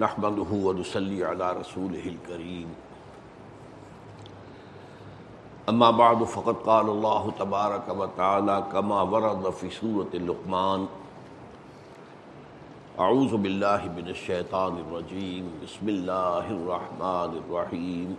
نحمده 0.00 0.50
ونصلي 0.66 1.24
على 1.24 1.52
رسوله 1.60 2.04
الكريم. 2.08 2.68
اما 5.68 5.90
بعد، 5.90 6.24
فقد 6.24 6.56
قال 6.64 6.86
الله 6.88 7.32
تبارك 7.38 7.88
وتعالى 7.88 8.64
كما 8.72 9.02
ورد 9.02 9.50
في 9.50 9.70
سورة 9.70 10.08
اللقمان 10.14 10.86
اعوذ 13.00 13.36
بالله 13.36 13.92
من 13.96 14.08
الشيطان 14.08 14.80
الرجيم. 14.80 15.44
بسم 15.64 15.88
الله 15.88 16.46
الرحمن 16.50 17.30
الرحيم. 17.44 18.16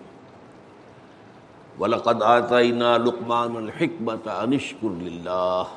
ولقد 1.80 2.22
آتينا 2.22 2.98
لقمان 2.98 3.58
الحكمة 3.58 4.26
أن 4.44 4.54
اشكر 4.54 4.90
لله. 4.90 5.68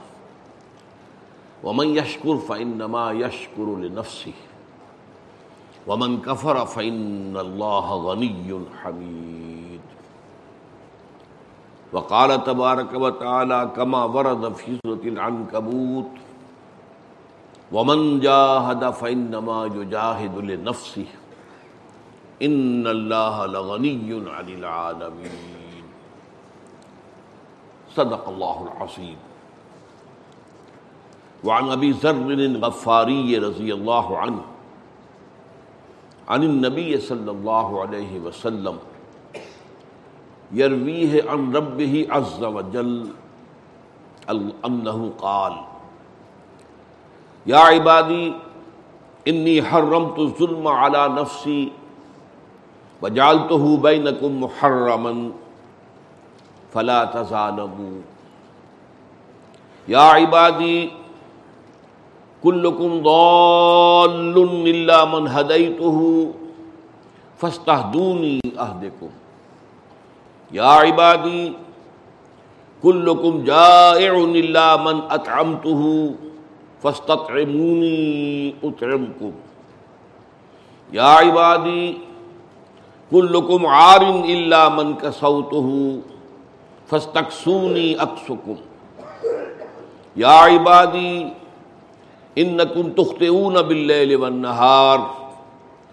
ومن 1.64 1.96
يشكر 1.96 2.36
فإنما 2.36 3.12
يشكر 3.12 3.68
لنفسه. 3.84 4.33
ومن 5.86 6.22
كفر 6.22 6.66
فإن 6.66 7.36
الله 7.36 7.86
غني 7.94 8.48
حميد. 8.82 9.80
وقال 11.92 12.44
تبارك 12.44 12.92
وتعالى 12.94 13.70
كما 13.77 14.05
ورد 14.05 14.55
في 14.55 14.78
سورة 14.86 15.05
العنكبوت 15.05 16.10
ومن 17.72 18.20
جاهد 18.20 18.90
فإنما 18.90 19.58
يجاهد 19.66 20.34
لنفسه. 20.38 21.06
إن 22.42 22.86
الله 22.86 23.46
لغني 23.46 24.30
عن 24.30 24.48
العالمين. 24.48 25.84
صدق 27.94 28.28
الله 28.28 28.56
العظيم. 28.72 29.16
وعن 31.44 31.64
أبي 31.70 31.90
ذر 31.90 32.28
الغفاري 32.32 33.38
رضي 33.38 33.74
الله 33.74 34.18
عنه 34.18 34.53
عن 36.28 36.42
النبي 36.42 37.00
صلى 37.00 37.30
الله 37.30 37.80
عليه 37.80 38.19
وسلم 38.20 38.78
يرويه 40.53 41.30
عن 41.30 41.56
ربه 41.56 42.06
عز 42.11 42.44
وجل 42.44 43.08
أنه 44.67 45.12
قال 45.19 45.55
يا 47.47 47.58
عبادي 47.58 48.33
إني 49.28 49.62
حرمت 49.62 50.19
الظلم 50.19 50.69
على 50.69 51.08
نفسي 51.08 51.72
وجعلته 53.02 53.77
بينكم 53.77 54.41
محرما 54.42 55.30
فلا 56.75 57.05
تظالموا 57.05 57.97
يا 59.89 59.98
عبادي 60.00 60.91
كلكم 62.44 63.02
ضال 63.02 64.36
إلا 64.68 65.05
من 65.05 65.28
هديته 65.28 65.98
فاستهدوني 67.36 68.40
أهدكم. 68.58 69.10
يا 70.52 70.64
عبادي، 70.64 71.52
كلكم 72.82 73.44
جائع 73.44 74.12
إلا 74.16 74.77
من 74.77 74.96
أطعمته 75.10 75.82
فاستطعموني 76.82 78.55
أطعمكم. 78.64 79.32
يا 80.92 81.02
عبادي، 81.02 81.98
كلكم 83.11 83.66
عار 83.66 84.02
إلا 84.24 84.68
من 84.68 84.94
كسوته 84.94 86.00
فاستكسوني 86.86 88.02
أكسكم. 88.02 88.56
يا 92.36 92.42
عبادي 92.42 92.61
انکم 92.70 93.02
تخطئون 93.02 93.55
باللیل 93.55 94.14
والنہار 94.14 94.98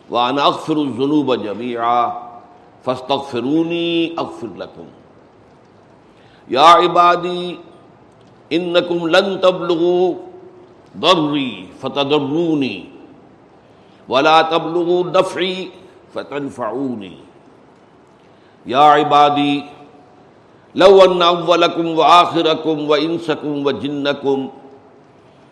وانا 0.09 0.43
اغفر 0.43 0.75
الذنوب 0.75 1.35
جميعا 1.35 2.09
فاستغفرونی 2.83 4.09
اغفر 4.17 4.47
لکم۔ 4.57 4.83
یا 6.47 6.73
عبادی، 6.73 7.55
انکم 8.49 9.07
لن 9.07 9.37
تبلغوا 9.41 10.11
ضری 11.01 11.65
فتضرونی 11.79 12.83
ولا 14.09 14.41
تبلغوا 14.41 15.19
دفعی 15.19 15.65
فتنفعونی۔ 16.13 17.15
یا 18.65 18.95
عبادی، 18.95 19.61
لو 20.75 20.99
ان 21.01 21.21
اولکم 21.21 21.99
وآخرکم 21.99 22.89
وانسکم 22.89 23.67
وجنکم 23.67 24.47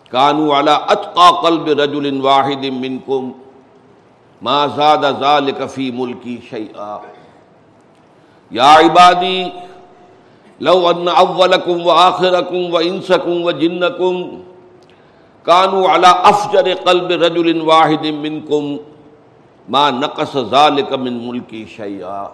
کانو 0.10 0.60
علی 0.60 0.72
اتقا 0.72 1.32
قلب 1.42 1.68
رجل 1.68 2.22
واحد 2.22 2.66
منکم 2.66 3.32
ما 4.42 4.68
زاد 4.76 5.20
ذالک 5.20 5.68
فی 5.70 5.92
ملکی 5.92 6.38
شیئا۔ 6.50 6.98
یا 8.52 8.74
عبادی، 8.74 9.50
لو 10.60 10.88
ان 10.88 11.08
اولکم 11.08 11.88
وآخرکم 11.88 12.74
وانسکم 12.74 13.44
وجنکم 13.44 14.24
کانو 15.44 15.86
علی 15.86 16.08
افجر 16.08 16.74
قلب 16.84 17.12
رجل 17.12 17.62
واحد 17.62 18.06
منکم، 18.06 18.78
ما 19.70 19.90
نقص 19.90 20.38
ذالک 20.52 20.94
من 20.94 21.14
ملکی 21.14 21.66
شیئا۔ 21.76 22.28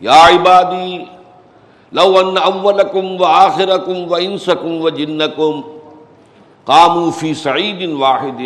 یا 0.00 0.26
عبادی، 0.26 1.04
لو 1.92 2.18
ان 2.18 2.36
اولکم 2.38 3.20
وآخرکم 3.20 4.12
وانسکم 4.12 4.82
وجنکم 4.82 5.60
قاموا 6.68 7.10
فی 7.10 7.34
سعید 7.34 7.88
واحد 7.88 8.42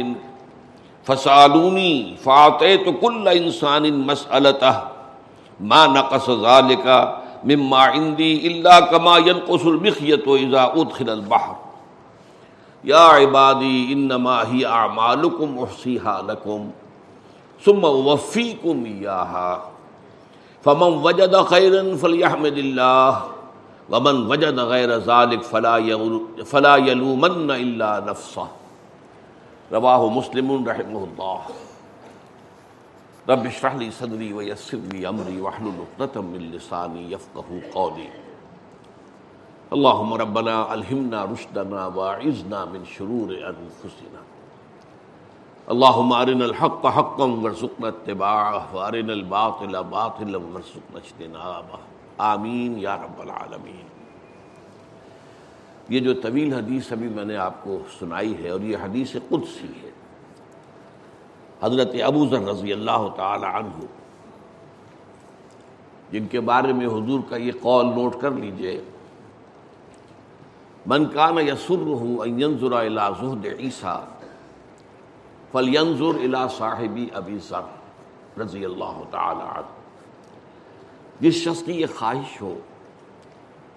فسالونی 1.07 2.15
فاطیت 2.23 2.89
کل 3.01 3.29
انسان 3.29 3.83
مسألتہ 3.95 4.89
ما 5.61 5.87
نقص 5.87 6.31
ذالک 6.43 6.87
مما 7.45 7.89
عندی 7.89 8.47
الا 8.47 8.81
کما 8.81 9.19
ينقص 9.19 9.61
المخیت 9.65 10.23
اذا 10.27 10.63
ادخل 10.63 11.09
البحر۔ 11.09 11.55
یا 12.83 13.07
عبادی، 13.07 13.87
انما 13.91 14.43
ہی 14.43 14.65
اعمالکم 14.65 15.59
احصیها 15.59 16.21
لکم، 16.27 16.71
ثم 17.65 17.85
وفیکم 17.85 18.85
ایاہا، 18.85 19.71
فمن 20.65 20.99
وجد 21.03 21.35
خیرا 21.49 21.83
فلیحمد 22.01 22.59
اللہ۔ 22.59 23.19
ومن 23.91 24.27
وجد 24.27 24.59
غیر 24.59 24.99
ذلك 24.99 25.43
فلا 25.43 25.77
فلا 26.45 26.77
يلومن 26.77 27.51
الا 27.51 28.01
نفسه 28.01 28.49
رواه 29.73 30.09
مسلم 30.09 30.69
رحمه 30.69 31.05
الله 31.05 31.41
رب 33.29 33.47
اشرح 33.47 33.75
لي 33.75 33.91
صدري 33.91 34.33
ويسر 34.33 34.79
لي 34.79 35.09
امري 35.09 35.41
واحلل 35.41 35.79
عقدة 35.83 36.21
من 36.23 36.51
لساني 36.55 37.13
يفقهوا 37.13 37.61
قولي 37.75 38.09
اللهم 39.73 40.15
ربنا 40.15 40.75
الهمنا 40.75 41.25
رشدنا 41.25 41.87
واعذنا 41.87 42.65
من 42.65 42.85
شرور 42.85 43.29
انفسنا۔ 43.31 44.23
اللهم 45.71 46.13
ارنا 46.13 46.45
الحق 46.45 46.87
حقا 46.87 47.25
وارزقنا 47.25 47.89
اتباعه، 47.89 48.75
وارنا 48.75 49.13
الباطل 49.13 49.85
باطلا 49.85 50.39
وارزقنا 50.39 50.97
اجتنابه۔ 50.97 51.92
آمین 52.19 52.79
یا 52.79 52.97
رب 52.97 53.21
العالمین۔ 53.21 53.87
یہ 55.89 56.01
جو 56.01 56.15
طویل 56.15 56.53
حدیث 56.55 56.93
ابھی 56.93 57.09
میں 57.09 57.25
نے 57.25 57.37
آپ 57.37 57.65
کو 57.65 57.79
سنائی 57.99 58.45
ہے 58.45 58.49
اور 58.49 58.61
یہ 58.61 58.77
حدیث 58.83 59.13
قدسی 59.29 59.73
ہے، 59.83 59.91
حضرت 61.63 61.95
ابو 62.05 62.27
ذر 62.29 62.43
رضی 62.43 62.73
اللہ 62.73 63.09
تعالی 63.17 63.47
عنہ، 63.47 63.85
جن 66.13 66.27
کے 66.27 66.41
بارے 66.41 66.73
میں 66.73 66.87
حضور 66.87 67.21
کا 67.29 67.37
یہ 67.37 67.53
قول 67.61 67.87
نوٹ 67.87 68.21
کر 68.21 68.31
لیجیے۔ 68.31 68.81
من 70.87 71.05
کان 71.07 71.39
یسر 71.39 71.87
ان 71.99 72.41
ينظر 72.41 72.73
الى 72.73 73.01
زہد 73.21 73.47
عیسیٰ 73.59 74.01
فلینظر 75.53 76.15
الى 76.21 76.49
صاحبی 76.59 77.07
ابی 77.15 77.39
ذر 77.39 78.41
رضی 78.41 78.65
اللہ 78.65 79.03
تعالی 79.11 79.43
عنہ۔ 79.43 79.82
جس 81.23 81.35
شخص 81.35 81.63
کی 81.63 81.81
یہ 81.81 81.87
خواہش 81.99 82.43
ہو 82.43 82.59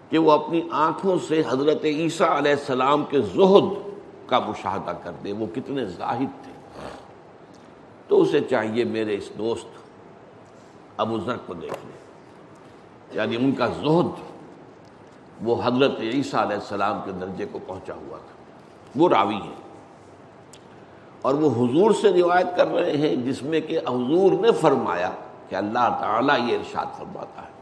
کہ 0.09 0.17
وہ 0.17 0.31
اپنی 0.31 0.61
آنکھوں 0.71 1.17
سے 1.27 1.43
حضرت 1.47 1.85
عیسیٰ 1.85 2.29
علیہ 2.29 2.51
السلام 2.51 3.05
کے 3.09 3.21
زہد 3.21 3.89
کا 4.25 4.39
مشاہدہ 4.39 4.91
کر 5.03 5.11
دے، 5.23 5.31
وہ 5.31 5.45
کتنے 5.55 5.85
زاہد 5.85 6.43
تھے۔ 6.43 6.51
تو 8.07 8.21
اسے 8.21 8.39
چاہیے 8.39 8.83
میرے 8.83 9.15
اس 9.15 9.29
دوست 9.37 9.67
ابو 10.97 11.19
ذر 11.19 11.37
کو 11.45 11.53
دیکھ 11.53 11.73
لے۔ 11.73 11.97
یعنی 13.13 13.35
ان 13.35 13.51
کا 13.51 13.67
زہد 13.67 14.07
وہ 15.41 15.55
حضرت 15.63 15.99
عیسیٰ 15.99 16.41
علیہ 16.41 16.55
السلام 16.55 17.01
کے 17.05 17.11
درجے 17.11 17.45
کو 17.51 17.59
پہنچا 17.67 17.93
ہوا 17.93 18.17
تھا۔ 18.17 18.43
وہ 18.95 19.09
راوی 19.09 19.35
ہے 19.35 19.55
اور 21.21 21.33
وہ 21.33 21.49
حضور 21.49 21.91
سے 21.91 22.13
روایت 22.13 22.47
کر 22.57 22.67
رہے 22.67 22.97
ہیں 22.97 23.15
جس 23.15 23.43
میں 23.43 23.61
کہ 23.61 23.79
حضور 23.79 24.31
نے 24.31 24.51
فرمایا 24.51 25.11
کہ 25.49 25.55
اللہ 25.55 25.97
تعالیٰ 25.99 26.49
یہ 26.49 26.57
ارشاد 26.57 26.85
فرماتا 26.97 27.41
ہے۔ 27.41 27.55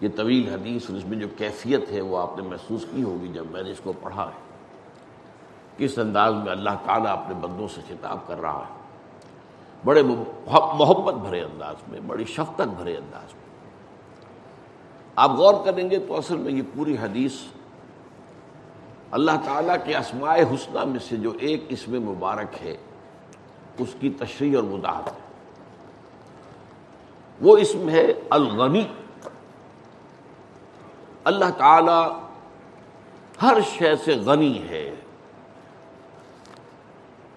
یہ 0.00 0.08
طویل 0.16 0.52
حدیث 0.52 0.90
اور 0.90 0.98
اس 0.98 1.04
میں 1.04 1.18
جو 1.18 1.28
کیفیت 1.36 1.92
ہے 1.92 2.00
وہ 2.00 2.18
آپ 2.18 2.38
نے 2.38 2.48
محسوس 2.48 2.84
کی 2.94 3.02
ہوگی 3.02 3.28
جب 3.28 3.44
میں 3.50 3.62
نے 3.62 3.70
اس 3.70 3.80
کو 3.84 3.92
پڑھا 4.02 4.24
ہے۔ 4.24 4.44
کس 5.76 5.98
انداز 5.98 6.34
میں 6.34 6.52
اللہ 6.52 6.70
تعالیٰ 6.84 7.12
اپنے 7.12 7.34
بندوں 7.34 7.68
سے 7.68 7.80
خطاب 7.88 8.18
کر 8.26 8.40
رہا 8.40 8.64
ہے۔ 8.68 8.74
بڑے 9.84 10.02
محبت 10.78 11.14
بھرے 11.14 11.40
انداز 11.40 11.74
میں، 11.88 12.00
بڑی 12.00 12.24
شفقت 12.24 12.68
بھرے 12.68 12.96
انداز 12.96 13.34
میں۔ 13.34 13.44
آپ 15.16 15.30
غور 15.30 15.54
کریں 15.64 15.90
گے 15.90 15.98
تو 15.98 16.16
اصل 16.16 16.36
میں 16.36 16.52
یہ 16.52 16.62
پوری 16.74 16.96
حدیث 17.00 17.32
اللہ 19.10 19.30
تعالیٰ 19.44 19.76
کے 19.84 19.96
اسماء 19.96 20.36
حسنہ 20.36 20.84
میں 20.84 20.98
سے 20.98 21.16
جو 21.16 21.32
ایک 21.40 21.64
اسم 21.68 21.92
مبارک 21.92 22.62
ہے، 22.62 22.76
اس 23.78 23.88
کی 24.00 24.10
تشریح 24.10 24.56
اور 24.56 24.64
مداحت 24.64 25.08
ہے۔ 25.08 25.23
وہ 27.40 27.58
اسم 27.58 27.88
ہے 27.88 28.12
الغنی۔ 28.30 28.86
اللہ 31.24 31.50
تعالی 31.58 32.24
ہر 33.42 33.58
شے 33.78 33.96
سے 33.96 34.12
غنی 34.12 34.68
ہے۔ 34.68 34.94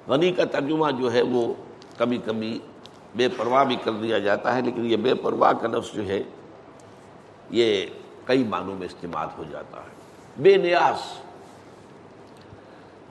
غنی 0.08 0.32
کا 0.32 0.46
ترجمہ 0.46 0.92
جو 0.92 1.14
ہے 1.14 1.22
وہ 1.22 1.54
کبھی 1.98 2.18
کبھی 2.26 2.60
بے 3.16 3.28
پرواہ 3.28 3.64
بھی 3.64 3.76
کر 3.76 3.92
دیا 3.92 4.20
جاتا 4.20 4.56
ہے، 4.56 4.62
لیکن 4.62 4.86
یہ 4.86 4.98
بے 4.98 5.14
پرواہ 5.14 5.54
کا 5.54 5.68
لفظ 5.68 5.96
جو 5.96 6.08
ہے، 6.08 6.24
یہ 7.50 7.86
کئی 8.26 8.44
معنوں 8.44 8.76
میں 8.76 8.86
استعمال 8.86 9.28
ہو 9.38 9.44
جاتا 9.50 9.78
ہے۔ 9.78 9.98
بے 10.38 10.56
نیاز، 10.56 11.20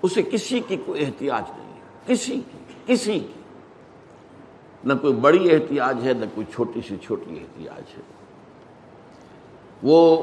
اسے 0.02 0.22
کسی 0.22 0.60
کی 0.60 0.76
کوئی 0.86 1.04
احتیاط 1.04 1.56
نہیں 1.56 1.74
ہے۔ 1.74 1.80
کسی 2.06 2.34
کی 2.34 2.58
کسی 2.86 3.18
کی۔ 3.18 3.40
نہ 4.86 4.92
کوئی 4.94 5.12
بڑی 5.12 5.50
احتیاط 5.50 6.04
ہے، 6.04 6.12
نہ 6.12 6.24
کوئی 6.34 6.46
چھوٹی 6.54 6.80
سی 6.88 6.96
چھوٹی 6.96 7.38
احتیاط 7.38 7.98
ہے۔ 7.98 8.02
وہ 9.82 10.22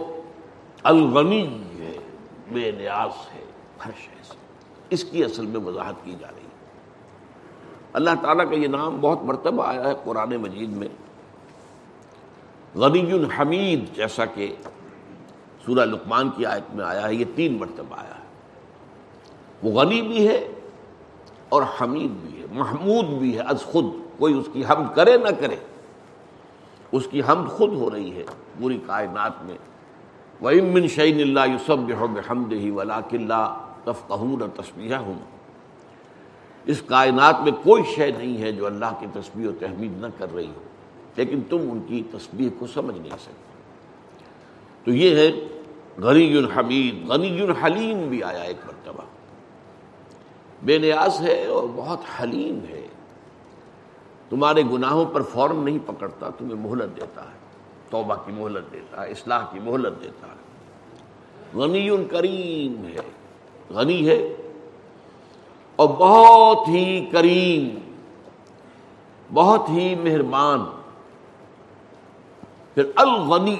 الغنی 0.83 1.63
ہے، 1.80 1.98
بے 2.51 2.71
نیاز 2.71 3.12
ہے 3.36 3.44
ہر 3.86 3.92
شے 3.98 4.24
سے 4.24 4.33
اس 4.89 5.04
کی 5.04 5.24
اصل 5.24 5.45
میں 5.45 5.60
وضاحت 5.60 5.95
کی 6.04 6.15
جا 6.19 6.27
رہی 6.27 6.44
ہے۔ 6.44 6.54
اللہ 7.94 8.10
تعالیٰ 8.21 8.50
کا 8.50 8.56
یہ 8.56 8.68
نام 8.68 8.98
بہت 9.01 9.24
مرتبہ 9.24 9.68
آیا 9.68 9.88
ہے 9.88 9.94
قرآن 10.04 10.30
مجید 10.30 10.69
میں۔ 10.69 10.88
غنی 12.75 13.12
الحمید 13.12 13.95
جیسا 13.95 14.25
کہ 14.25 14.56
سورہ 15.65 15.86
لقمان 15.86 16.30
کی 16.30 16.45
آیت 16.45 16.75
میں 16.75 16.86
آیا 16.86 17.07
ہے، 17.07 17.15
یہ 17.15 17.25
تین 17.36 17.57
مرتبہ 17.60 17.95
آیا 17.95 18.15
ہے۔ 18.15 18.24
وہ 19.63 19.81
غنی 19.81 20.01
بھی 20.01 20.27
ہے 20.27 20.54
اور 21.50 21.63
حمید 21.81 22.12
بھی 22.12 22.42
ہے، 22.42 22.45
محمود 22.51 23.06
بھی 23.06 23.36
ہے 23.36 23.42
از 23.42 23.62
خود۔ 23.62 24.02
کوئی 24.18 24.33
اس 24.33 24.50
کی 24.54 24.63
حمد 24.69 24.95
کرے 24.95 25.18
نہ 25.18 25.30
کرے، 25.39 25.56
اس 26.92 27.07
کی 27.12 27.21
حمد 27.30 27.50
خود 27.50 27.74
ہو 27.74 27.92
رہی 27.92 28.15
ہے 28.15 28.24
پوری 28.60 28.80
کائنات 28.86 29.44
میں۔ 29.44 29.57
وَإِن 30.44 30.88
شعین 30.88 31.21
اللہ 31.21 31.51
یوسف 31.51 31.69
بحمد 31.69 32.54
ہی 32.54 32.69
ولا 32.69 33.00
قلعہ 33.10 33.56
تفقہون 33.83 34.42
اور 34.42 34.63
تصویہ 34.63 34.95
ہوں 34.95 35.13
اس 36.65 36.81
کائنات 36.81 37.42
میں 37.42 37.51
کوئی 37.51 37.83
شے 37.95 38.12
نہیں 38.12 38.42
ہے 38.42 38.51
جو 38.51 38.65
اللہ 38.65 38.86
کی 39.00 39.06
تصویر 39.13 39.48
و 39.48 39.51
تحمید 39.60 39.98
نہ 39.98 40.07
کر 40.18 40.33
رہی 40.36 40.48
ہو، 40.48 40.62
لیکن 41.15 41.42
تم 41.50 41.57
ان 41.71 41.81
کی 41.88 42.04
تصویر 42.12 42.50
کو 42.60 42.68
سمجھ 42.68 42.98
نہیں 42.98 43.12
سکتے۔ 43.12 43.54
تو 44.83 44.92
یہ 44.92 45.15
ہے 45.15 45.31
غنی 45.98 46.38
الحمید 46.38 47.07
غنی 47.07 47.42
الحلیم 47.42 48.10
بھی 48.10 48.24
آیا 48.24 48.42
ایک 48.42 48.57
مرتبہ۔ 48.65 49.01
بے 50.63 50.77
نیاز 50.77 51.21
ہے 51.21 51.45
اور 51.45 51.63
بہت 51.75 52.00
حلیم 52.21 52.60
ہے۔ 52.69 52.82
تمہارے 54.33 54.63
گناہوں 54.71 55.06
پر 55.06 55.21
فوراً 55.21 55.56
نہیں 55.56 55.77
پکڑتا، 55.85 56.30
تمہیں 56.38 56.56
مہلت 56.56 56.95
دیتا 56.95 57.24
ہے، 57.24 57.38
توبہ 57.89 58.15
کی 58.25 58.31
مہلت 58.31 58.71
دیتا 58.71 59.01
ہے، 59.01 59.12
اصلاح 59.12 59.45
کی 59.51 59.59
مہلت 59.59 60.03
دیتا 60.03 60.27
ہے۔ 60.27 60.39
غنی 61.59 62.06
کریم 62.12 62.85
ہے، 62.85 63.00
غنی 63.69 64.09
ہے 64.09 64.35
اور 65.75 65.88
بہت 65.88 66.68
ہی 66.68 67.09
کریم، 67.12 67.91
بہت 69.33 69.69
ہی 69.69 69.95
مہربان۔ 69.95 70.59
پھر 72.74 72.83
الغنی، 72.95 73.56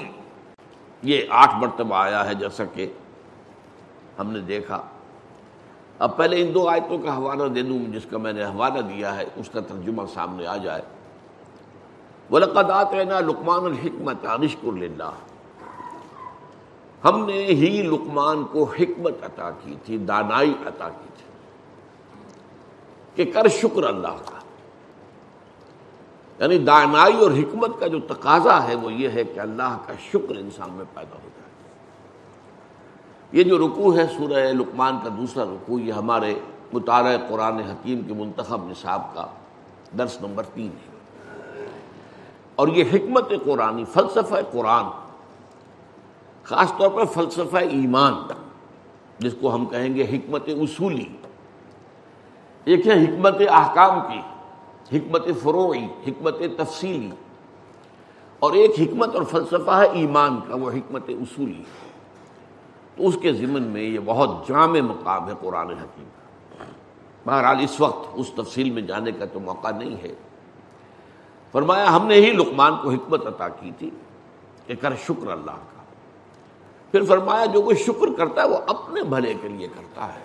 یہ 1.02 1.20
آٹھ 1.28 1.54
مرتبہ 1.54 1.96
آیا 1.96 2.26
ہے 2.26 2.34
جیسا 2.34 2.64
کہ 2.64 2.92
ہم 4.18 4.30
نے 4.30 4.40
دیکھا۔ 4.40 4.82
اب 5.98 6.16
پہلے 6.16 6.40
ان 6.40 6.54
دو 6.54 6.68
آیتوں 6.68 6.98
کا 6.98 7.16
حوالہ 7.16 7.48
دے 7.48 7.62
دوں 7.62 7.78
جس 7.78 8.06
کا 8.10 8.18
میں 8.18 8.32
نے 8.32 8.44
حوالہ 8.44 8.80
دیا 8.80 9.16
ہے، 9.16 9.24
اس 9.36 9.50
کا 9.50 9.60
ترجمہ 9.60 10.02
سامنے 10.14 10.46
آ 10.46 10.56
جائے۔ 10.56 10.82
ولقدات 12.30 12.92
نا 13.08 13.20
لکمان 13.20 13.64
الحکمت 13.64 14.26
عشق 14.26 14.64
اللہ 14.64 15.10
ہم 17.04 17.26
نے 17.26 17.44
ہی 17.44 17.82
لقمان 17.82 18.44
کو 18.44 18.64
حکمت 18.64 19.14
عطا 19.22 19.50
کی 19.50 19.74
تھی، 19.84 19.98
دانائی 19.98 20.54
عطا 20.66 20.88
کی 20.88 21.08
تھی 21.16 21.24
کہ 23.14 23.32
کر 23.32 23.48
شکر 23.48 23.84
اللہ 23.84 24.16
کا۔ 24.24 24.38
یعنی 26.38 26.58
دانائی 26.58 27.16
اور 27.16 27.30
حکمت 27.30 27.80
کا 27.80 27.86
جو 27.86 28.00
تقاضا 28.00 28.68
ہے 28.68 28.74
وہ 28.74 28.92
یہ 28.92 29.08
ہے 29.08 29.24
کہ 29.24 29.40
اللہ 29.40 29.78
کا 29.86 29.92
شکر 30.12 30.36
انسان 30.36 30.72
میں 30.72 30.84
پیدا 30.94 31.14
ہو 31.14 31.28
جائے۔ 31.36 31.53
یہ 33.34 33.42
جو 33.42 33.58
رکوع 33.58 33.96
ہے 33.96 34.06
سورہ 34.06 34.52
لقمان 34.52 34.98
کا 35.04 35.08
دوسرا 35.18 35.44
رکوع، 35.44 35.80
یہ 35.80 35.92
ہمارے 35.92 36.34
مطالعہ 36.72 37.16
قرآن 37.28 37.58
حکیم 37.58 38.02
کے 38.02 38.14
منتخب 38.14 38.70
نصاب 38.70 39.14
کا 39.14 39.26
درس 39.98 40.22
نمبر 40.22 40.42
تین 40.54 40.66
ہے۔ 40.66 40.94
اور 42.54 42.68
یہ 42.68 42.84
حکمت 42.92 43.32
قرآن 43.44 43.84
فلسفہ 43.84 44.34
قرآن، 44.52 44.84
خاص 46.42 46.72
طور 46.78 46.90
پر 46.90 47.04
فلسفہ 47.04 47.56
ایمان 47.56 48.14
جس 49.18 49.34
کو 49.40 49.54
ہم 49.54 49.66
کہیں 49.66 49.94
گے 49.94 50.02
حکمت 50.02 50.48
اصولی۔ 50.48 51.06
ایک 52.64 52.86
ہے 52.86 53.04
حکمت 53.04 53.34
احکام 53.50 54.00
کی، 54.00 54.20
حکمت 54.98 55.24
فروعی، 55.42 55.84
حکمت 56.06 56.38
تفصیلی۔ 56.58 57.10
اور 58.38 58.52
ایک 58.52 58.70
حکمت 58.80 59.14
اور 59.14 59.22
فلسفہ 59.22 59.70
ہے 59.70 59.86
ایمان 59.92 60.40
کا، 60.48 60.54
وہ 60.54 60.70
حکمت 60.70 61.08
اصولی۔ 61.08 61.62
تو 62.96 63.08
اس 63.08 63.18
کے 63.22 63.32
ضمن 63.32 63.62
میں 63.62 63.82
یہ 63.82 63.98
بہت 64.04 64.48
جامع 64.48 64.80
مقام 64.80 65.28
ہے 65.28 65.32
قرآن 65.40 65.70
حکیم 65.70 66.04
کا۔ 66.04 66.64
بہرحال 67.26 67.56
اس 67.60 67.80
وقت 67.80 68.08
اس 68.14 68.30
تفصیل 68.36 68.70
میں 68.70 68.82
جانے 68.82 69.12
کا 69.12 69.24
تو 69.24 69.40
موقع 69.40 69.68
نہیں 69.70 69.96
ہے۔ 70.02 70.14
فرمایا، 71.52 71.96
ہم 71.96 72.06
نے 72.06 72.14
ہی 72.14 72.30
لقمان 72.30 72.72
کو 72.82 72.90
حکمت 72.90 73.26
عطا 73.26 73.48
کی 73.48 73.70
تھی 73.78 73.90
کہ 74.66 74.74
کر 74.74 74.94
شکر 74.96 75.30
اللہ 75.30 75.50
کا۔ 75.50 75.82
پھر 76.90 77.04
فرمایا، 77.04 77.44
جو 77.44 77.62
کوئی 77.62 77.76
شکر 77.76 78.06
کرتا 78.16 78.42
ہے 78.42 78.48
وہ 78.48 78.56
اپنے 78.66 79.02
بھلے 79.02 79.34
کے 79.42 79.48
لیے 79.48 79.68
کرتا 79.68 80.14
ہے۔ 80.14 80.24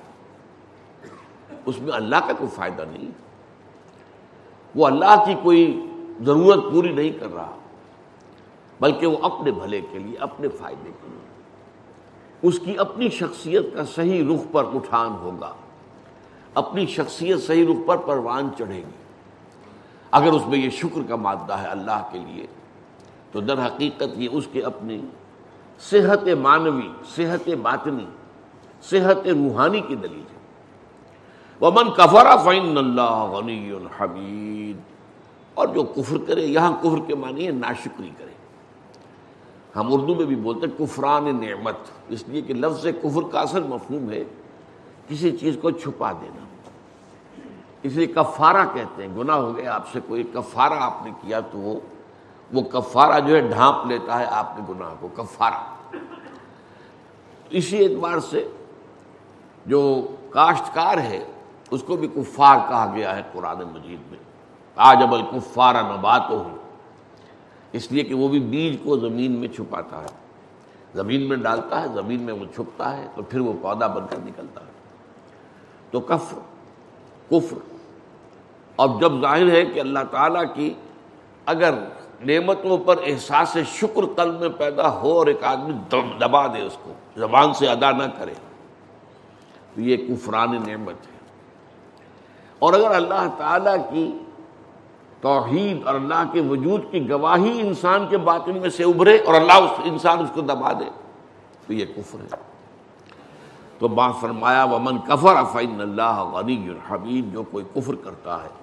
اس 1.65 1.79
میں 1.79 1.93
اللہ 1.93 2.15
کا 2.15 2.33
کوئی 2.33 2.49
فائدہ 2.55 2.83
نہیں۔ 2.91 3.11
وہ 4.75 4.85
اللہ 4.85 5.23
کی 5.25 5.35
کوئی 5.43 5.85
ضرورت 6.21 6.59
پوری 6.71 6.93
نہیں 6.93 7.09
کر 7.09 7.33
رہا، 7.33 7.55
بلکہ 8.81 9.07
وہ 9.07 9.17
اپنے 9.21 9.51
بھلے 9.51 9.81
کے 9.91 9.99
لیے، 9.99 10.17
اپنے 10.17 10.47
فائدے 10.47 10.91
کے 11.01 11.07
لیے۔ 11.09 11.18
اس 12.41 12.59
کی 12.59 12.77
اپنی 12.77 13.09
شخصیت 13.09 13.65
کا 13.75 13.85
صحیح 13.85 14.23
رخ 14.23 14.51
پر 14.51 14.63
اٹھان 14.73 15.09
ہوگا۔ 15.09 15.53
اپنی 16.53 16.85
شخصیت 16.85 17.39
صحیح 17.39 17.65
رخ 17.67 17.87
پر 17.87 17.97
پروان 17.97 18.49
چڑھے 18.57 18.77
گی۔ 18.77 19.03
اگر 20.11 20.27
اس 20.27 20.47
میں 20.47 20.59
یہ 20.59 20.69
شکر 20.69 21.01
کا 21.09 21.15
مادہ 21.15 21.53
ہے 21.53 21.67
اللہ 21.67 22.09
کے 22.11 22.19
لیے، 22.19 22.47
تو 23.31 23.39
در 23.39 23.65
حقیقت 23.65 24.17
یہ 24.17 24.29
اس 24.31 24.47
کے 24.51 24.61
اپنی 24.61 25.01
صحت 25.79 26.27
معنوی، 26.27 26.89
صحت 27.15 27.49
باطنی، 27.61 28.05
صحت 28.81 29.27
روحانی 29.27 29.81
کی 29.81 29.95
دلیل 29.95 30.19
ہے۔ 30.19 30.39
ومن 31.61 31.91
کفرا 31.91 32.35
فین 32.35 32.77
اللہ 32.77 33.23
غنی 33.23 33.71
الحمید 33.71 34.77
اور 35.53 35.67
جو 35.67 35.83
کفر 35.83 36.17
کرے، 36.27 36.45
یہاں 36.45 36.71
کفر 36.79 37.07
کے 37.07 37.15
معنی 37.15 37.45
ہے 37.45 37.51
ناشکری 37.51 38.09
کرے۔ 38.17 38.38
ہم 39.75 39.93
اردو 39.93 40.15
میں 40.15 40.25
بھی 40.25 40.35
بولتے 40.35 40.67
ہیں، 40.67 40.79
کفران 40.79 41.41
نعمت۔ 41.45 41.75
اس 42.09 42.23
لیے 42.27 42.41
کہ 42.41 42.53
لفظ 42.53 42.85
کفر 43.03 43.21
کا 43.31 43.41
اصل 43.41 43.63
مفہوم 43.63 44.11
ہے، 44.11 44.23
کسی 45.07 45.37
چیز 45.37 45.57
کو 45.61 45.71
چھپا 45.71 46.11
دینا۔ 46.11 46.45
اس 47.83 47.93
لیے 47.93 48.07
کفارہ 48.07 48.65
کہتے 48.73 49.07
ہیں۔ 49.07 49.17
گناہ 49.17 49.35
ہو 49.35 49.57
گیا، 49.57 49.75
آپ 49.75 49.87
سے 49.93 49.99
کوئی 50.07 50.23
کفارہ 50.33 50.73
آپ 50.73 51.05
نے 51.05 51.11
کیا 51.21 51.39
تو 51.39 51.57
وہ 51.57 51.79
وہ 52.53 52.61
کفارہ 52.61 53.19
جو 53.19 53.35
ہے، 53.35 53.41
ڈھانپ 53.41 53.85
لیتا 53.85 54.19
ہے 54.19 54.25
آپ 54.25 54.57
کے 54.57 54.61
گناہ 54.69 54.93
کو، 54.99 55.07
کفارہ۔ 55.07 55.95
اسی 57.49 57.85
اعتبار 57.85 58.19
سے 58.19 58.47
جو 59.65 60.07
کاشتکار 60.29 60.97
ہے، 60.97 61.25
اس 61.71 61.83
کو 61.83 61.95
بھی 61.95 62.07
کفار 62.07 62.57
کہا 62.69 62.91
گیا 62.95 63.15
ہے 63.15 63.21
قرآن 63.33 63.57
مجید 63.57 64.11
میں۔ 64.11 64.19
آج 64.75 64.97
ابل 65.03 65.21
کفار 65.31 65.75
نبات 65.75 66.21
ہو 66.29 66.55
اس 67.71 67.91
لیے 67.91 68.03
کہ 68.03 68.13
وہ 68.13 68.27
بھی 68.27 68.39
بیج 68.39 68.77
کو 68.83 68.97
زمین 68.97 69.31
میں 69.31 69.47
چھپاتا 69.47 70.01
ہے۔ 70.01 70.07
زمین 70.93 71.29
میں 71.29 71.37
ڈالتا 71.37 71.81
ہے، 71.81 71.87
زمین 71.93 72.21
میں 72.21 72.33
وہ 72.33 72.45
چھپتا 72.55 72.97
ہے، 72.97 73.07
تو 73.15 73.23
پھر 73.23 73.39
وہ 73.39 73.53
پودا 73.61 73.87
بن 73.87 74.07
کر 74.09 74.17
نکلتا 74.25 74.61
ہے۔ 74.61 74.71
تو 75.91 75.99
کفر 75.99 76.39
کفر۔ 77.29 77.57
اور 78.75 79.01
جب 79.01 79.11
ظاہر 79.21 79.51
ہے 79.51 79.65
کہ 79.65 79.79
اللہ 79.79 79.99
تعالیٰ 80.11 80.43
کی 80.53 80.73
اگر 81.45 81.73
نعمتوں 82.25 82.77
پر 82.77 82.95
احساس 83.05 83.57
شکر 83.65 84.05
قلب 84.15 84.39
میں 84.39 84.49
پیدا 84.49 84.89
ہو 84.89 85.11
اور 85.11 85.27
ایک 85.27 85.43
آدمی 85.43 85.73
دبا 86.19 86.47
دے 86.47 86.61
اس 86.61 86.77
کو، 86.83 86.93
زبان 87.15 87.53
سے 87.53 87.67
ادا 87.67 87.91
نہ 87.91 88.03
کرے، 88.17 88.33
تو 89.75 89.81
یہ 89.81 89.97
کفران 89.97 90.51
نعمت 90.51 91.07
ہے۔ 91.07 91.19
اور 92.59 92.73
اگر 92.73 92.95
اللہ 92.95 93.35
تعالیٰ 93.37 93.91
کی 93.91 94.11
توحید 95.21 95.87
اور 95.87 95.95
اللہ 95.95 96.23
کے 96.31 96.41
وجود 96.41 96.81
کی 96.91 97.09
گواہی 97.09 97.59
انسان 97.61 98.05
کے 98.09 98.17
باطن 98.17 98.57
میں 98.57 98.69
سے 98.69 98.83
ابھرے 98.83 99.17
اور 99.17 99.33
اللہ 99.33 99.53
اس 99.53 99.79
انسان 99.83 100.19
اس 100.19 100.29
کو 100.33 100.41
دبا 100.41 100.71
دے، 100.73 100.89
تو 101.67 101.73
یہ 101.73 101.85
کفر 101.95 102.19
ہے۔ 102.21 102.37
تو 103.79 103.87
با 103.87 104.11
فرمایا، 104.11 104.63
ومن 104.63 104.97
کفر 104.97 105.35
افین 105.35 105.81
اللہ 105.81 106.23
غنی 106.33 106.69
حبیب 106.87 107.33
جو 107.33 107.43
کوئی 107.43 107.65
کفر 107.73 107.95
کرتا 107.95 108.37
ہے 108.43 108.57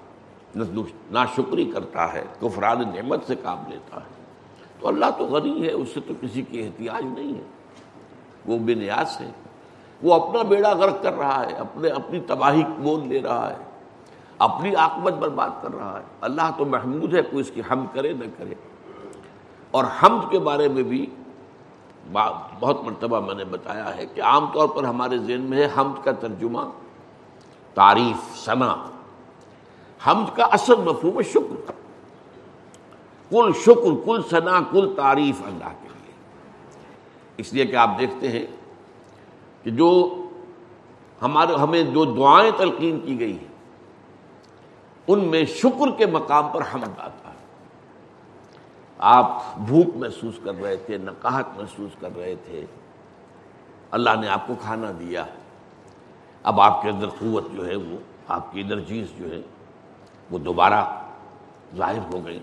نہ 1.11 1.23
شکری 1.35 1.65
کرتا 1.65 2.11
ہے، 2.13 2.23
کفران 2.39 2.81
نعمت 2.95 3.25
سے 3.27 3.35
کام 3.35 3.63
لیتا 3.69 3.95
ہے، 3.95 4.15
تو 4.79 4.87
اللہ 4.87 5.05
تو 5.17 5.25
غنی 5.25 5.65
ہے، 5.65 5.71
اس 5.71 5.89
سے 5.93 5.99
تو 6.07 6.13
کسی 6.21 6.41
کی 6.41 6.63
احتیاج 6.63 7.05
نہیں 7.05 7.33
ہے۔ 7.35 7.43
وہ 8.45 8.57
بے 8.57 8.73
نیاز 8.73 9.19
ہے، 9.21 9.29
وہ 10.03 10.13
اپنا 10.13 10.41
بیڑا 10.41 10.73
غرق 10.73 11.01
کر 11.03 11.17
رہا 11.17 11.43
ہے، 11.45 11.53
اپنے 11.55 11.89
اپنی 11.89 12.19
تباہی 12.27 12.63
مول 12.77 13.07
لے 13.07 13.21
رہا 13.21 13.49
ہے۔ 13.49 13.66
اپنی 14.37 14.75
آکمت 14.75 15.13
برباد 15.13 15.49
کر 15.61 15.75
رہا 15.75 15.99
ہے۔ 15.99 16.03
اللہ 16.21 16.41
تو 16.57 16.65
محمود 16.65 17.15
ہے، 17.15 17.21
کوئی 17.21 17.39
اس 17.39 17.51
کی 17.53 17.61
حمد 17.71 17.95
کرے 17.95 18.13
نہ 18.13 18.25
کرے۔ 18.37 18.53
اور 19.71 19.83
حمد 20.03 20.31
کے 20.31 20.39
بارے 20.39 20.67
میں 20.67 20.83
بھی 20.83 21.05
بہت 22.59 22.83
مرتبہ 22.83 23.19
میں 23.19 23.35
نے 23.35 23.43
بتایا 23.45 23.97
ہے 23.97 24.05
کہ 24.05 24.21
عام 24.21 24.45
طور 24.53 24.67
پر 24.67 24.83
ہمارے 24.83 25.17
ذہن 25.17 25.41
میں 25.41 25.57
ہے، 25.57 25.69
حمد 25.77 26.05
کا 26.05 26.11
ترجمہ 26.11 26.61
تعریف 27.73 28.45
ثنا 28.45 28.85
حمد 30.07 30.35
کا 30.35 30.43
اصل 30.43 30.75
مفہوم 30.75 31.17
ہے 31.17 31.23
شکر۔ 31.23 31.71
کل 33.29 33.51
شکر، 33.61 34.05
کل 34.05 34.21
ثنا 34.29 34.59
کل 34.71 34.93
تعریف 34.95 35.41
اللہ 35.45 35.69
کے 35.81 35.87
لیے۔ 35.87 36.13
اس 37.37 37.53
لیے 37.53 37.65
کہ 37.65 37.75
آپ 37.75 37.89
دیکھتے 37.99 38.27
ہیں 38.27 38.45
کہ 39.63 39.71
جو 39.71 40.15
ہمارے 41.21 41.53
ہمیں 41.55 41.83
جو 41.83 42.05
دعائیں 42.05 42.51
تلقین 42.57 42.99
کی 42.99 43.19
گئی 43.19 43.31
ہیں 43.31 43.56
ان 45.07 45.19
میں 45.19 45.45
شکر 45.45 45.97
کے 45.97 46.05
مقام 46.05 46.47
پر 46.47 46.61
حمد 46.73 46.99
آتا 46.99 47.29
ہے۔ 47.29 47.37
آپ 48.97 49.43
بھوک 49.57 49.95
محسوس 49.95 50.35
کر 50.43 50.55
رہے 50.61 50.75
تھے 50.75 50.97
نقاہت 50.97 51.45
محسوس 51.57 51.91
کر 51.99 52.09
رہے 52.17 52.35
تھے، 52.35 52.65
اللہ 53.91 54.09
نے 54.21 54.27
آپ 54.27 54.47
کو 54.47 54.53
کھانا 54.61 54.91
دیا۔ 54.99 55.25
اب 56.43 56.61
آپ 56.61 56.81
کے 56.81 56.89
اندر 56.89 57.07
قوت 57.07 57.43
جو 57.53 57.67
ہے 57.67 57.75
وہ، 57.75 57.97
آپ 58.27 58.51
کی 58.51 58.61
انرجیز 58.61 59.07
جو 59.17 59.31
ہے 59.31 59.41
وہ 60.31 60.37
دوبارہ 60.37 60.85
ظاہر 61.75 62.13
ہو 62.13 62.25
گئی۔ 62.25 62.39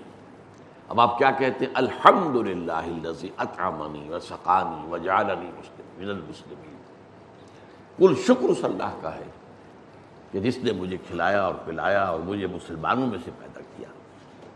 اب 0.88 1.00
آپ 1.00 1.18
کیا 1.18 1.30
کہتے 1.30 1.66
ہیں؟ 1.66 1.72
الحمد 1.74 2.36
للہ 2.36 3.02
اطعمنی 3.38 4.08
و 4.08 4.18
سقانی 4.18 4.90
و 4.90 4.98
جالنی 4.98 5.50
مسلم 5.58 6.08
المسلمین۔ 6.08 6.76
کل 7.96 8.14
شکر 8.22 8.64
اللہ 8.64 8.96
کا 9.02 9.14
ہے۔ 9.14 9.24
کہ 10.34 10.40
جس 10.40 10.58
نے 10.58 10.72
مجھے 10.72 10.96
کھلایا 10.96 11.42
اور 11.42 11.54
پلایا 11.64 12.04
اور 12.04 12.20
مجھے 12.20 12.46
مسلمانوں 12.46 13.06
میں 13.06 13.18
سے 13.24 13.30
پیدا 13.38 13.60
کیا، 13.76 13.88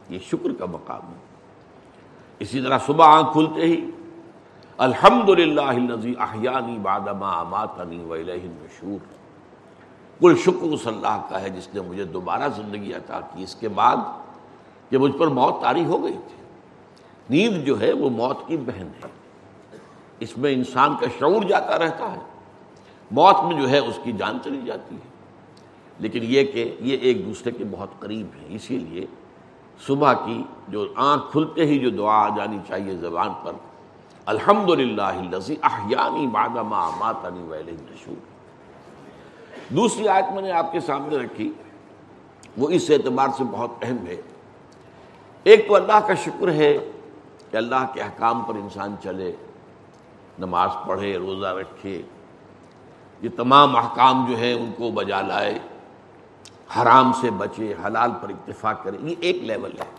یہ 0.09 0.19
شکر 0.19 0.49
کا 0.59 0.65
مقام 0.65 1.13
ہے۔ 1.13 1.19
اسی 2.39 2.63
طرح 2.63 2.79
صبح 2.87 3.07
آنکھ 3.07 3.33
کھلتے 3.33 3.61
ہی 3.61 3.91
الحمد 4.79 5.29
للہ 5.29 5.61
احیانی 6.19 6.79
بادما 6.79 7.41
اماتنی 7.41 7.97
مشہور 7.97 8.99
کل 10.21 10.35
شکر 10.39 10.63
اس 10.63 10.87
اللہ 10.87 11.27
کا 11.31 11.41
ہے 11.41 11.51
جس 11.51 11.69
نے 11.75 11.81
مجھے 11.81 12.05
دوبارہ 12.05 12.49
زندگی 12.57 12.93
عطا 12.93 13.21
کی۔ 13.21 13.43
اس 13.43 13.55
کے 13.55 13.69
بعد 13.69 13.97
کہ 14.91 14.99
مجھ 14.99 15.17
پر 15.17 15.27
موت 15.27 15.63
تاری 15.63 15.85
ہو 15.85 16.03
گئی 16.03 16.19
تھی۔ 16.29 16.45
نیند 17.31 17.65
جو 17.65 17.81
ہے 17.81 17.93
وہ 17.93 18.11
موت 18.11 18.39
کی 18.47 18.57
بہن 18.57 18.87
ہے۔ 18.87 19.09
اس 20.21 20.39
میں 20.39 20.53
انسان 20.53 20.97
کا 21.01 21.07
شعور 21.19 21.43
جاتا 21.43 21.79
رہتا 21.79 22.13
ہے۔ 22.13 22.21
موت 23.11 23.45
میں 23.45 23.63
جو 23.63 23.71
ہے 23.71 23.79
اس 23.79 23.99
کی 24.05 24.13
جان 24.13 24.39
چلی 24.45 24.61
جاتی 24.67 24.95
ہے۔ 24.95 25.18
لیکن 25.99 26.21
یہ 26.23 26.45
کہ 26.45 26.77
یہ 26.81 26.97
ایک 26.97 27.27
دوسرے 27.27 27.51
کے 27.51 27.65
بہت 27.71 27.99
قریب 27.99 28.27
ہیں، 28.39 28.55
اسی 28.57 28.79
لیے 28.79 29.07
صبح 29.87 30.13
کی 30.13 30.43
جو 30.69 30.87
آنکھ 30.97 31.31
کھلتے 31.33 31.67
ہی 31.67 31.79
جو 31.79 31.91
دعا 31.91 32.15
آ 32.15 32.37
جانی 32.37 32.59
چاہیے 32.69 32.97
زبان 32.97 33.29
پر 33.43 33.53
الحمد 34.27 34.71
للہ 34.71 35.13
احیانی 35.63 36.27
بادما 36.27 36.91
ماتانی 36.91 37.43
ویل 37.49 37.75
نشور 37.75 38.15
دوسری 39.75 40.09
آیت 40.09 40.33
میں 40.33 40.43
نے 40.43 40.51
آپ 40.51 40.73
کے 40.73 40.81
سامنے 40.81 41.17
رکھی، 41.17 41.53
وہ 42.57 42.69
اس 42.71 42.91
اعتبار 42.91 43.29
سے 43.37 43.45
بہت 43.45 43.71
اہم 43.83 44.07
ہے۔ 44.07 44.21
ایک 45.45 45.69
تو 45.69 45.75
اللہ 45.75 46.07
کا 46.07 46.15
شکر 46.15 46.53
ہے 46.53 46.77
کہ 47.51 47.57
اللہ 47.57 47.85
کے 47.93 48.01
احکام 48.01 48.43
پر 48.43 48.55
انسان 48.55 48.95
چلے، 49.03 49.33
نماز 50.39 50.71
پڑھے، 50.87 51.17
روزہ 51.17 51.47
رکھے، 51.47 52.03
یہ 53.23 53.29
تمام 53.37 53.77
احکام 53.77 54.25
جو 54.31 54.37
ہیں 54.37 54.55
ان 54.55 54.71
کو 54.77 54.91
بجا 54.91 55.21
لائے۔ 55.23 55.59
حرام 56.77 57.13
سے 57.21 57.31
بچے، 57.31 57.75
حلال 57.87 58.11
پر 58.21 58.29
اتفاق 58.29 58.85
کرے 58.85 58.97
یہ 59.01 59.15
ایک 59.21 59.43
لیول 59.43 59.71
ہے۔ 59.73 59.91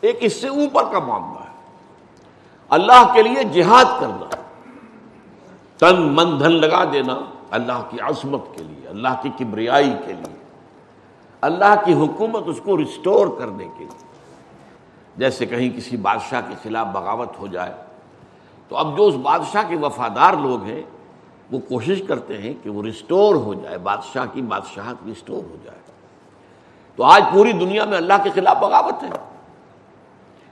ایک 0.00 0.16
اس 0.20 0.32
سے 0.32 0.48
اوپر 0.48 0.84
کا 0.92 0.98
معاملہ 0.98 1.38
ہے۔ 1.38 1.52
اللہ 2.68 3.12
کے 3.14 3.22
لیے 3.22 3.44
جہاد 3.44 3.84
کرنا۔ 4.00 4.28
تن 5.78 6.02
من 6.02 6.40
دھن 6.40 6.52
لگا 6.52 6.84
دینا 6.92 7.20
اللہ 7.50 7.86
کی 7.90 8.00
عظمت 8.00 8.40
کے 8.56 8.62
لیے، 8.62 8.88
اللہ 8.88 9.08
کی 9.22 9.30
کبریائی 9.38 9.94
کے 10.06 10.12
لیے۔ 10.12 10.44
اللہ 11.40 11.74
کی 11.84 11.94
حکومت 11.94 12.42
اس 12.46 12.60
کو 12.64 12.78
ریسٹور 12.78 13.26
کرنے 13.38 13.64
کے 13.64 13.84
لیے۔ 13.84 14.04
جیسے 15.16 15.46
کہیں 15.46 15.76
کسی 15.76 15.96
بادشاہ 15.96 16.40
کے 16.48 16.54
خلاف 16.62 16.86
بغاوت 16.86 17.38
ہو 17.38 17.46
جائے، 17.46 17.74
تو 18.68 18.76
اب 18.76 18.96
جو 18.96 19.06
اس 19.06 19.14
بادشاہ 19.14 19.62
کے 19.68 19.76
وفادار 19.76 20.32
لوگ 20.32 20.62
ہیں 20.62 20.82
وہ 21.50 21.58
کوشش 21.58 22.02
کرتے 22.08 22.38
ہیں 22.38 22.54
کہ 22.62 22.70
وہ 22.70 22.82
ریسٹور 22.82 23.34
ہو 23.34 23.54
جائے، 23.54 23.78
بادشاہ 23.78 24.26
کی 24.32 24.42
بادشاہت 24.42 24.96
ریسٹور 25.06 25.50
ہو 25.50 25.56
جائے۔ 25.64 25.78
تو 26.96 27.04
آج 27.04 27.24
پوری 27.32 27.52
دنیا 27.52 27.84
میں 27.84 27.96
اللہ 27.96 28.12
کے 28.24 28.30
خلاف 28.34 28.56
بغاوت 28.56 29.02
ہے۔ 29.02 29.08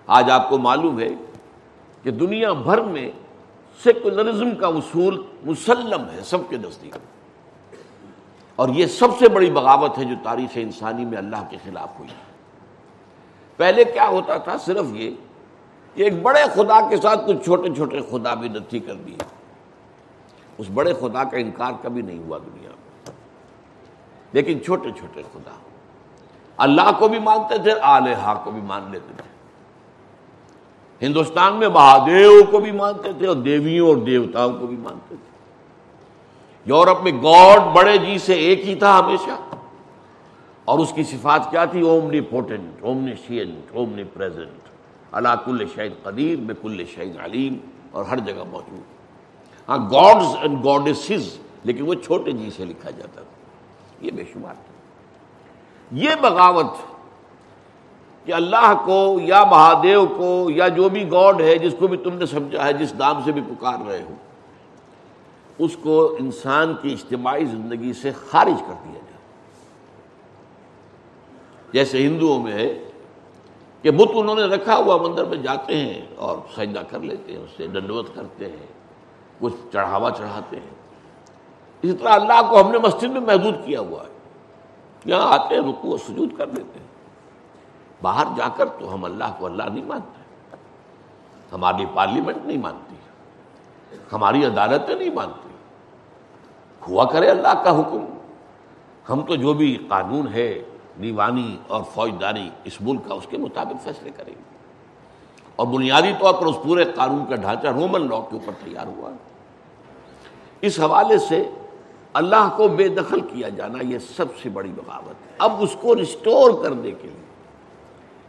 آج 0.06 0.30
آپ 0.30 0.48
کو 0.48 0.58
معلوم 0.58 1.00
ہے 1.00 1.08
کہ 2.02 2.10
دنیا 2.10 2.52
بھر 2.52 2.80
میں 2.80 3.10
سیکولرزم 3.84 4.54
کا 4.54 4.66
اصول 4.66 5.22
مسلم 5.44 6.10
ہے، 6.12 6.20
سب 6.24 6.38
کے 6.48 6.56
نزدیک۔ 6.56 6.96
اور 8.56 8.68
یہ 8.68 8.86
سب 8.86 9.08
سے 9.18 9.28
بڑی 9.28 9.50
بغاوت 9.50 9.98
ہے 9.98 10.04
جو 10.04 10.14
تاریخ 10.22 10.50
انسانی 10.54 11.04
میں 11.04 11.18
اللہ 11.18 11.36
کے 11.50 11.56
خلاف 11.64 11.98
ہوئی۔ 11.98 12.10
پہلے 13.56 13.84
کیا 13.84 14.08
ہوتا 14.08 14.36
تھا؟ 14.36 14.58
صرف 14.58 14.84
یہ 14.92 15.10
کہ 15.94 16.02
ایک 16.02 16.22
بڑے 16.22 16.42
خدا 16.54 16.88
کے 16.88 16.96
ساتھ 16.96 17.20
کچھ 17.26 17.44
چھوٹے 17.44 17.74
چھوٹے 17.74 18.00
خدا 18.10 18.34
بھی 18.34 18.48
نتھی 18.48 18.78
کر 18.78 18.94
دیے۔ 18.94 19.39
اس 20.60 20.66
بڑے 20.74 20.94
خدا 20.94 21.24
کا 21.24 21.36
انکار 21.36 21.72
کبھی 21.82 22.02
نہیں 22.02 22.18
ہوا 22.18 22.38
دنیا 22.38 22.70
میں۔ 22.70 23.12
لیکن 24.32 24.62
چھوٹے 24.64 24.88
چھوٹے 24.98 25.22
خدا۔ 25.32 25.50
اللہ 26.56 26.90
کو 26.98 27.08
بھی 27.08 27.18
مانتے 27.18 27.58
تھے، 27.58 27.72
آلیہ 27.82 28.40
کو 28.44 28.50
بھی 28.50 28.60
مان 28.60 28.88
لیتے 28.90 29.14
تھے۔ 29.16 29.30
ہندوستان 31.06 31.54
میں 31.54 31.68
مہادیو 31.68 32.42
کو 32.50 32.60
بھی 32.60 32.72
مانتے 32.72 33.12
تھے 33.12 33.26
اور 33.26 33.36
دیویوں 33.36 33.88
اور 33.88 33.96
دیوتاؤں 33.96 34.58
کو 34.58 34.66
بھی 34.66 34.76
مانتے 34.76 35.14
تھے۔ 35.14 35.38
یورپ 36.64 37.02
میں 37.02 37.12
گاڈ 37.12 37.76
بڑے 37.76 37.98
جی 37.98 38.18
سے 38.18 38.32
ایک 38.32 38.68
ہی 38.68 38.74
تھا 38.74 38.98
ہمیشہ۔ 38.98 39.56
اور 40.64 40.78
اس 40.78 40.92
کی 40.92 41.02
صفات 41.02 41.50
کیا 41.50 41.64
تھی؟ 41.64 41.80
Omni 41.80 42.20
potent 42.20 42.82
omni 42.82 43.14
شینٹ 43.26 43.76
omni 43.76 44.04
present 44.04 44.68
اللہ 45.12 45.28
کل 45.44 45.64
شہید 45.74 45.92
قدیر 46.02 46.40
میں 46.40 46.54
کل 46.62 46.84
شہید 46.84 47.16
علیم۔ 47.20 47.56
اور 47.90 48.04
ہر 48.04 48.18
جگہ 48.18 48.44
موجود۔ 48.50 48.99
ہاں 49.70 49.78
گاڈز 49.78 50.36
اینڈ 50.40 50.64
گاڈسز 50.64 51.38
لیکن 51.64 51.82
وہ 51.82 51.94
چھوٹے 51.94 52.32
جی 52.32 52.50
سے 52.56 52.64
لکھا 52.64 52.90
جاتا 52.90 53.20
تھا۔ 53.20 54.04
یہ 54.06 54.10
بے 54.10 54.22
شمار 54.32 54.54
تھا۔ 54.54 54.72
یہ 55.90 56.10
بغاوت 56.20 56.70
کہ 58.24 58.32
اللہ 58.32 58.82
کو 58.84 59.18
یا 59.22 59.44
مہادیو 59.44 60.06
کو 60.06 60.50
یا 60.50 60.68
جو 60.68 60.88
بھی 60.88 61.10
گاڈ 61.10 61.40
ہے، 61.40 61.58
جس 61.58 61.74
کو 61.78 61.86
بھی 61.86 61.96
تم 61.96 62.14
نے 62.14 62.26
سمجھا 62.26 62.64
ہے، 62.64 62.72
جس 62.72 62.94
نام 62.94 63.22
سے 63.24 63.32
بھی 63.32 63.40
پکار 63.40 63.86
رہے 63.86 64.02
ہو، 64.02 64.14
اس 65.58 65.76
کو 65.82 66.16
انسان 66.18 66.74
کی 66.82 66.92
اجتماعی 66.92 67.44
زندگی 67.44 67.92
سے 67.92 68.10
خارج 68.30 68.60
کر 68.60 68.74
دیا 68.84 68.92
جائے۔ 68.92 69.18
جیسے 71.72 71.98
ہندوؤں 71.98 72.42
میں 72.42 72.52
ہے 72.52 72.84
کہ 73.82 73.90
بت 73.90 74.10
انہوں 74.14 74.34
نے 74.34 74.42
رکھا 74.42 74.76
ہوا 74.76 74.96
مندر 74.96 75.24
میں 75.24 75.36
جاتے 75.36 75.76
ہیں 75.76 76.02
اور 76.16 76.38
سجدہ 76.56 76.82
کر 76.90 77.00
لیتے 77.00 77.32
ہیں، 77.32 77.40
اس 77.40 77.50
سے 77.56 77.66
ڈنڈوت 77.66 78.14
کرتے 78.14 78.44
ہیں۔ 78.44 78.79
کچھ 79.40 79.54
چڑھاوا 79.72 80.10
چڑھاتے 80.10 80.56
ہیں۔ 80.56 80.70
اسی 81.82 81.92
طرح 81.92 82.08
اللہ 82.08 82.50
کو 82.50 82.60
ہم 82.60 82.70
نے 82.70 82.78
مسجد 82.78 83.08
میں 83.08 83.20
محدود 83.20 83.54
کیا 83.64 83.80
ہوا 83.80 84.04
ہے۔ 84.04 84.18
یہاں 85.04 85.32
آتے 85.32 85.54
ہیں 85.54 85.62
رکو 85.62 85.88
و 85.88 85.96
سجود 85.96 86.38
کر 86.38 86.46
دیتے 86.46 86.78
ہیں۔ 86.80 86.86
باہر 88.02 88.24
جا 88.36 88.48
کر 88.48 88.66
تو 88.66 88.94
ہم 88.94 89.04
اللہ 89.04 89.24
کو 89.38 89.46
اللہ 89.46 89.62
نہیں 89.62 89.84
مانتے۔ 89.84 90.20
ہماری 91.52 91.84
پارلیمنٹ 91.94 92.36
نہیں 92.44 92.58
مانتی۔ 92.58 92.94
ہماری 94.12 94.44
عدالتیں 94.44 94.94
نہیں 94.94 95.10
مانتی۔ 95.14 95.48
ہوا 96.88 97.04
کرے 97.04 97.30
اللہ 97.30 97.62
کا 97.64 97.80
حکم۔ 97.80 98.04
ہم 99.08 99.20
تو 99.20 99.36
جو 99.36 99.52
بھی 99.52 99.86
قانون 99.88 100.28
ہے، 100.28 100.62
دیوانی 101.02 101.56
اور 101.66 101.82
فوجداری 101.94 102.50
اس 102.64 102.80
ملک 102.80 103.00
کا 103.08 103.14
اس 103.14 103.26
کے 103.30 103.38
مطابق 103.38 103.84
فیصلے 103.84 104.10
کریں 104.10 104.34
گے۔ 104.38 104.42
اور 105.56 105.66
بنیادی 105.66 106.12
طور 106.18 106.34
پر 106.34 106.46
اس 106.46 106.56
پورے 106.64 106.84
قانون 106.84 107.26
کا 107.26 107.34
ڈھانچہ 107.34 107.66
رومن 107.66 108.00
لا 108.00 108.20
کے 108.20 108.36
اوپر 108.36 108.52
تیار 108.64 108.86
ہوا۔ 108.86 109.10
ہے 109.10 109.29
اس 110.60 110.80
حوالے 110.80 111.18
سے 111.18 111.50
اللہ 112.12 112.48
کو 112.56 112.68
بے 112.68 112.88
دخل 112.88 113.20
کیا 113.20 113.48
جانا 113.48 113.78
یہ 113.82 113.98
سب 114.16 114.24
سے 114.42 114.48
بڑی 114.48 114.68
بغاوت 114.68 115.22
ہے۔ 115.22 115.34
اب 115.38 115.52
اس 115.58 115.76
کو 115.80 115.96
ریسٹور 115.96 116.64
کرنے 116.64 116.90
کے 116.90 117.08
لیے 117.08 117.24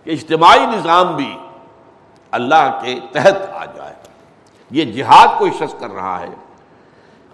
کہ 0.03 0.09
اجتماعی 0.09 0.65
نظام 0.65 1.15
بھی 1.15 1.37
اللہ 2.31 2.79
کے 2.83 2.99
تحت 3.11 3.49
آ 3.53 3.65
جائے۔ 3.65 3.93
یہ 4.71 4.85
جہاد 4.85 5.27
کوئی 5.39 5.51
شخص 5.51 5.75
کر 5.79 5.91
رہا 5.91 6.19
ہے۔ 6.19 6.29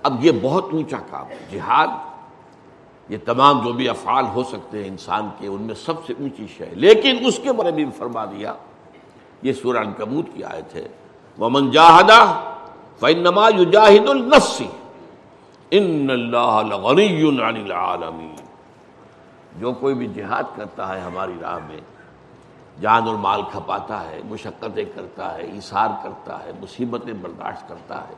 اب 0.03 0.25
یہ 0.25 0.31
بہت 0.41 0.65
اونچا 0.71 0.97
کام 1.09 1.25
ہے۔ 1.25 1.37
جہاد، 1.51 1.87
یہ 3.09 3.17
تمام 3.25 3.65
جو 3.65 3.73
بھی 3.73 3.89
افعال 3.89 4.25
ہو 4.33 4.43
سکتے 4.43 4.81
ہیں 4.81 4.87
انسان 4.87 5.29
کے، 5.39 5.47
ان 5.47 5.61
میں 5.61 5.75
سب 5.75 5.93
سے 6.07 6.13
اونچی 6.19 6.47
شے۔ 6.57 6.65
لیکن 6.71 7.17
اس 7.25 7.39
کے 7.43 7.51
بارے 7.51 7.71
میں 7.71 7.91
فرما 7.97 8.25
دیا، 8.25 8.53
یہ 9.41 9.53
سورہ 9.53 9.83
کبوت 9.97 10.25
کی 10.33 10.43
آئے 10.43 10.61
تھے 10.61 10.87
ومن 11.39 11.71
جاہدہ 11.71 12.33
فنما 12.99 13.49
یجاہد 13.57 14.09
النفسی 14.09 14.67
ان 15.71 16.07
اللہ 16.09 16.75
غنی 16.75 17.29
عن 17.29 17.55
العالمین۔ 17.55 18.35
جو 19.59 19.71
کوئی 19.73 19.95
بھی 19.95 20.07
جہاد 20.07 20.43
کرتا 20.55 20.95
ہے 20.95 20.99
ہماری 20.99 21.33
راہ 21.41 21.59
میں، 21.67 21.81
جان 22.81 23.07
اور 23.07 23.15
مال 23.15 23.41
کھپاتا 23.51 24.11
ہے، 24.11 24.21
مشقتیں 24.25 24.85
کرتا 24.95 25.37
ہے 25.37 25.41
اثار 25.41 25.87
کرتا 26.03 26.43
ہے، 26.43 26.51
مصیبتیں 26.61 27.13
برداشت 27.13 27.69
کرتا 27.69 28.01
ہے۔ 28.01 28.13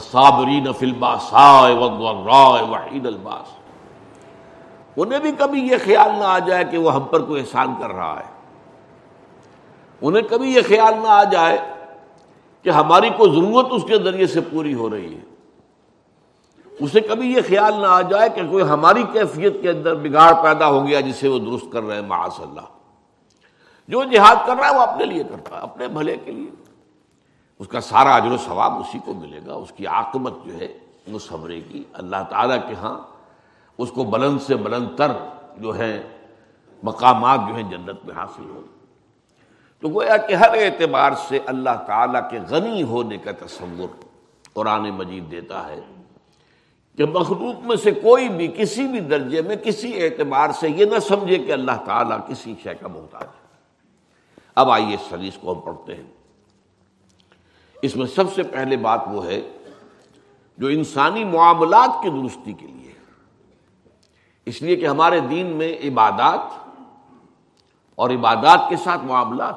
صابرین 0.00 0.72
فلباس 0.72 1.32
وحید 1.32 3.06
الباس۔ 3.06 3.56
انہیں 4.96 5.18
بھی 5.18 5.32
کبھی 5.38 5.60
یہ 5.60 5.76
خیال 5.84 6.18
نہ 6.18 6.24
آ 6.24 6.38
جائے 6.38 6.64
کہ 6.64 6.78
وہ 6.78 6.94
ہم 6.94 7.00
پر 7.00 7.22
کوئی 7.22 7.40
احسان 7.40 7.74
کر 7.80 7.90
رہا 7.90 8.20
ہے۔ 8.20 8.30
انہیں 10.02 10.22
کبھی 10.30 10.54
یہ 10.54 10.60
خیال 10.68 10.94
نہ 11.02 11.08
آ 11.08 11.24
جائے 11.24 11.58
کہ 12.62 12.70
ہماری 12.70 13.10
کوئی 13.10 13.30
ضرورت 13.30 13.66
اس 13.70 13.84
کے 13.88 13.98
ذریعے 13.98 14.26
سے 14.26 14.40
پوری 14.40 14.74
ہو 14.74 14.90
رہی 14.90 15.14
ہے۔ 15.14 15.20
اسے 16.80 17.00
کبھی 17.00 17.32
یہ 17.32 17.40
خیال 17.48 17.80
نہ 17.80 17.86
آ 17.86 18.00
جائے 18.00 18.28
کہ 18.28 18.42
کوئی 18.50 18.64
ہماری 18.64 19.02
کیفیت 19.12 19.52
کے 19.62 19.70
اندر 19.70 19.94
بگاڑ 19.94 20.32
پیدا 20.42 20.66
ہو 20.66 20.86
گیا 20.86 21.00
جسے 21.00 21.28
وہ 21.28 21.38
درست 21.38 21.72
کر 21.72 21.82
رہے 21.82 21.94
ہیں، 21.94 22.02
معاذ 22.02 22.40
اللہ۔ 22.40 22.60
جو 23.88 24.04
جہاد 24.04 24.36
کر 24.46 24.56
رہا 24.56 24.68
ہے 24.68 24.74
وہ 24.74 24.80
اپنے 24.80 25.04
لیے 25.04 25.24
کرتا 25.24 25.56
ہے، 25.56 25.60
اپنے 25.60 25.88
بھلے 25.88 26.16
کے 26.24 26.32
لیے۔ 26.32 26.50
اس 27.58 27.68
کا 27.68 27.80
سارا 27.80 28.14
اجر 28.14 28.32
و 28.32 28.36
ثواب 28.36 28.78
اسی 28.78 28.98
کو 29.04 29.12
ملے 29.12 29.40
گا، 29.46 29.54
اس 29.54 29.72
کی 29.76 29.86
عاقبت 29.86 30.32
جو 30.44 30.54
ہے 30.54 30.78
وہ 31.12 31.18
سبرے 31.18 31.60
گی 31.70 31.84
اللہ 31.92 32.16
تعالیٰ 32.28 32.58
کے 32.68 32.74
ہاں 32.74 33.00
اس 33.78 33.90
کو 33.90 34.04
بلند 34.04 34.40
سے 34.40 34.56
بلند 34.56 34.88
تر 34.96 35.12
جو 35.56 35.76
ہے 35.76 36.02
مقامات 36.82 37.40
جو 37.48 37.54
ہیں 37.54 37.62
جنت 37.62 38.06
میں 38.06 38.14
حاصل 38.14 38.50
ہو 38.50 38.62
تو 39.80 39.88
گویا 39.88 40.16
کہ 40.16 40.34
ہر 40.34 40.48
اعتبار 40.48 41.12
سے 41.28 41.38
اللہ 41.46 41.84
تعالیٰ 41.86 42.30
کے 42.30 42.38
غنی 42.48 42.82
ہونے 42.82 43.16
کا 43.16 43.30
تصور 43.32 44.04
قرآن 44.52 44.90
مجید 44.90 45.30
دیتا 45.30 45.66
ہے۔ 45.66 45.80
کہ 46.96 47.04
مخلوق 47.04 47.66
میں 47.66 47.76
سے 47.76 47.90
کوئی 47.90 48.28
بھی، 48.28 48.48
کسی 48.56 48.86
بھی 48.86 49.00
درجے 49.00 49.42
میں، 49.42 49.56
کسی 49.56 50.04
اعتبار 50.04 50.50
سے 50.50 50.68
یہ 50.68 50.84
نہ 50.84 50.98
سمجھے 50.98 51.36
کہ 51.36 51.52
اللہ 51.52 51.84
تعالیٰ 51.84 52.18
کسی 52.28 52.54
شے 52.62 52.74
کا 52.74 52.88
محتاج 52.88 53.22
ہے۔ 53.22 53.42
اب 54.54 54.70
آئیے 54.70 54.94
اس 54.94 55.12
حدیث 55.12 55.34
کو 55.36 55.52
ہم 55.52 55.60
پڑھتے 55.60 55.94
ہیں۔ 55.94 56.06
اس 57.82 57.96
میں 57.96 58.06
سب 58.06 58.34
سے 58.34 58.42
پہلے 58.42 58.76
بات 58.76 59.00
وہ 59.12 59.26
ہے 59.26 59.40
جو 60.58 60.66
انسانی 60.66 61.24
معاملات 61.24 62.02
کی 62.02 62.08
درستی 62.08 62.52
کے 62.52 62.66
لیے 62.66 62.92
اس 64.46 64.62
لیے 64.62 64.76
کہ 64.76 64.86
ہمارے 64.86 65.20
دین 65.20 65.46
میں 65.46 65.78
عبادات 65.84 66.68
اور 67.94 68.10
عبادات 68.10 68.60
کے 68.68 68.76
ساتھ 68.76 69.04
معاملات 69.04 69.54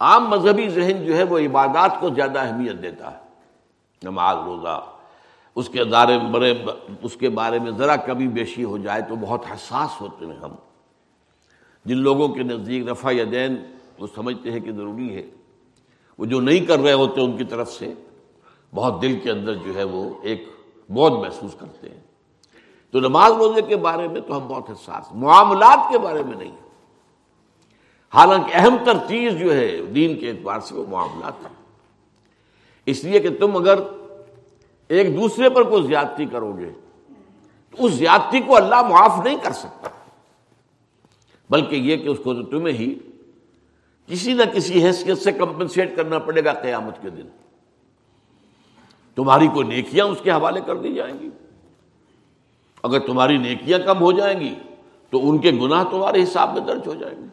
عام 0.00 0.30
مذہبی 0.30 0.68
ذہن 0.68 1.04
جو 1.04 1.16
ہے 1.16 1.22
وہ 1.22 1.38
عبادات 1.38 1.90
کو 2.00 2.08
زیادہ 2.10 2.38
اہمیت 2.38 2.82
دیتا 2.82 3.12
ہے۔ 3.12 3.18
نماز، 4.02 4.36
روزہ 4.44 4.84
اس 5.54 5.68
کے 5.68 5.80
ادارے 5.80 6.18
بڑے 6.18 6.54
اس 7.02 7.16
کے 7.16 7.28
بارے 7.28 7.58
میں 7.58 7.70
ذرا 7.70 7.96
کبھی 7.96 8.28
بیشی 8.28 8.64
ہو 8.64 8.78
جائے 8.78 9.02
تو 9.02 9.16
بہت 9.16 9.44
حساس 9.46 10.00
ہوتے 10.00 10.26
ہیں 10.26 10.36
ہم۔ 10.36 10.52
جن 11.84 11.96
لوگوں 11.96 12.28
کے 12.28 12.42
نزدیک 12.42 12.88
رفع 12.88 13.10
یا 13.12 13.24
دین 13.32 13.56
وہ 13.98 14.06
سمجھتے 14.14 14.50
ہیں 14.52 14.60
کہ 14.60 14.72
ضروری 14.72 15.16
ہے۔ 15.16 15.22
وہ 16.18 16.24
جو 16.24 16.40
نہیں 16.40 16.66
کر 16.66 16.78
رہے 16.78 16.92
ہوتے 16.92 17.20
ان 17.20 17.36
کی 17.36 17.44
طرف 17.44 17.72
سے، 17.72 17.94
بہت 18.74 19.02
دل 19.02 19.18
کے 19.22 19.30
اندر 19.30 19.54
جو 19.54 19.74
ہے 19.74 19.84
وہ 19.84 20.14
ایک 20.22 20.48
بہت 20.94 21.12
محسوس 21.12 21.54
کرتے 21.58 21.88
ہیں۔ 21.88 22.00
تو 22.90 23.00
نماز 23.00 23.32
روزے 23.32 23.62
کے 23.62 23.76
بارے 23.76 24.08
میں 24.08 24.20
تو 24.20 24.36
ہم 24.36 24.48
بہت 24.48 24.70
حساس، 24.70 25.04
معاملات 25.12 25.78
کے 25.92 25.98
بارے 25.98 26.22
میں 26.22 26.36
نہیں۔ 26.36 26.56
حالانکہ 28.14 28.50
اہم 28.54 28.76
تر 28.84 28.96
چیز 29.08 29.32
جو 29.32 29.54
ہے 29.54 29.76
دین 29.94 30.18
کے 30.18 30.30
اعتبار 30.30 30.60
سے 30.60 30.74
وہ 30.74 30.84
معاملات 30.88 31.32
ہیں۔ 31.40 31.54
اس 32.86 33.04
لیے 33.04 33.20
کہ 33.20 33.28
تم 33.40 33.56
اگر 33.56 33.78
ایک 34.90 35.16
دوسرے 35.16 35.48
پر 35.50 35.62
کوئی 35.62 35.86
زیادتی 35.86 36.26
کرو 36.26 36.52
گے 36.58 36.70
تو 37.70 37.86
اس 37.86 37.92
زیادتی 37.92 38.40
کو 38.40 38.56
اللہ 38.56 38.82
معاف 38.82 39.24
نہیں 39.24 39.36
کر 39.42 39.52
سکتا 39.52 39.88
بلکہ 41.50 41.76
یہ 41.76 41.96
کہ 41.96 42.08
اس 42.08 42.18
کو 42.24 42.34
تمہیں 42.42 42.74
ہی 42.74 42.94
کسی 44.08 44.32
نہ 44.32 44.42
کسی 44.54 44.84
حیثیت 44.86 45.18
سے 45.18 45.32
کمپنسیٹ 45.32 45.96
کرنا 45.96 46.18
پڑے 46.18 46.44
گا 46.44 46.52
قیامت 46.52 47.02
کے 47.02 47.10
دن 47.10 47.28
تمہاری 49.16 49.48
کوئی 49.48 49.66
نیکیاں 49.68 50.06
اس 50.06 50.18
کے 50.22 50.30
حوالے 50.30 50.60
کر 50.66 50.76
دی 50.76 50.94
جائیں 50.94 51.14
گی 51.20 51.28
اگر 52.82 52.98
تمہاری 52.98 53.36
نیکیاں 53.38 53.78
کم 53.78 54.00
ہو 54.00 54.12
جائیں 54.12 54.38
گی 54.40 54.54
تو 55.12 55.28
ان 55.30 55.38
کے 55.38 55.50
گناہ 55.50 55.84
تمہارے 55.84 56.22
حساب 56.22 56.52
میں 56.52 56.60
درج 56.66 56.86
ہو 56.86 56.94
جائیں 56.94 57.16
گے 57.16 57.26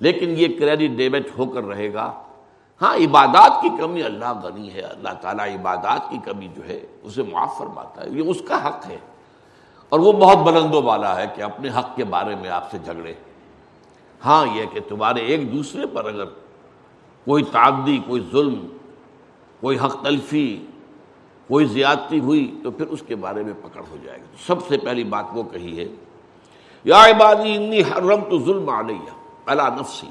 لیکن 0.00 0.34
یہ 0.36 0.58
کریڈٹ 0.58 0.96
ڈیبٹ 0.96 1.38
ہو 1.38 1.46
کر 1.46 1.64
رہے 1.64 1.92
گا 1.92 2.12
ہاں 2.82 2.96
عبادات 2.96 3.62
کی 3.62 3.68
کمی 3.78 4.02
اللہ 4.02 4.40
غنی 4.42 4.72
ہے، 4.74 4.80
اللہ 4.80 5.08
تعالیٰ 5.20 5.48
عبادات 5.48 6.10
کی 6.10 6.18
کمی 6.24 6.48
جو 6.56 6.68
ہے، 6.68 6.86
اسے 7.02 7.22
معاف 7.22 7.58
فرماتا 7.58 8.04
ہے، 8.04 8.10
یہ 8.10 8.22
اس 8.30 8.42
کا 8.48 8.68
حق 8.68 8.86
ہے۔ 8.86 8.96
اور 9.88 10.00
وہ 10.00 10.12
بہت 10.12 10.38
بلند 10.38 10.74
و 10.74 10.80
بالا 10.80 11.20
ہے 11.20 11.24
کہ 11.34 11.42
اپنے 11.42 11.68
حق 11.68 11.96
کے 11.96 12.04
بارے 12.04 12.34
میں 12.34 12.50
آپ 12.50 12.70
سے 12.70 12.78
جھگڑے۔ 12.78 13.14
ہاں 14.24 14.46
یہ 14.54 14.66
کہ 14.66 14.80
تمہارے 14.88 15.20
ایک 15.20 15.52
دوسرے 15.52 15.86
پر 15.86 16.04
اگر 16.04 16.24
کوئی 17.24 17.44
تعدی، 17.44 17.98
کوئی 18.06 18.28
ظلم، 18.32 18.66
کوئی 19.60 19.78
حق 19.78 20.02
تلفی، 20.02 20.66
کوئی 21.48 21.66
زیادتی 21.66 22.20
ہوئی 22.20 22.60
تو 22.62 22.70
پھر 22.70 22.86
اس 22.86 23.02
کے 23.06 23.16
بارے 23.16 23.42
میں 23.42 23.54
پکڑ 23.62 23.80
ہو 23.90 23.96
جائے 24.04 24.18
گا۔ 24.18 24.36
سب 24.46 24.66
سے 24.68 24.78
پہلی 24.78 25.04
بات 25.04 25.24
وہ 25.32 25.42
کہی 25.42 25.78
ہے، 25.78 25.88
یا 26.84 27.04
عبادی، 27.04 27.54
انی 27.54 27.80
حرم 27.80 28.20
تو 28.30 28.38
ظلم 28.38 28.68
علیہ 28.68 29.10
اللہ 29.46 29.62
نفسی۔ 29.62 30.06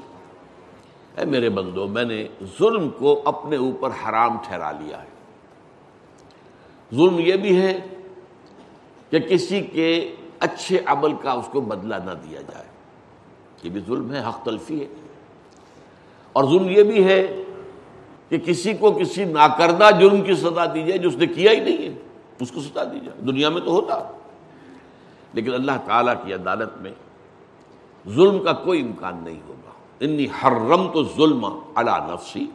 اے 1.18 1.24
میرے 1.24 1.50
بندو، 1.50 1.86
میں 1.86 2.04
نے 2.04 2.28
ظلم 2.58 2.90
کو 2.90 3.22
اپنے 3.24 3.56
اوپر 3.56 3.90
حرام 3.90 4.36
ٹھہرا 4.44 4.72
لیا 4.72 5.02
ہے۔ 5.02 5.08
ظلم 6.94 7.18
یہ 7.18 7.36
بھی 7.36 7.62
ہے 7.62 7.80
کہ 9.10 9.18
کسی 9.18 9.60
کے 9.62 10.14
اچھے 10.38 10.80
عمل 10.86 11.14
کا 11.22 11.32
اس 11.32 11.48
کو 11.52 11.60
بدلہ 11.60 11.94
نہ 11.94 12.10
دیا 12.10 12.40
جائے۔ 12.40 12.64
یہ 13.62 13.70
بھی 13.70 13.80
ظلم 13.86 14.14
ہے، 14.14 14.20
حق 14.28 14.44
تلفی 14.44 14.80
ہے۔ 14.80 14.86
اور 16.32 16.44
ظلم 16.44 16.68
یہ 16.68 16.82
بھی 16.82 17.04
ہے 17.04 17.42
کہ 18.28 18.38
کسی 18.38 18.72
کو 18.72 18.92
کسی 18.92 19.24
ناکردہ 19.24 19.88
جرم 20.00 20.22
کی 20.22 20.34
سزا 20.34 20.64
دی 20.74 20.82
جائے 20.82 20.98
جو 20.98 21.08
اس 21.08 21.16
نے 21.16 21.26
کیا 21.26 21.52
ہی 21.52 21.60
نہیں 21.60 21.88
ہے۔ 21.88 21.94
اس 22.40 22.52
کو 22.52 22.60
سزا 22.60 22.84
دی 22.84 23.00
جائے۔ 23.00 23.22
دنیا 23.22 23.48
میں 23.48 23.60
تو 23.60 23.70
ہوتا۔ 23.70 24.10
لیکن 25.32 25.54
اللہ 25.54 25.72
تعالیٰ 25.86 26.14
کی 26.24 26.34
عدالت 26.34 26.78
میں 26.80 26.92
ظلم 28.08 28.42
کا 28.42 28.52
کوئی 28.52 28.80
امکان 28.82 29.24
نہیں 29.24 29.40
ہوگا۔ 29.48 29.67
انی 30.00 30.26
حرم 30.42 30.88
تو 30.92 31.04
ظلم 31.04 31.60
اللہ 31.74 32.06
نفسی 32.10 32.46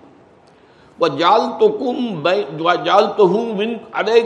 وہ 1.00 1.08
جال 1.08 1.42
تو 1.60 1.68
کم 1.70 2.28
جال 2.84 3.06
تو 3.18 3.28
ہوں 3.28 3.60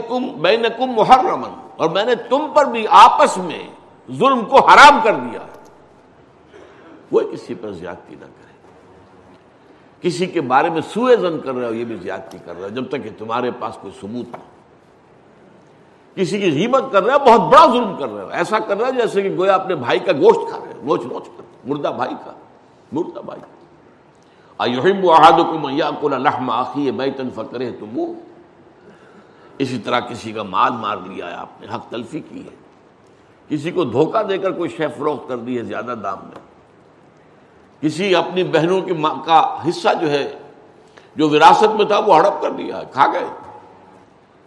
کم 0.08 0.26
بین 0.42 0.62
کم 0.78 0.90
محرمن 0.90 1.50
اور 1.76 1.90
میں 1.90 2.04
نے 2.04 2.14
تم 2.14 2.46
پر 2.54 2.64
بھی 2.64 2.86
آپس 2.90 3.38
میں 3.38 3.62
ظلم 4.12 4.44
کو 4.44 4.56
حرام 4.56 5.00
کر 5.04 5.14
دیا۔ 5.14 5.40
وہ 7.12 7.20
کسی 7.20 7.54
پر 7.54 7.72
زیادتی 7.72 8.14
نہ 8.14 8.24
کرے۔ 8.24 8.54
کسی 10.00 10.26
کے 10.26 10.40
بارے 10.40 10.70
میں 10.70 10.80
سوئے 10.80 11.16
زن 11.16 11.40
کر 11.40 11.54
رہے 11.54 11.66
ہو، 11.66 11.74
یہ 11.74 11.84
بھی 11.84 11.96
زیادتی 11.96 12.38
کر 12.44 12.56
رہا 12.56 12.64
ہے 12.64 12.70
جب 12.70 12.88
تک 12.88 13.02
کہ 13.04 13.10
تمہارے 13.18 13.50
پاس 13.50 13.78
کوئی 13.80 13.92
ثبوت 14.00 14.26
نہ 14.32 14.40
کسی 16.14 16.40
کی 16.40 16.52
غیبت 16.52 16.84
کر 16.92 17.04
رہا 17.04 17.14
ہے 17.14 17.18
بہت 17.18 17.40
بڑا 17.40 17.66
ظلم 17.66 17.96
کر 17.96 18.08
رہا 18.08 18.22
ہے 18.22 18.32
ایسا 18.32 18.58
کر 18.58 18.78
رہا 18.78 18.86
ہے 18.86 18.92
جیسے 18.92 19.22
کہ 19.22 19.36
گویا 19.36 19.54
اپنے 19.54 19.74
بھائی 19.74 19.98
کا 19.98 20.12
گوشت 20.12 20.50
کھا 20.50 20.58
رہے 20.58 20.72
ہیں 20.72 20.82
نوچ 20.82 21.02
نوچ 21.04 21.24
کر 21.36 21.42
مردہ 21.64 21.92
بھائی 21.96 22.14
کا۔ 22.24 22.32
مردہ 22.92 23.20
بھائی۔ 23.20 23.40
ایحب 24.58 25.10
احدکم 25.10 25.66
ان 25.66 25.74
یاکل 25.74 26.22
لحم 26.22 26.50
اخیہ 26.50 26.92
میتا 26.92 27.22
فکرہتموہ۔ 27.34 28.14
اسی 29.58 29.78
طرح 29.78 30.00
کسی 30.00 30.32
کا 30.32 30.42
مال 30.42 30.72
مار 30.72 30.96
لیا 30.96 31.26
ہے، 31.26 31.34
آپ 31.34 31.60
نے 31.60 31.66
حق 31.74 31.90
تلفی 31.90 32.20
کی 32.20 32.44
ہے۔ 32.44 32.50
کسی 33.48 33.70
کو 33.70 33.84
دھوکہ 33.84 34.22
دے 34.22 34.38
کر 34.38 34.52
کوئی 34.52 34.70
شے 34.70 34.88
فروخت 34.88 35.28
کر 35.28 35.36
دی 35.36 35.58
ہے 35.58 35.62
زیادہ 35.62 35.94
دام 36.02 36.18
میں۔ 36.22 36.48
کسی 37.80 38.14
اپنی 38.14 38.44
بہنوں 38.44 38.80
کی 38.80 38.92
ماں 38.92 39.14
کا 39.24 39.68
حصہ 39.68 39.88
جو 40.00 40.10
ہے، 40.10 40.38
جو 41.16 41.28
وراثت 41.28 41.76
میں 41.76 41.84
تھا، 41.84 41.98
وہ 41.98 42.16
ہڑپ 42.16 42.42
کر 42.42 42.50
دیا 42.50 42.78
ہے، 42.78 42.82
کھا 42.92 43.12
گئے۔ 43.12 43.26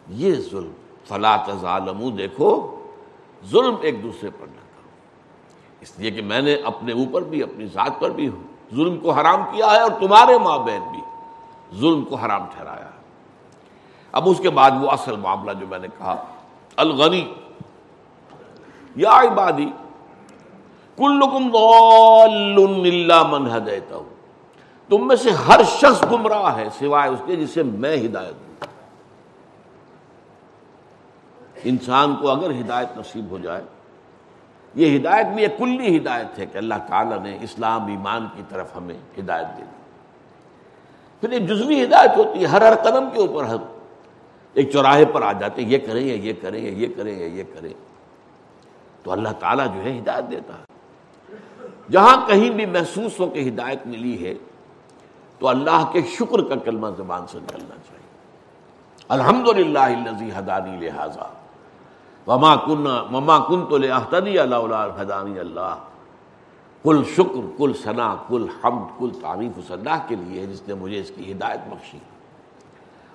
یہ 0.10 0.36
ظلم، 0.36 0.71
فلا 1.08 1.38
ظالم 1.62 2.15
دیکھو، 2.15 2.80
ظلم 3.45 3.75
ایک 3.82 4.04
دوسرے 4.04 4.30
پر 4.39 4.47
نہ۔ 4.47 4.71
اس 5.82 6.00
لیے 6.00 6.12
کہ 6.12 6.22
میں 6.22 6.41
نے 6.41 6.56
اپنے 6.56 6.91
اوپر 6.91 7.22
بھی، 7.22 7.44
اپنی 7.44 7.65
ذات 7.65 8.00
پر 8.00 8.10
بھی 8.10 8.30
ظلم 8.76 8.98
کو 8.98 9.12
حرام 9.12 9.44
کیا 9.52 9.72
ہے 9.72 9.80
اور 9.80 9.91
تمہارے 10.00 10.38
ماں 10.38 10.58
بہن 10.58 10.91
بھی 10.91 11.02
ظلم 11.78 12.04
کو 12.04 12.15
حرام 12.15 12.46
ٹھہرایا 12.56 12.86
ہے۔ 12.86 13.02
اب 14.12 14.30
اس 14.30 14.38
کے 14.38 14.50
بعد 14.50 14.72
وہ 14.82 14.91
اصل 14.91 15.15
معاملہ 15.15 15.52
جو 15.60 15.67
میں 15.67 15.80
نے 15.80 15.88
کہا، 15.98 16.26
الغنی۔ 16.76 17.34
یا 18.96 19.10
عبادی، 19.10 19.72
کلکم 20.98 21.52
ضال 21.52 22.67
من 23.30 23.58
ہدیتا 23.58 23.96
ہوں 23.96 24.10
تم 24.89 25.08
میں 25.08 25.15
سے 25.15 25.30
ہر 25.30 25.63
شخص 25.63 26.04
گمراہ 26.12 26.56
ہے 26.56 26.67
سوائے 26.80 27.10
اس 27.10 27.22
کے 27.26 27.36
جسے 27.36 27.63
میں 27.63 27.98
ہدایت 27.98 28.34
دوں۔ 28.34 28.65
انسان 31.63 32.15
کو 32.15 32.30
اگر 32.30 32.52
ہدایت 32.52 32.98
نصیب 32.98 33.30
ہو 33.30 33.38
جائے 33.38 33.63
یہ 34.76 35.00
ہدایت 35.00 35.26
بھی 35.26 35.44
ایک 35.44 35.58
کلی 35.58 35.98
ہدایت 35.98 36.40
ہے 36.40 36.46
کہ 36.46 36.58
اللہ 36.58 36.74
تعالیٰ 36.90 37.20
نے 37.22 37.38
اسلام 37.42 37.88
ایمان 37.88 38.28
کی 38.36 38.42
طرف 38.50 38.76
ہمیں 38.76 38.98
ہدایت 39.20 39.58
دے 39.58 39.64
دی۔ 39.64 39.82
پھر 41.22 41.30
ایک 41.30 41.48
جزوی 41.48 41.84
ہدایت 41.84 42.18
ہوتی 42.18 42.42
ہے، 42.42 42.46
ہر 42.46 42.62
ہر 42.62 42.76
قدم 42.76 43.10
کے 43.14 43.20
اوپر 43.20 43.44
ہم 43.44 43.58
ایک 44.54 44.72
چوراہے 44.72 45.06
پر 45.06 45.22
آ 45.22 45.32
جاتے 45.32 45.62
یہ 45.62 45.78
کریں 45.78 46.02
یا 46.02 46.16
یہ 46.16 46.34
کریں 46.42 46.64
یا 46.64 46.72
یہ 46.72 46.88
کریں 46.98 47.20
یا 47.20 47.26
یہ 47.26 47.44
کریں۔ 47.54 47.74
تو 49.04 49.12
اللہ 49.12 49.30
تعالیٰ 49.40 49.66
جو 49.74 49.84
ہے 49.84 50.00
ہدایت 50.00 50.32
دیتا 50.32 50.54
ہے۔ 50.54 50.64
جہاں 51.92 52.28
کہیں 52.28 52.50
بھی 52.50 52.66
محسوس 52.66 53.20
ہو 53.20 53.28
کہ 53.30 53.50
ہدایت 53.50 53.88
ملی 53.88 54.28
ہے، 54.28 54.34
تو 55.40 55.48
اللہ 55.48 55.90
کے 55.94 56.02
شکر 56.02 56.42
کا 56.42 56.56
کلمہ 56.56 56.88
زبان 56.98 57.28
سے 57.28 57.38
نکلنا 57.38 57.76
چاہیے۔ 57.76 58.08
الحمد 59.10 59.48
للہ 59.48 59.80
حدانی 60.36 60.78
لہٰذا۔ 60.78 61.40
وما 62.28 62.56
کن 62.56 62.88
مما 63.10 63.40
کن 63.40 63.66
تو 63.66 63.78
لہدی 63.78 64.40
اللہ 64.40 64.76
حدانی 64.98 65.40
اللہ 65.40 65.76
کل 66.84 67.04
شکر 67.16 67.52
کل 67.58 67.72
ثنا 67.84 68.16
کل 68.28 68.46
حمد 68.64 69.00
کل 69.00 69.10
تعریف 69.22 69.72
اللہ 69.72 70.00
کے 70.08 70.16
لیے 70.16 70.46
جس 70.46 70.62
نے 70.68 70.74
مجھے 70.74 71.00
اس 71.00 71.12
کی 71.16 71.32
ہدایت 71.32 71.60
بخشی۔ 71.70 71.98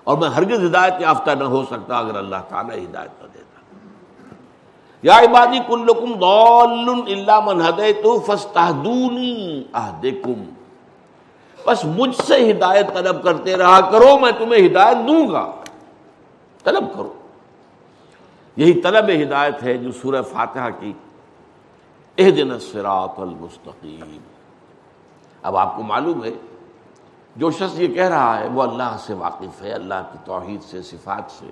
اور 0.03 0.17
میں 0.17 0.29
ہرگز 0.29 0.65
ہدایت 0.65 0.93
یافتہ 0.99 1.31
نہ 1.31 1.43
ہو 1.43 1.63
سکتا 1.65 1.97
اگر 1.97 2.15
اللہ 2.15 2.35
تعالیٰ 2.49 2.75
ہدایت 2.75 3.23
نہ 3.23 3.27
دیتا۔ 3.33 3.59
یا 5.03 5.17
عبادی 5.19 5.59
کلکم 5.67 6.13
ضال 6.19 6.89
الا 7.07 7.39
من 7.39 7.61
ہدیت 7.61 8.05
فاستهدونی 8.25 9.63
اهدکم 9.73 10.43
بس 11.67 11.85
مجھ 11.85 12.15
سے 12.15 12.51
ہدایت 12.51 12.93
طلب 12.93 13.23
کرتے 13.23 13.57
رہا 13.57 13.91
کرو، 13.91 14.19
میں 14.19 14.31
تمہیں 14.31 14.67
ہدایت 14.67 14.97
دوں 15.07 15.31
گا۔ 15.31 15.51
طلب 16.63 16.83
کرو۔ 16.93 17.13
یہی 18.57 18.81
طلب 18.81 19.09
ہدایت 19.23 19.63
ہے 19.63 19.77
جو 19.77 19.91
سورہ 19.91 20.21
فاتحہ 20.21 20.69
کی۔ 20.79 20.93
اہدنا 22.17 22.53
الصراط 22.53 23.19
المستقیم۔ 23.19 24.17
اب 25.43 25.57
آپ 25.57 25.75
کو 25.75 25.83
معلوم 25.83 26.23
ہے، 26.23 26.31
جو 27.35 27.51
شخص 27.51 27.79
یہ 27.79 27.87
کہہ 27.87 28.03
رہا 28.03 28.39
ہے، 28.39 28.47
وہ 28.47 28.63
اللہ 28.63 28.97
سے 28.99 29.13
واقف 29.13 29.61
ہے، 29.61 29.71
اللہ 29.71 30.09
کی 30.11 30.17
توحید 30.25 30.61
سے، 30.61 30.81
صفات 30.81 31.31
سے۔ 31.31 31.49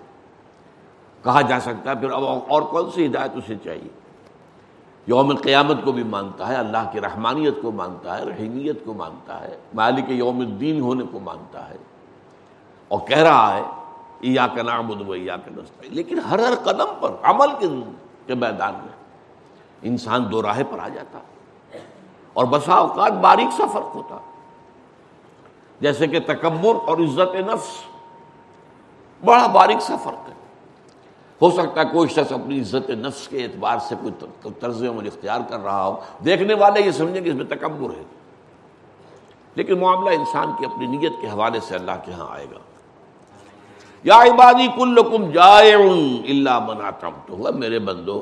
کہا 1.24 1.42
جا 1.42 1.60
سکتا 1.60 1.90
ہے، 1.90 1.96
پھر 1.96 2.12
اب 2.12 2.24
اور 2.26 2.62
کون 2.62 2.92
سی 2.92 3.06
ہدایت 3.06 3.32
اسے 3.36 3.56
چاہیے؟ 3.64 3.90
یوم 5.08 5.36
قیامت 5.36 5.78
کو 5.84 5.92
بھی 5.92 6.04
مانتا 6.04 6.48
ہے، 6.48 6.56
اللہ 6.56 6.90
کی 6.92 7.02
رحمانیت 7.02 7.54
کو 7.62 7.72
مانتا 7.72 8.20
ہے، 8.20 8.24
رحیمیت 8.24 8.86
کو 8.86 8.94
مانتا 8.94 9.42
ہے، 9.42 9.58
مالک 9.74 10.06
یوم 10.08 10.40
الدین 10.40 10.82
ہونے 10.82 11.04
کو 11.12 11.20
مانتا 11.20 11.70
ہے۔ 11.70 11.76
اور 12.88 13.00
کہہ 13.08 13.18
رہا 13.18 13.58
ہے 13.58 13.85
یا 14.22 14.48
کا 14.48 14.62
نام 14.62 15.14
یا 15.16 15.38
کا 15.38 15.52
نستا 15.52 15.84
لیکن 15.84 16.20
ہر 16.20 16.40
ہر 16.40 16.56
قدم 16.56 16.86
پر 17.00 17.12
عمل 17.24 17.48
کے 18.26 18.36
میدان 18.36 18.74
میں 18.74 19.06
انسان 19.82 20.32
دو 20.32 20.42
راہ 20.42 20.62
پر 20.72 20.80
آ 20.80 20.88
جاتا 20.88 21.20
اور 22.34 22.46
بسا 22.46 22.74
اوقات 22.74 23.14
باریک 23.14 23.48
سا 23.58 23.66
فرق 23.66 23.96
ہوتا۔ 23.96 24.18
جیسے 25.82 26.08
کہ 26.08 26.20
تکبر 26.20 26.76
اور 26.88 26.98
عزت 26.98 27.36
نفس 27.36 27.68
بڑا 29.26 29.48
باریک 29.48 29.82
سا 29.82 29.96
فرق 29.96 30.30
ہے۔ 30.30 30.34
ہو 31.42 31.52
سکتا 31.52 31.82
ہے 31.82 31.86
کوئی 31.86 32.10
شخص 32.10 32.32
اپنی 32.32 32.62
عزت 32.62 32.90
نفس 32.90 33.28
کے 33.28 33.44
اعتبار 33.44 33.78
سے 33.78 33.96
کوئی 34.02 34.30
طرز 34.60 34.84
عمل 34.84 35.08
اختیار 35.08 35.40
کر 35.50 35.60
رہا 35.60 35.88
ہو۔ 35.88 36.00
دیکھنے 36.26 36.54
والے 36.54 36.82
یہ 36.82 36.92
سمجھیں 36.92 37.22
کہ 37.22 37.30
اس 37.30 37.36
میں 37.36 37.46
تکبر 37.46 37.90
ہے۔ 37.90 38.04
لیکن 39.56 39.80
معاملہ 39.80 40.16
انسان 40.16 40.52
کی 40.60 40.66
اپنی 40.66 40.86
نیت 40.88 41.14
کے 41.22 41.28
حوالے 41.28 41.60
سے 41.60 41.76
اللہ 41.76 41.92
کے 42.06 42.12
ہاں 42.12 42.28
آئے 42.30 42.46
گا۔ 42.46 42.58
یا 44.06 44.18
عبادی 44.18 44.68
کل 44.76 44.98
جائے 45.32 45.74
اللہ 45.74 46.60
مناتا 46.60 47.10
تو 47.26 47.38
میرے 47.56 47.80
بندو، 47.80 48.22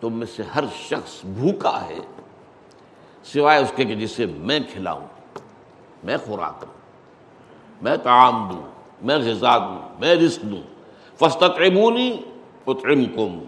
تم 0.00 0.12
میں 0.12 0.26
سے 0.26 0.42
ہر 0.54 0.64
شخص 0.76 1.24
بھوکا 1.24 1.86
ہے، 1.86 1.98
سوائے 3.24 3.62
اس 3.62 3.72
کے 3.76 3.84
کہ 3.84 3.94
جسے 3.94 4.26
میں 4.26 4.60
کھلاؤں، 4.72 5.06
میں 6.04 6.16
خوراک 6.26 6.62
دوں 6.62 6.72
میں 7.82 7.96
تعام 7.96 8.48
دوں، 8.50 8.62
میں 9.02 9.18
غذا 9.18 9.58
دوں، 9.58 10.00
میں 10.00 10.14
رزق 10.14 10.42
دوں۔ 10.42 10.62
فستقعمونی 11.16 12.16
اطعمکم۔ 12.66 13.38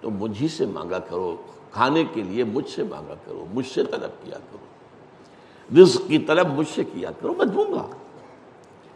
تو 0.00 0.10
مجھ 0.10 0.44
سے 0.46 0.66
مانگا 0.66 0.98
کرو، 0.98 1.36
کھانے 1.70 2.04
کے 2.04 2.22
لیے 2.22 2.44
مجھ 2.44 2.68
سے 2.68 2.82
مانگا 2.82 3.14
کرو، 3.24 3.46
مجھ 3.54 3.66
سے 3.66 3.84
طلب 3.84 4.24
کیا 4.24 4.38
کرو، 4.38 5.82
رزق 5.82 6.08
کی 6.08 6.18
طلب 6.18 6.58
مجھ 6.58 6.68
سے 6.74 6.84
کیا 6.84 7.10
کرو، 7.10 7.34
میں 7.38 7.46
دوں 7.46 7.74
گا۔ 7.74 7.86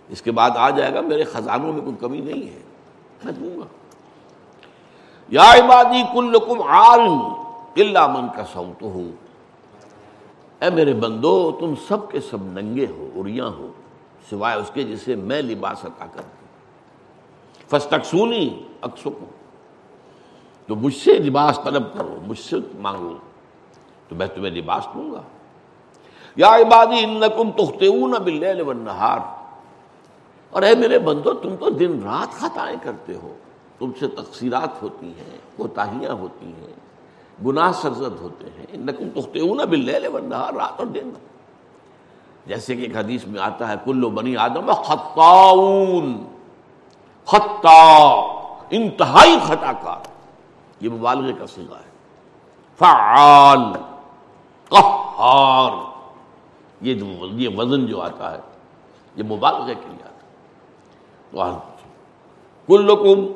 اس 0.09 0.23
کے 0.23 0.31
بعد 0.31 0.51
آ 0.57 0.71
جائے 0.71 0.95
گا، 0.95 1.01
میرے 1.01 1.25
خزانوں 1.25 1.73
میں 1.73 1.81
کوئی 1.81 1.97
کمی 2.01 2.21
نہیں 2.21 2.55
ہے۔ 2.55 2.63
میں 3.25 3.33
دوں 3.33 3.61
گا۔ 3.61 3.65
یا 5.29 5.43
عبادی 5.43 6.03
کلکم 6.15 6.63
عالم 6.63 7.21
اللہ 7.77 8.07
من 8.07 8.27
کا 8.37 8.45
سوت 8.53 8.83
ہو 8.83 9.03
اے 10.61 10.71
میرے 10.71 10.93
بندو، 10.93 11.57
تم 11.61 11.75
سب 11.89 12.11
کے 12.11 12.21
سب 12.21 12.43
ننگے 12.43 12.87
ہو 12.91 13.09
اریاں 13.17 13.47
ہو، 13.47 13.73
سوائے 14.31 14.57
اس 14.57 14.71
کے 14.75 14.83
جسے 14.83 15.15
میں 15.15 15.43
لباس 15.43 15.85
عطا 15.85 16.07
کر 16.07 16.21
دوں 16.21 16.39
فستقسونی 17.71 18.63
اکسکوں 18.81 19.27
تو 20.67 20.77
مجھ 20.77 20.97
سے 20.97 21.15
لباس 21.15 21.61
طلب 21.65 21.95
کرو، 21.95 22.19
مجھ 22.27 22.39
سے 22.39 22.57
مانگو۔ 22.75 23.15
تو 24.09 24.15
میں 24.15 24.27
تمہیں 24.27 24.51
لباس 24.51 24.89
دوں 24.95 25.13
گا۔ 25.13 25.23
یا 26.37 26.49
عبادی، 26.49 27.05
انکم 27.05 27.51
تختعون 27.51 28.11
باللیل 28.11 28.61
والنہار۔ 28.61 29.38
اور 30.51 30.63
اے 30.63 30.75
میرے 30.75 30.99
بندو، 30.99 31.33
تم 31.33 31.57
تو 31.57 31.71
دن 31.71 32.03
رات 32.03 32.33
خطائیں 32.33 32.77
کرتے 32.83 33.15
ہو۔ 33.15 33.35
تم 33.79 33.91
سے 34.01 34.09
تقصیرات 34.09 34.83
ہوتی 34.83 35.07
ہیں، 35.07 35.39
کوتاہیاں 35.57 36.13
ہوتی 36.13 36.47
ہیں، 36.47 36.75
گناہ 37.47 37.73
سرزد 37.73 38.21
ہوتے 38.21 38.47
ہیں۔ 38.47 38.67
انکم 38.69 39.21
تختعون 39.21 39.57
باللیل 39.57 40.07
والنہار، 40.07 40.55
رات 40.55 40.79
اور 40.79 40.87
دن۔ 40.87 41.11
جیسے 42.47 42.77
کہ 42.77 42.83
ایک 42.83 42.97
حدیث 42.97 43.27
میں 43.27 43.41
آتا 43.41 43.69
ہے، 43.69 43.75
کلو 43.85 44.11
بنی 44.11 44.37
آدم 44.37 44.73
خطاؤن۔ 44.73 46.25
خطا، 47.25 48.05
انتہائی 48.71 49.39
خطا 49.47 49.73
کار۔ 49.73 50.09
یہ 50.81 50.89
مبالغے 50.91 51.33
کا 51.33 51.47
سگا 51.47 51.77
ہے۔ 51.77 51.91
فعال، 52.79 53.73
قہار۔ 54.69 55.73
یہ 56.81 57.49
وزن 57.57 57.87
جو 57.87 58.03
آتا 58.03 58.33
ہے، 58.33 58.41
یہ 59.17 59.23
مبالغے 59.23 59.75
کے 59.75 59.87
لیے 59.87 60.03
آتا 60.03 60.13
ہے۔ 60.13 60.18
کلکم 62.67 63.27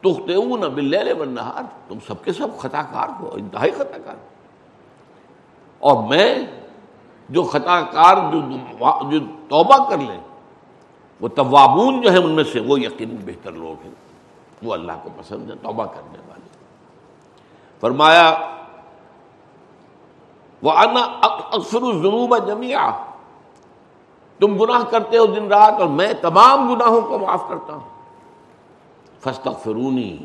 تختعون 0.00 0.60
باللیل 0.60 1.12
والنہار، 1.18 1.62
تم 1.88 1.98
سب 2.06 2.24
کے 2.24 2.32
سب 2.32 2.48
خطا 2.58 2.82
کار 2.82 3.08
ہو، 3.20 3.30
انتہائی 3.32 3.70
خطا 3.70 3.98
کار 4.04 4.14
اور 5.78 6.08
میں 6.08 6.34
جو 7.28 7.42
خطا 7.42 7.80
کار 7.80 8.16
جو 9.10 9.18
توبہ 9.48 9.90
کر 9.90 9.98
لیں، 9.98 10.20
وہ 11.20 11.28
توابون 11.28 12.00
جو 12.00 12.12
ہے 12.12 12.18
ان 12.18 12.30
میں 12.30 12.44
سے، 12.44 12.60
وہ 12.60 12.80
یقیناً 12.80 13.16
بہتر 13.24 13.52
لوگ 13.52 13.82
ہیں۔ 13.84 13.94
وہ 14.62 14.74
اللہ 14.74 14.92
کو 15.02 15.10
پسند 15.16 15.50
ہے 15.50 15.56
توبہ 15.56 15.84
کرنے 15.84 16.18
والے۔ 16.28 16.48
فرمایا 17.80 18.50
وہ 20.62 20.70
اکثر 20.70 21.82
الجنوب 21.82 22.46
جمیا 22.46 22.90
تم 24.38 24.56
گناہ 24.58 24.84
کرتے 24.84 25.18
ہو 25.18 25.26
دن 25.26 25.46
رات 25.46 25.80
اور 25.80 25.88
میں 25.88 26.12
تمام 26.20 26.74
گناہوں 26.74 27.02
کو 27.02 27.18
معاف 27.18 27.42
کرتا 27.48 27.74
ہوں۔ 27.74 27.94
فسط 29.20 29.48
فرونی 29.62 30.16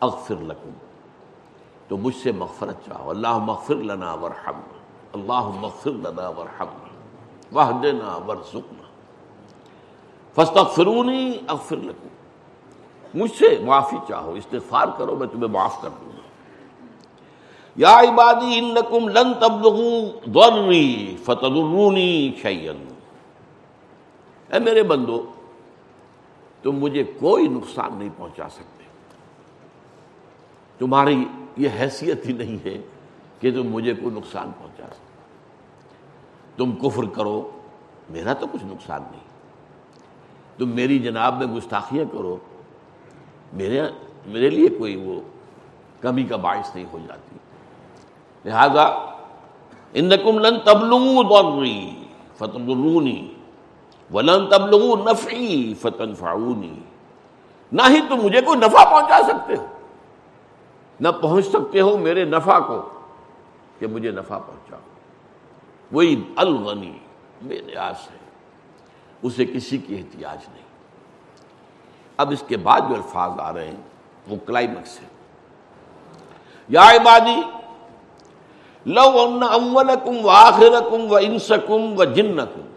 اغفر 0.00 0.34
لکم۔ 0.40 0.70
تو 1.88 1.96
مجھ 1.96 2.16
سے 2.16 2.32
مغفرت 2.32 2.76
چاہو۔ 2.86 3.10
اللہ 3.10 3.38
مغفر 3.38 3.74
لنا 3.74 4.14
ورحم 4.14 4.60
اللہ 5.12 5.50
مغفر 5.60 5.90
لنا 5.90 6.28
ورحم 6.28 6.66
واہ 7.52 7.72
دینا 7.82 8.18
ور 8.26 8.36
فرونی 10.74 11.32
اغفر 11.48 11.76
لکھوں 11.76 12.08
مجھ 13.14 13.30
سے 13.30 13.58
معافی 13.64 13.96
چاہو۔ 14.08 14.32
استغفار 14.32 14.86
کرو، 14.98 15.16
میں 15.16 15.26
تمہیں 15.26 15.48
معاف 15.48 15.82
کر 15.82 15.88
دوں 15.88 16.12
گا۔ 16.12 16.20
یا 17.76 18.00
عبادی، 18.00 18.58
انکم 18.58 19.08
لن 19.08 19.34
تبلغوا 19.34 20.50
ضرری 20.50 21.16
فتضرونی 21.22 22.32
شیئا۔ 22.42 22.72
اے 24.52 24.58
میرے 24.58 24.82
بندو، 24.82 25.32
تم 26.62 26.72
مجھے 26.72 27.04
کوئی 27.04 27.48
نقصان 27.48 27.96
نہیں 27.98 28.08
پہنچا 28.16 28.48
سکتے۔ 28.48 28.84
تمہاری 30.78 31.24
یہ 31.56 31.68
حیثیت 31.80 32.26
ہی 32.26 32.32
نہیں 32.32 32.66
ہے 32.66 32.82
کہ 33.40 33.50
تم 33.50 33.62
مجھے 33.62 33.94
کوئی 33.94 34.14
نقصان 34.14 34.50
پہنچا 34.58 34.84
سکتے۔ 34.86 35.12
تم 36.56 36.72
کفر 36.72 37.02
کرو، 37.04 37.50
میرا 38.10 38.32
تو 38.32 38.46
کچھ 38.52 38.64
نقصان 38.64 39.02
نہیں۔ 39.10 39.20
تم 40.58 40.68
میری 40.68 40.98
جناب 40.98 41.38
میں 41.38 41.46
گستاخیاں 41.46 42.04
کرو، 42.12 42.36
میرے 43.52 43.82
میرے 44.26 44.50
لیے 44.50 44.68
کوئی 44.68 44.96
وہ 44.96 45.20
کمی 46.00 46.22
کا 46.22 46.36
باعث 46.36 46.74
نہیں 46.74 46.86
ہو 46.92 46.98
جاتی۔ 47.08 47.36
لہذا 48.44 48.82
انکم 49.92 50.38
لن 50.38 50.60
تبلغوا 50.64 51.40
ضرری 52.62 53.31
ولن 54.12 54.48
تبلغوا 54.48 55.12
نفعی 55.12 55.74
فتنفعونی 55.74 56.78
نہ 57.72 57.82
ہی 57.90 58.00
تم 58.08 58.16
مجھے 58.16 58.40
کوئی 58.40 58.58
نفع 58.58 58.90
پہنچا 58.90 59.18
سکتے 59.28 59.54
ہو۔ 59.56 59.66
نہ 61.00 61.08
پہنچ 61.08 61.46
سکتے 61.46 61.80
ہو 61.80 61.98
میرے 61.98 62.24
نفع 62.24 62.58
کو 62.58 62.88
کہ 63.78 63.86
مجھے 63.86 64.10
نفع 64.10 64.38
پہنچاؤ۔ 64.38 64.78
وہی 65.92 66.22
الغنی، 66.36 66.98
بے 67.42 67.60
نیاز 67.60 67.94
ہے۔ 68.12 68.18
اسے 69.22 69.44
کسی 69.44 69.78
کی 69.78 69.94
احتیاج 69.94 70.38
نہیں۔ 70.52 70.62
اب 72.16 72.30
اس 72.30 72.44
کے 72.48 72.56
بعد 72.56 72.80
جو 72.80 72.94
الفاظ 72.94 73.30
آ 73.38 73.52
رہے 73.52 73.66
ہیں، 73.66 73.82
وہ 74.28 74.36
کلائمیکس 74.46 75.00
ہے۔ 75.00 75.06
یا 76.68 76.90
عبادی، 76.90 77.40
لو 78.86 79.20
ان 79.20 79.42
اولکم 79.42 80.24
و 80.24 80.28
آخرکم 80.28 81.12
و 81.12 81.16
انسکم 81.16 81.94
و 81.98 82.04
جنکم۔ 82.04 82.71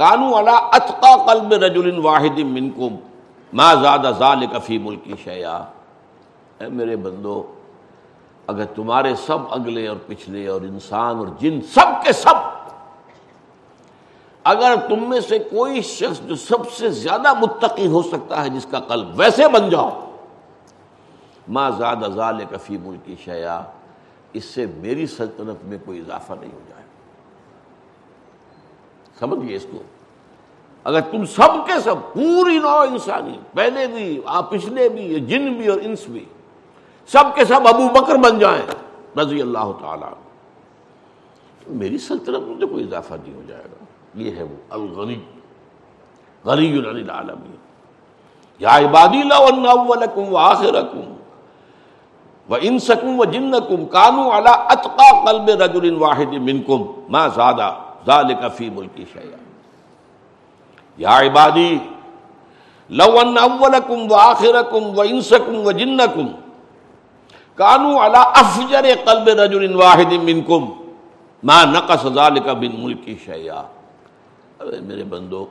کانو 0.00 0.38
علا 0.38 0.56
اتقا 0.72 1.14
قلب 1.26 1.52
رجل 1.64 1.98
واحد 2.04 2.38
منکم 2.50 2.96
ما 3.52 3.72
زاد 3.74 4.04
ذالک 4.18 4.56
فی 4.64 4.78
ملکی 4.78 5.14
شیعہ۔ 5.24 5.62
اے 6.58 6.68
میرے 6.68 6.96
بندو، 6.96 7.42
اگر 8.46 8.64
تمہارے 8.74 9.14
سب 9.26 9.52
اگلے 9.54 9.86
اور 9.88 9.96
پچھلے 10.06 10.46
اور 10.48 10.60
انسان 10.60 11.18
اور 11.18 11.26
جن 11.40 11.60
سب 11.74 12.02
کے 12.04 12.12
سب، 12.12 12.48
اگر 14.44 14.74
تم 14.88 15.08
میں 15.10 15.20
سے 15.20 15.38
کوئی 15.38 15.82
شخص 15.82 16.20
جو 16.28 16.36
سب 16.36 16.70
سے 16.72 16.90
زیادہ 16.90 17.32
متقی 17.40 17.86
ہو 17.86 18.02
سکتا 18.02 18.44
ہے، 18.44 18.48
جس 18.50 18.66
کا 18.70 18.80
قلب 18.88 19.18
ویسے 19.18 19.48
بن 19.48 19.68
جاؤ 19.70 19.90
ماں 21.48 21.70
زیادہ 21.78 22.06
ظال 22.14 22.44
کفی 22.50 22.76
ملکی 22.78 23.16
شیا 23.24 23.60
اس 24.32 24.44
سے 24.44 24.66
میری 24.66 25.06
سلطنت 25.06 25.64
میں 25.64 25.78
کوئی 25.84 26.00
اضافہ 26.00 26.32
نہیں 26.40 26.52
ہو 26.52 26.60
جائے۔ 26.68 26.79
سمجھیے 29.20 29.56
اس 29.56 29.66
کو۔ 29.72 29.78
اگر 30.84 31.00
تم 31.00 31.24
سب 31.24 31.66
کے 31.66 31.80
سب 31.80 31.94
پوری 32.12 32.58
نو 32.58 32.78
انسانی، 32.78 33.38
پہلے 33.54 33.86
بھی 33.86 34.20
آپ 34.26 34.50
پچھلے 34.50 34.88
بھی 34.88 35.20
جن 35.20 35.52
بھی 35.52 35.66
اور 35.66 35.78
انس 35.82 36.06
بھی، 36.06 36.24
سب 37.06 37.24
کے 37.34 37.44
سب 37.44 37.68
ابو 37.68 37.88
بکر 37.88 38.16
بن 38.16 38.38
جائیں۔ 38.38 38.62
رضی 39.20 39.40
اللہ 39.40 39.72
تعالی 39.80 40.14
میری 41.68 41.98
سلطنت 41.98 42.38
میں 42.38 42.66
کوئی 42.66 42.84
اضافہ 42.84 43.14
نہیں 43.14 43.34
ہو 43.34 43.42
جائے 43.48 43.64
گا۔ 43.64 43.84
یہ 44.14 44.36
ہے 44.36 44.42
وہ 44.42 44.56
الغنی، 44.70 45.20
غنی 46.44 46.78
العالمین۔ 46.78 47.56
یا 48.58 48.78
عبادی 48.78 49.22
لو 49.22 49.44
ان 49.44 49.66
اولکم 49.66 50.32
و 50.32 50.36
آخرکم 50.36 51.14
و 52.52 52.56
انسکم 52.60 53.20
و 53.20 53.24
جنکم 53.24 53.84
کانو 53.86 54.30
علی 54.30 54.50
اتقا 54.54 55.24
قلب 55.24 55.48
رجل 55.62 55.96
واحد 55.96 56.32
منکم 56.32 56.82
ما 57.08 57.26
زادہ۔ 57.28 57.74
ذالک 58.06 58.44
فی 58.56 58.68
ملکی 58.70 59.04
شیعہ 59.12 59.38
یا 60.98 61.18
عبادی، 61.18 61.78
لو 62.90 63.18
ان 63.18 63.38
اولکم 63.38 64.10
و 64.10 64.14
آخرکم 64.14 64.98
و 64.98 65.00
انسکم 65.00 65.66
و 65.66 65.72
جنکم 65.72 66.28
کانو 67.58 67.98
علی 68.04 68.22
افجر 68.40 68.86
قلب 69.04 69.28
رجل 69.40 69.74
واحد 69.76 70.12
منکم 70.22 70.70
ما 71.42 71.62
نقص 71.64 72.06
ذالک 72.14 72.48
بن 72.60 72.80
ملکی 72.82 73.16
شیعہ 73.24 73.62
میرے 74.60 75.04
بندو، 75.08 75.44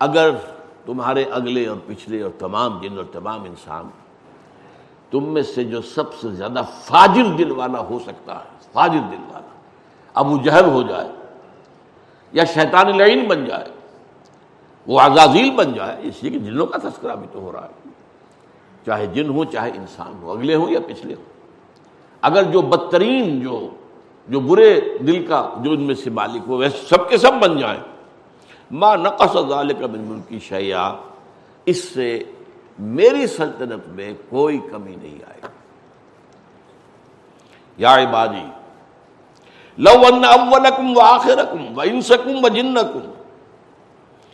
اگر 0.00 0.30
تمہارے 0.86 1.24
اگلے 1.32 1.66
اور 1.66 1.76
پچھلے 1.86 2.22
اور 2.22 2.30
تمام 2.38 2.78
جن 2.82 2.96
اور 2.96 3.04
تمام 3.12 3.44
انسان 3.44 3.88
تم 5.10 5.32
میں 5.34 5.42
سے 5.54 5.64
جو 5.64 5.80
سب 5.94 6.14
سے 6.20 6.28
زیادہ 6.36 6.62
فاجر 6.84 7.26
دل 7.38 7.50
والا 7.56 7.80
ہو 7.90 7.98
سکتا 8.06 8.34
ہے، 8.34 8.68
فاجر 8.72 9.00
دل 9.10 9.22
والا، 9.32 9.52
ابو 10.14 10.36
جہل 10.44 10.68
ہو 10.72 10.82
جائے 10.88 11.08
یا 12.32 12.44
شیطان 12.44 12.98
لعین 12.98 13.28
بن 13.28 13.44
جائے، 13.44 13.64
وہ 14.86 15.00
عزازیل 15.00 15.50
بن 15.50 15.72
جائے، 15.72 15.96
اس 16.02 16.22
لیے 16.22 16.32
کہ 16.32 16.38
جنوں 16.38 16.66
کا 16.66 16.78
تذکرہ 16.78 17.16
بھی 17.16 17.26
تو 17.32 17.40
ہو 17.40 17.52
رہا 17.52 17.64
ہے۔ 17.64 17.88
چاہے 18.86 19.06
جن 19.06 19.28
ہو 19.28 19.44
چاہے 19.44 19.70
انسان 19.70 20.12
ہو 20.22 20.30
اگلے 20.30 20.54
ہوں 20.54 20.70
یا 20.70 20.80
پچھلے 20.86 21.14
ہوں۔ 21.14 21.24
اگر 22.22 22.42
جو 22.42 22.62
بدترین، 22.62 23.40
جو 23.40 23.68
جو 24.28 24.40
برے 24.40 24.80
دل 24.80 25.26
کا، 25.26 25.50
جو 25.56 25.70
ان 25.70 25.82
میں 25.82 25.94
سے 25.94 26.10
مالک 26.10 26.42
ہو 26.48 26.56
ویسے 26.56 26.78
سب 26.88 27.08
کے 27.08 27.16
سب 27.16 27.32
بن 27.42 27.58
جائیں۔ 27.58 27.80
ماں 28.70 28.96
نقص 28.96 29.36
ذالک 29.48 29.82
من 29.82 30.00
ملکی 30.00 30.38
شیا 30.38 30.92
اس 31.64 31.84
سے 31.84 32.24
میری 32.78 33.26
سلطنت 33.26 33.88
میں 33.88 34.14
کوئی 34.28 34.58
کمی 34.58 34.96
نہیں 34.96 35.18
آئے 35.26 35.40
یا 37.76 37.94
عبادی 37.94 38.44
لو 39.78 40.04
ان 40.12 40.24
اولکم 40.24 40.96
و 40.96 41.00
آخرکم 41.00 41.78
و 41.78 41.80
انسکم 41.80 42.44
و 42.44 42.48
جنکم 42.48 43.12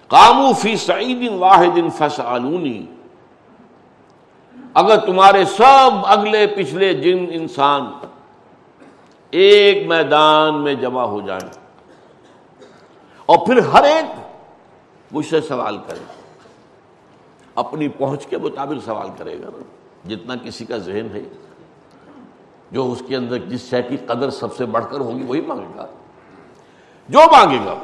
قامو 0.08 0.52
فی 0.52 0.76
سعید 0.76 1.32
واحد 1.32 1.78
فسالونی 1.98 2.86
اگر 4.74 4.96
تمہارے 4.96 5.44
سب 5.44 6.06
اگلے 6.06 6.46
پچھلے 6.46 6.94
جن 6.94 7.26
انسان 7.30 7.82
ایک 9.30 9.86
میدان 9.86 10.62
میں 10.62 10.74
جمع 10.74 11.02
ہو 11.02 11.20
جائیں 11.20 11.48
اور 13.26 13.46
پھر 13.46 13.58
ہر 13.58 13.82
ایک 13.82 14.04
مجھ 15.12 15.26
سے 15.26 15.40
سوال 15.40 15.78
کرے 15.86 16.04
اپنی 17.54 17.88
پہنچ 17.88 18.26
کے 18.26 18.38
مطابق 18.38 18.84
سوال 18.84 19.08
کرے 19.18 19.38
گا 19.38 19.46
نا، 19.46 19.62
جتنا 20.08 20.34
کسی 20.44 20.64
کا 20.64 20.76
ذہن 20.76 21.08
ہے۔ 21.14 21.22
جو 22.72 22.92
اس 22.92 23.02
کے 23.06 23.16
اندر 23.16 23.38
جس 23.38 23.70
شے 23.70 23.82
کی 23.82 23.96
قدر 23.96 24.30
سب 24.30 24.56
سے 24.56 24.66
بڑھ 24.66 24.84
کر 24.90 25.00
ہوگی 25.00 25.22
وہی 25.22 25.40
مانگے 25.40 25.66
گا۔ 25.76 25.86
جو 27.08 27.18
مانگے 27.18 27.58
گا۔ 27.66 27.74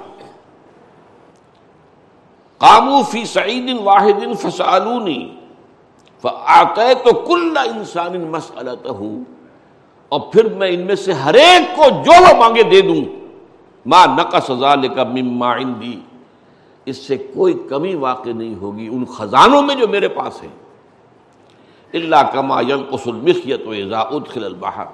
کامو 2.59 3.03
فی 3.03 3.24
سعید 3.24 3.77
واحد 3.85 4.42
فسالونی 4.42 5.35
آتے 6.44 6.94
تو 6.94 7.20
کل 7.20 7.57
انسان 7.57 8.20
مسلط 8.20 8.87
ہوں 8.87 9.24
اور 10.09 10.20
پھر 10.20 10.55
میں 10.55 10.68
ان 10.68 10.81
میں 10.81 10.94
سے 10.94 11.12
ہر 11.12 11.35
ایک 11.35 11.77
کو 11.77 11.83
جو 12.05 12.12
وہ 12.12 12.38
مانگے 12.38 12.62
دے 12.62 12.81
دوں۔ 12.81 13.29
ماں 13.87 14.07
نقا 14.07 14.40
سزا 14.40 14.74
لے 14.74 14.88
کر 14.88 15.07
مما 15.07 15.57
دی 15.81 16.01
اس 16.85 16.96
سے 16.96 17.16
کوئی 17.16 17.55
کمی 17.68 17.94
واقع 17.94 18.31
نہیں 18.31 18.55
ہوگی 18.55 18.88
ان 18.88 19.05
خزانوں 19.05 19.62
میں 19.62 19.74
جو 19.74 19.88
میرے 19.88 20.09
پاس 20.09 20.42
ہے 20.42 20.48
اللہ 21.92 22.31
کما 22.33 22.59
المخیت 22.59 23.66
و 23.66 23.70
ایزا 23.70 24.01
ادخل 24.01 24.44
البحر۔ 24.44 24.85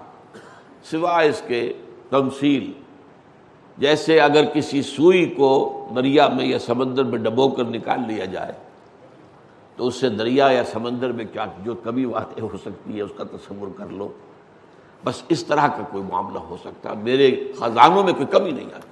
سوائے 0.82 1.28
اس 1.28 1.42
کے 1.46 1.72
تمثیل، 2.10 2.72
جیسے 3.78 4.20
اگر 4.20 4.44
کسی 4.44 4.82
سوئی 4.82 5.26
کو 5.26 5.50
دریا 5.96 6.28
میں 6.28 6.44
یا 6.44 6.58
سمندر 6.58 7.04
میں 7.04 7.18
ڈبو 7.18 7.48
کر 7.48 7.64
نکال 7.64 8.00
لیا 8.08 8.24
جائے، 8.24 8.52
تو 9.76 9.86
اس 9.86 9.94
سے 9.94 10.08
دریا 10.08 10.48
یا 10.50 10.64
سمندر 10.64 11.12
میں 11.12 11.24
کیا 11.32 11.46
جو 11.62 11.74
کمی 11.74 12.04
واقع 12.04 12.40
ہو 12.40 12.56
سکتی 12.64 12.96
ہے، 12.96 13.02
اس 13.02 13.10
کا 13.16 13.24
تصور 13.24 13.68
کر 13.76 13.86
لو۔ 13.86 14.08
بس 15.04 15.22
اس 15.28 15.44
طرح 15.44 15.66
کا 15.68 15.82
کوئی 15.90 16.04
معاملہ 16.04 16.38
ہو 16.38 16.56
سکتا، 16.60 16.92
میرے 16.92 17.52
خزانوں 17.58 18.04
میں 18.04 18.12
کوئی 18.12 18.26
کمی 18.26 18.50
نہیں 18.50 18.72
آئی۔ 18.72 18.82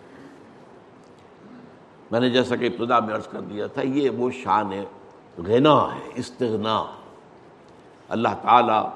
میں 2.10 2.20
نے 2.20 2.30
جیسا 2.30 2.56
کہ 2.56 2.64
ابتدا 2.64 3.00
میں 3.00 3.14
عرض 3.14 3.26
کر 3.26 3.40
دیا 3.40 3.66
تھا، 3.66 3.82
یہ 3.82 4.10
وہ 4.10 4.30
شان 4.30 4.72
ہے 4.72 4.84
غنا 5.38 5.94
ہے، 5.94 6.10
استغنا۔ 6.14 6.84
اللہ 8.08 8.28
تعالیٰ 8.42 8.90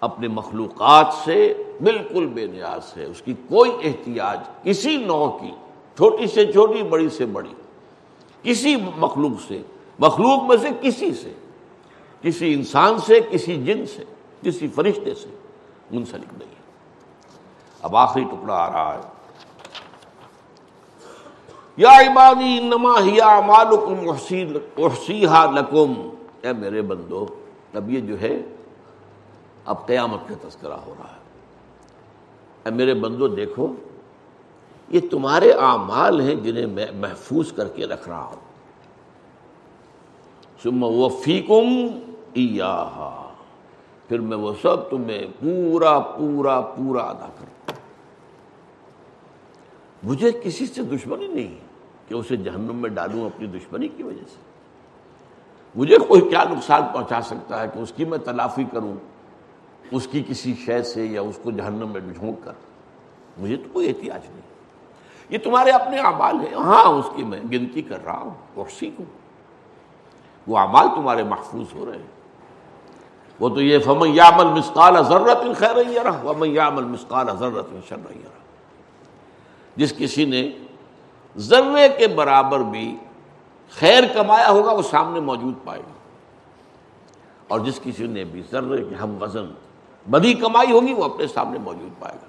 اپنے 0.00 0.28
مخلوقات 0.28 1.14
سے 1.24 1.54
بالکل 1.82 2.26
بے 2.26 2.46
نیاز 2.46 2.96
ہے۔ 2.96 3.04
اس 3.04 3.22
کی 3.22 3.34
کوئی 3.48 3.70
احتیاج 3.84 4.40
کسی 4.62 4.96
نو 4.96 5.38
کی، 5.40 5.50
چھوٹی 5.96 6.26
سے 6.26 6.52
چھوٹی، 6.52 6.82
بڑی 6.82 7.08
سے 7.08 7.26
بڑی، 7.26 7.54
کسی 8.42 8.76
مخلوق 8.96 9.48
سے، 9.48 9.62
مخلوق 9.98 10.42
میں 10.42 10.56
سے 10.56 10.68
کسی 10.80 11.14
سے، 11.14 11.32
کسی 12.22 12.54
انسان 12.54 12.98
سے، 12.98 13.20
کسی 13.30 13.64
جن 13.64 13.86
سے، 13.86 14.04
کسی 14.42 14.68
فرشتے 14.68 15.14
سے 15.14 15.28
منسلک 15.90 16.34
نہیں 16.38 16.54
اب 17.82 17.96
آخری 17.96 18.24
ٹکڑا 18.24 18.54
آ 18.54 18.72
رہا 18.72 18.94
ہے۔ 18.94 19.00
یا 21.76 21.88
عبادی، 21.88 22.58
انما 22.58 23.00
ہیا 23.00 23.40
مالکم 23.40 24.10
احسیہا 24.78 25.50
لکم۔ 25.50 25.92
اے 26.42 26.52
میرے 26.52 26.82
بندو 26.82 27.26
اب 27.76 27.90
یہ 27.90 28.00
جو 28.00 28.20
ہے، 28.20 28.42
اب 29.64 29.86
قیامت 29.86 30.28
کا 30.28 30.48
تذکرہ 30.48 30.72
ہو 30.72 30.94
رہا 30.98 31.10
ہے۔ 31.10 31.18
اے 32.64 32.70
میرے 32.70 32.94
بندو، 32.94 33.28
دیکھو، 33.28 33.74
یہ 34.88 35.00
تمہارے 35.10 35.52
اعمال 35.52 36.20
ہیں 36.20 36.34
جنہیں 36.34 36.66
میں 36.66 36.86
محفوظ 36.94 37.52
کر 37.52 37.68
کے 37.68 37.86
رکھ 37.86 38.08
رہا 38.08 38.24
ہوں۔ 38.24 38.46
ثم 40.62 40.82
وفیکم 40.82 41.66
ایاہا۔ 42.32 43.22
پھر 44.08 44.20
میں 44.20 44.36
وہ 44.36 44.52
سب 44.62 44.90
تمہیں 44.90 45.26
پورا 45.40 45.98
پورا 45.98 46.60
پورا 46.60 47.02
ادا 47.02 47.28
کروں 47.38 47.74
مجھے 50.02 50.32
کسی 50.44 50.66
سے 50.66 50.82
دشمنی 50.82 51.26
نہیں 51.26 51.58
کہ 52.08 52.14
اسے 52.14 52.36
جہنم 52.36 52.76
میں 52.76 52.90
ڈالوں 52.90 53.26
اپنی 53.26 53.46
دشمنی 53.46 53.88
کی 53.88 54.02
وجہ 54.02 54.24
سے۔ 54.28 54.55
مجھے 55.76 55.98
کوئی 56.08 56.20
کیا 56.20 56.44
نقصان 56.50 56.82
پہنچا 56.92 57.20
سکتا 57.20 57.62
ہے 57.62 57.68
کہ 57.74 57.78
اس 57.78 57.92
کی 57.96 58.04
میں 58.04 58.18
تلافی 58.18 58.64
کروں، 58.72 58.94
اس 59.90 60.06
کی 60.06 60.22
کسی 60.28 60.54
شے 60.66 60.82
سے 60.82 61.06
یا 61.06 61.20
اس 61.20 61.38
کو 61.42 61.50
جہنم 61.50 61.88
میں 61.88 62.00
جھونک 62.00 62.44
کر؟ 62.44 62.52
مجھے 63.38 63.56
تو 63.56 63.68
کوئی 63.72 63.88
احتیاط 63.88 64.30
نہیں۔ 64.30 64.40
یہ 65.28 65.38
تمہارے 65.38 65.70
اپنے 65.70 65.98
اعمال 65.98 66.34
ہیں۔ 66.40 66.54
ہاں 66.54 66.84
اس 66.84 67.06
کی 67.16 67.24
میں 67.24 67.40
گنتی 67.52 67.82
کر 67.82 68.04
رہا 68.04 68.18
ہوں، 68.18 68.30
اور 68.54 68.66
سیکھوں۔ 68.78 69.06
وہ 70.46 70.58
اعمال 70.58 70.88
تمہارے 70.94 71.22
محفوظ 71.22 71.66
ہو 71.74 71.86
رہے 71.86 71.98
ہیں۔ 71.98 72.16
وہ 73.40 73.48
تو 73.48 73.60
یہ 73.60 73.78
فمن 73.78 74.08
یامل 74.08 74.44
مسقال 74.44 75.04
ضرورت 75.04 75.58
خیر 75.58 76.04
رہا 76.04 76.20
ومن 76.24 76.50
یامل 76.50 76.84
مسقال 76.84 77.26
ضرورت 77.38 77.66
شر 77.88 77.96
رہا 77.96 78.28
جس 79.76 79.94
کسی 79.98 80.24
نے 80.24 80.50
ذرے 81.36 81.88
کے 81.98 82.06
برابر 82.06 82.58
بھی 82.58 82.96
خیر 83.70 84.04
کمایا 84.14 84.50
ہوگا 84.50 84.72
وہ 84.72 84.82
سامنے 84.82 85.20
موجود 85.20 85.54
پائے 85.64 85.80
گا۔ 85.80 85.92
اور 87.48 87.60
جس 87.60 87.80
کسی 87.82 88.06
نے 88.06 88.24
بھی 88.24 88.42
ذرے 88.50 88.84
کے 88.88 88.94
ہم 88.94 89.22
وزن 89.22 89.46
بدی 90.10 90.34
کمائی 90.34 90.72
ہوگی 90.72 90.92
وہ 90.92 91.04
اپنے 91.04 91.26
سامنے 91.26 91.58
موجود 91.58 92.00
پائے 92.00 92.14
گا۔ 92.14 92.26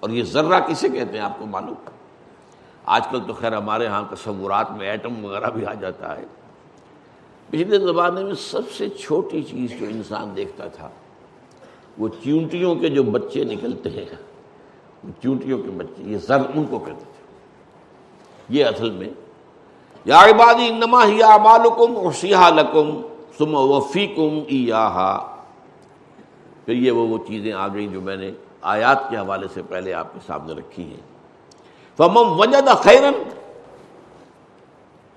اور 0.00 0.10
یہ 0.10 0.22
ذرہ 0.22 0.60
کسے 0.60 0.88
کہتے 0.88 1.12
ہیں 1.12 1.24
آپ 1.24 1.38
کو 1.38 1.46
معلوم؟ 1.46 1.74
آج 2.84 3.06
کل 3.10 3.20
تو 3.26 3.32
خیر 3.32 3.56
ہمارے 3.56 3.86
ہاں 3.86 4.02
تصورات 4.10 4.70
میں 4.70 4.88
ایٹم 4.88 5.24
وغیرہ 5.24 5.50
بھی 5.50 5.66
آ 5.66 5.74
جاتا 5.74 6.16
ہے۔ 6.16 6.24
پچھلے 7.50 7.78
زمانے 7.78 8.24
میں 8.24 8.34
سب 8.34 8.70
سے 8.76 8.88
چھوٹی 8.88 9.42
چیز 9.42 9.70
جو 9.80 9.86
انسان 9.86 10.36
دیکھتا 10.36 10.68
تھا، 10.68 10.90
وہ 11.98 12.08
چونٹیوں 12.08 12.74
کے 12.74 12.88
جو 12.88 13.02
بچے 13.02 13.44
نکلتے 13.44 13.90
ہیں، 13.90 14.04
چونٹیوں 15.22 15.58
کے 15.58 15.70
بچے، 15.70 16.02
یہ 16.02 16.18
زر 16.18 16.42
ان 16.54 16.64
کو 16.64 16.78
کہتے 16.78 17.04
تھے۔ 17.04 17.34
یہ 18.48 18.64
اصل 18.64 18.90
میں 18.90 19.08
یا 20.04 20.18
عبادی، 20.18 20.68
انما 20.68 21.06
ہی 21.06 21.22
اعمالکم 21.22 22.06
احصیہا 22.06 22.50
لکم 22.50 23.00
ثم 23.38 23.54
وفیکم 23.54 24.42
ایاہا۔ 24.48 25.36
پھر 26.64 26.74
یہ 26.74 26.90
وہ 26.90 27.08
وہ 27.08 27.18
چیزیں 27.28 27.52
آ 27.52 27.68
گئیں 27.68 27.88
جو 27.88 28.00
میں 28.00 28.16
نے 28.16 28.30
آیات 28.62 29.10
کے 29.10 29.16
حوالے 29.16 29.46
سے 29.54 29.62
پہلے 29.62 29.94
آپ 29.94 30.14
کے 30.14 30.20
سامنے 30.26 30.52
رکھی 30.52 30.82
ہیں۔ 30.82 31.00
فمن 31.96 32.40
وجد 32.40 32.68
خیرن، 32.68 33.22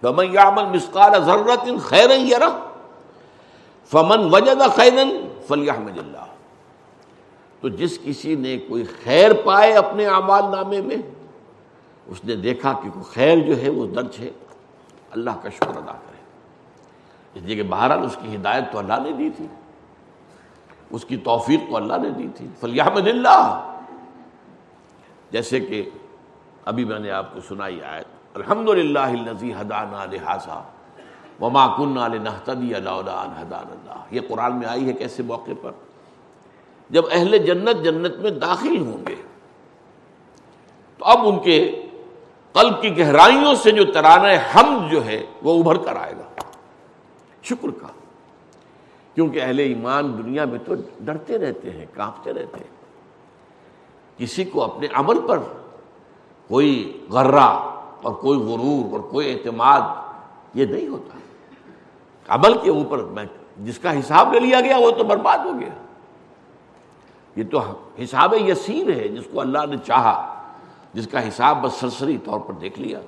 فمن 0.01 0.33
یعمل 0.33 0.65
مسقال 0.65 1.23
ذرت 1.25 1.83
خیرن 1.83 2.21
یرہ، 2.21 2.49
فمن 3.91 4.33
وجد 4.33 4.75
خیرن 4.75 5.27
فلیحمد 5.47 5.97
اللہ۔ 5.97 6.25
تو 7.61 7.69
جس 7.69 7.99
کسی 8.03 8.35
نے 8.35 8.57
کوئی 8.57 8.83
خیر 9.03 9.33
پائے 9.33 9.73
اپنے 9.73 10.05
اعمال 10.05 10.43
نامے 10.51 10.81
میں، 10.81 10.97
اس 12.07 12.25
نے 12.25 12.35
دیکھا 12.35 12.73
کہ 12.83 12.89
کوئی 12.89 13.05
خیر 13.13 13.37
جو 13.37 13.61
ہے 13.61 13.69
وہ 13.69 13.87
درج 13.87 14.19
ہے۔ 14.19 14.29
اللہ 15.15 15.31
کا 15.41 15.49
شکر 15.49 15.67
ادا 15.67 15.91
کرے۔ 15.91 16.15
اس 17.33 17.43
لیے 17.43 17.55
کہ 17.55 17.63
بہرحال 17.63 18.05
اس 18.05 18.17
کی 18.21 18.35
ہدایت 18.35 18.63
تو 18.71 18.77
اللہ 18.77 18.93
نے 19.03 19.11
دی 19.11 19.29
تھی۔ 19.29 19.47
اس 20.89 21.05
کی 21.05 21.17
توفیق 21.17 21.59
تو 21.69 21.77
اللہ 21.77 21.93
نے 22.01 22.09
دی 22.09 22.27
تھی۔ 22.35 22.47
فلیحمد 22.59 23.07
اللہ 23.07 23.71
جیسے 25.31 25.59
کہ 25.59 25.89
ابھی 26.65 26.85
میں 26.85 26.99
نے 26.99 27.11
آپ 27.11 27.33
کو 27.33 27.39
سنائی 27.41 27.83
آیت۔ 27.83 28.05
الحمد 28.33 28.69
للہ 28.69 28.99
الزی 28.99 29.53
حدان 29.53 30.09
لہٰذا 30.11 30.61
وما 31.41 31.67
کن 31.77 32.11
لنہتدی 32.11 32.75
اللہ 32.75 32.89
حدان 32.89 33.67
اللہ۔ 33.71 34.05
یہ 34.11 34.21
قرآن 34.29 34.55
میں 34.55 34.67
آئی 34.67 34.87
ہے 34.87 34.93
کیسے 34.93 35.23
موقع 35.23 35.51
پر؟ 35.61 35.71
جب 36.89 37.03
اہل 37.11 37.37
جنت 37.37 37.83
جنت 37.83 38.15
میں 38.15 38.31
داخل 38.31 38.77
ہوں 38.77 39.07
گے، 39.07 39.15
تو 40.97 41.05
اب 41.05 41.27
ان 41.27 41.39
کے 41.39 41.84
قلب 42.55 42.81
کی 42.81 42.97
گہرائیوں 42.97 43.55
سے 43.55 43.71
جو 43.71 43.91
ترانہ 43.91 44.27
ہم 44.27 44.87
جو 44.91 45.05
ہے 45.05 45.25
وہ 45.43 45.59
ابھر 45.59 45.77
کر 45.77 45.95
آئے 45.95 46.13
گا۔ 46.13 46.41
شکر 47.43 47.67
کا۔ 47.81 47.87
کیونکہ 49.15 49.41
اہل 49.41 49.59
ایمان 49.59 50.17
دنیا 50.17 50.45
میں 50.45 50.59
تو 50.65 50.73
ڈرتے 50.99 51.37
رہتے 51.37 51.69
ہیں، 51.69 51.85
کانپتے 51.93 52.33
رہتے 52.33 52.57
ہیں۔ 52.57 52.75
کسی 54.17 54.43
کو 54.43 54.63
اپنے 54.63 54.87
عمل 54.93 55.27
پر 55.27 55.39
کوئی 56.47 57.05
غرہ 57.09 57.71
اور 58.01 58.13
کوئی 58.13 58.39
غرور 58.39 58.91
اور 58.91 58.99
کوئی 58.99 59.33
اعتماد 59.33 59.81
یہ 60.53 60.65
نہیں 60.65 60.87
ہوتا۔ 60.87 61.17
عمل 62.27 62.57
کے 62.57 62.69
اوپر 62.69 62.97
میں 62.97 63.25
جس 63.57 63.79
کا 63.79 63.99
حساب 63.99 64.33
لے 64.33 64.39
لیا 64.39 64.61
گیا 64.61 64.77
وہ 64.77 64.91
تو 64.91 65.03
برباد 65.03 65.37
ہو 65.37 65.59
گیا۔ 65.59 65.85
یہ 67.35 67.43
تو 67.51 67.59
حساب 68.03 68.33
یسیر 68.33 68.89
ہے، 68.89 69.07
جس 69.07 69.23
کو 69.31 69.41
اللہ 69.41 69.65
نے 69.69 69.75
چاہا۔ 69.85 70.31
جس 70.95 71.07
کا 71.07 71.27
حساب 71.27 71.61
بس 71.61 71.73
سرسری 71.73 72.17
طور 72.17 72.39
پر 72.39 72.53
دیکھ 72.53 72.79
لیا۔ 72.79 72.99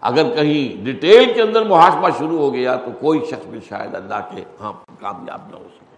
اگر 0.00 0.34
کہیں 0.34 0.84
ڈیٹیل 0.84 1.32
کے 1.32 1.42
اندر 1.42 1.64
محاسبہ 1.66 2.08
شروع 2.18 2.38
ہو 2.38 2.52
گیا 2.54 2.74
تو 2.76 2.90
کوئی 3.00 3.20
شخص 3.30 3.46
بھی 3.46 3.60
شاید 3.68 3.94
اللہ 3.94 4.28
کے 4.30 4.44
ہاں 4.60 4.72
کامیاب 5.00 5.40
نہ 5.50 5.56
ہو 5.56 5.68
سکے۔ 5.76 5.96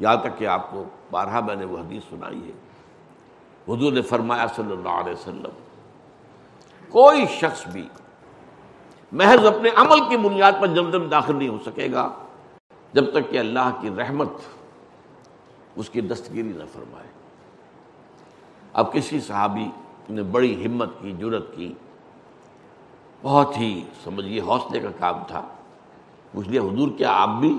یہاں 0.00 0.16
تک 0.16 0.38
کہ 0.38 0.46
آپ 0.46 0.70
کو 0.70 0.84
بارہا 1.10 1.40
میں 1.40 1.56
نے 1.56 1.64
وہ 1.64 1.78
حدیث 1.78 2.02
سنائی 2.10 2.40
ہے۔ 2.46 2.52
حضور 3.68 3.92
نے 3.92 4.02
فرمایا 4.02 4.46
صلی 4.56 4.72
اللہ 4.72 4.88
علیہ 4.88 5.12
وسلم، 5.12 5.58
کوئی 6.88 7.26
شخص 7.26 7.66
بھی 7.68 7.88
محض 9.12 9.46
اپنے 9.46 9.70
عمل 9.76 10.08
کی 10.08 10.16
بنیاد 10.16 10.52
پر 10.60 10.66
جلد 10.66 10.94
میں 10.94 11.08
داخل 11.08 11.36
نہیں 11.36 11.48
ہو 11.48 11.58
سکے 11.66 11.92
گا 11.92 12.08
جب 12.92 13.10
تک 13.12 13.30
کہ 13.30 13.38
اللہ 13.38 13.70
کی 13.80 13.90
رحمت 13.98 14.28
اس 15.76 15.90
کی 15.90 16.00
دستگیری 16.00 16.52
نہ 16.56 16.64
فرمائے۔ 16.72 17.08
اب 18.72 18.92
کسی 18.92 19.20
صحابی 19.20 19.70
نے 20.10 20.22
بڑی 20.22 20.66
ہمت 20.66 20.90
کی 21.00 21.12
جرت 21.12 21.54
کی، 21.56 21.72
بہت 23.22 23.56
ہی 23.56 23.84
سمجھیے 24.04 24.40
حوصلے 24.40 24.80
کا 24.80 24.90
کام 24.98 25.22
تھا۔ 25.26 25.46
اس 26.34 26.48
لیے 26.48 26.60
حضور 26.60 26.88
کیا 26.98 27.12
آپ 27.12 27.28
بھی 27.28 27.58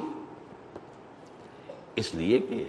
اس 1.96 2.16
لیے 2.16 2.40
کہ 2.40 2.64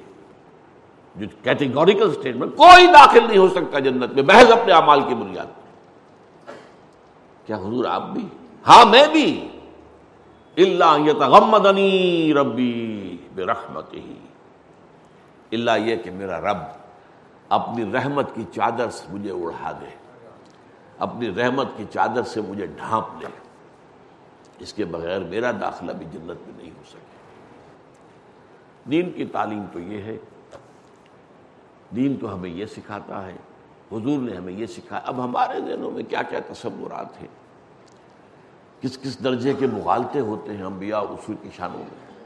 جو 1.16 1.26
کیٹیگوریکل 1.42 2.10
اسٹیٹمنٹ 2.10 2.56
کوئی 2.56 2.86
داخل 2.86 3.26
نہیں 3.28 3.38
ہو 3.38 3.48
سکتا 3.48 3.78
جنت 3.78 4.12
میں، 4.12 4.22
محض 4.22 4.50
اپنے 4.50 4.72
اعمال 4.72 5.00
کی 5.00 5.14
بنیاد 5.14 5.60
کیا 7.46 7.56
حضور 7.56 7.84
آپ 7.84 8.02
بھی؟ 8.02 8.26
ہاں 8.66 8.84
میں 8.86 9.06
بھی۔ 9.12 9.48
اللہ 10.56 10.96
ربی 12.36 13.16
بے 13.34 13.44
رحمت 13.44 13.94
ہی 13.94 14.14
اللہ 15.52 15.70
یہ 15.78 15.96
کہ 15.96 16.10
میرا 16.10 16.40
رب 16.40 16.81
اپنی 17.52 17.92
رحمت 17.92 18.34
کی 18.34 18.44
چادر 18.54 18.90
سے 18.90 19.06
مجھے 19.10 19.30
اڑا 19.30 19.72
دے۔ 19.72 19.94
اپنی 20.98 21.34
رحمت 21.34 21.66
کی 21.76 21.84
چادر 21.90 22.22
سے 22.22 22.40
مجھے 22.40 22.66
ڈھانپ 22.66 23.22
لے 23.22 23.28
اس 24.58 24.72
کے 24.72 24.84
بغیر 24.84 25.20
میرا 25.20 25.52
داخلہ 25.52 25.92
بھی 25.92 26.06
جنت 26.12 26.48
میں 26.48 26.52
نہیں 26.56 26.70
ہو 26.70 26.82
سکے۔ 26.86 27.12
دین 28.90 29.12
کی 29.12 29.24
تعلیم 29.24 29.64
تو 29.72 29.80
یہ 29.80 30.02
ہے۔ 30.02 30.18
دین 31.96 32.16
تو 32.16 32.34
ہمیں 32.34 32.50
یہ 32.50 32.66
سکھاتا 32.66 33.26
ہے۔ 33.26 33.36
حضور 33.92 34.18
نے 34.18 34.36
ہمیں 34.36 34.52
یہ 34.52 34.66
سکھایا 34.66 35.02
اب 35.06 35.24
ہمارے 35.24 35.60
ذہنوں 35.60 35.90
میں 35.90 36.02
کیا 36.02 36.22
کیا 36.22 36.38
تصورات 36.48 37.20
ہیں؟ 37.20 37.28
کس 38.80 38.98
کس 38.98 39.24
درجے 39.24 39.52
کے 39.58 39.66
مغالطے 39.66 40.20
ہوتے 40.20 40.56
ہیں 40.56 40.64
انبیاء 40.64 40.98
اصول 40.98 41.36
کی 41.42 41.48
شانوں 41.56 41.78
میں؟ 41.78 42.22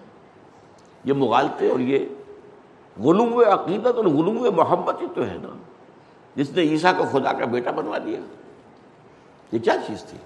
یہ 1.04 1.12
مغالطے 1.12 1.70
اور 1.70 1.80
یہ 1.80 2.06
غلوم 3.02 3.38
عقیدت 3.38 3.96
اور 3.96 4.04
غلوم 4.04 4.48
محبت 4.56 5.02
ہی 5.02 5.06
تو 5.14 5.26
ہے 5.26 5.36
نا۔ 5.42 5.48
جس 6.36 6.50
نے 6.50 6.62
عیسیٰ 6.62 6.92
کو 6.98 7.04
خدا 7.12 7.32
کا 7.32 7.44
بیٹا 7.44 7.70
بنوا 7.70 7.98
دیا۔ 7.98 8.20
یہ 9.52 9.58
کیا 9.58 9.74
چیز 9.86 10.02
تھی؟ 10.02 10.18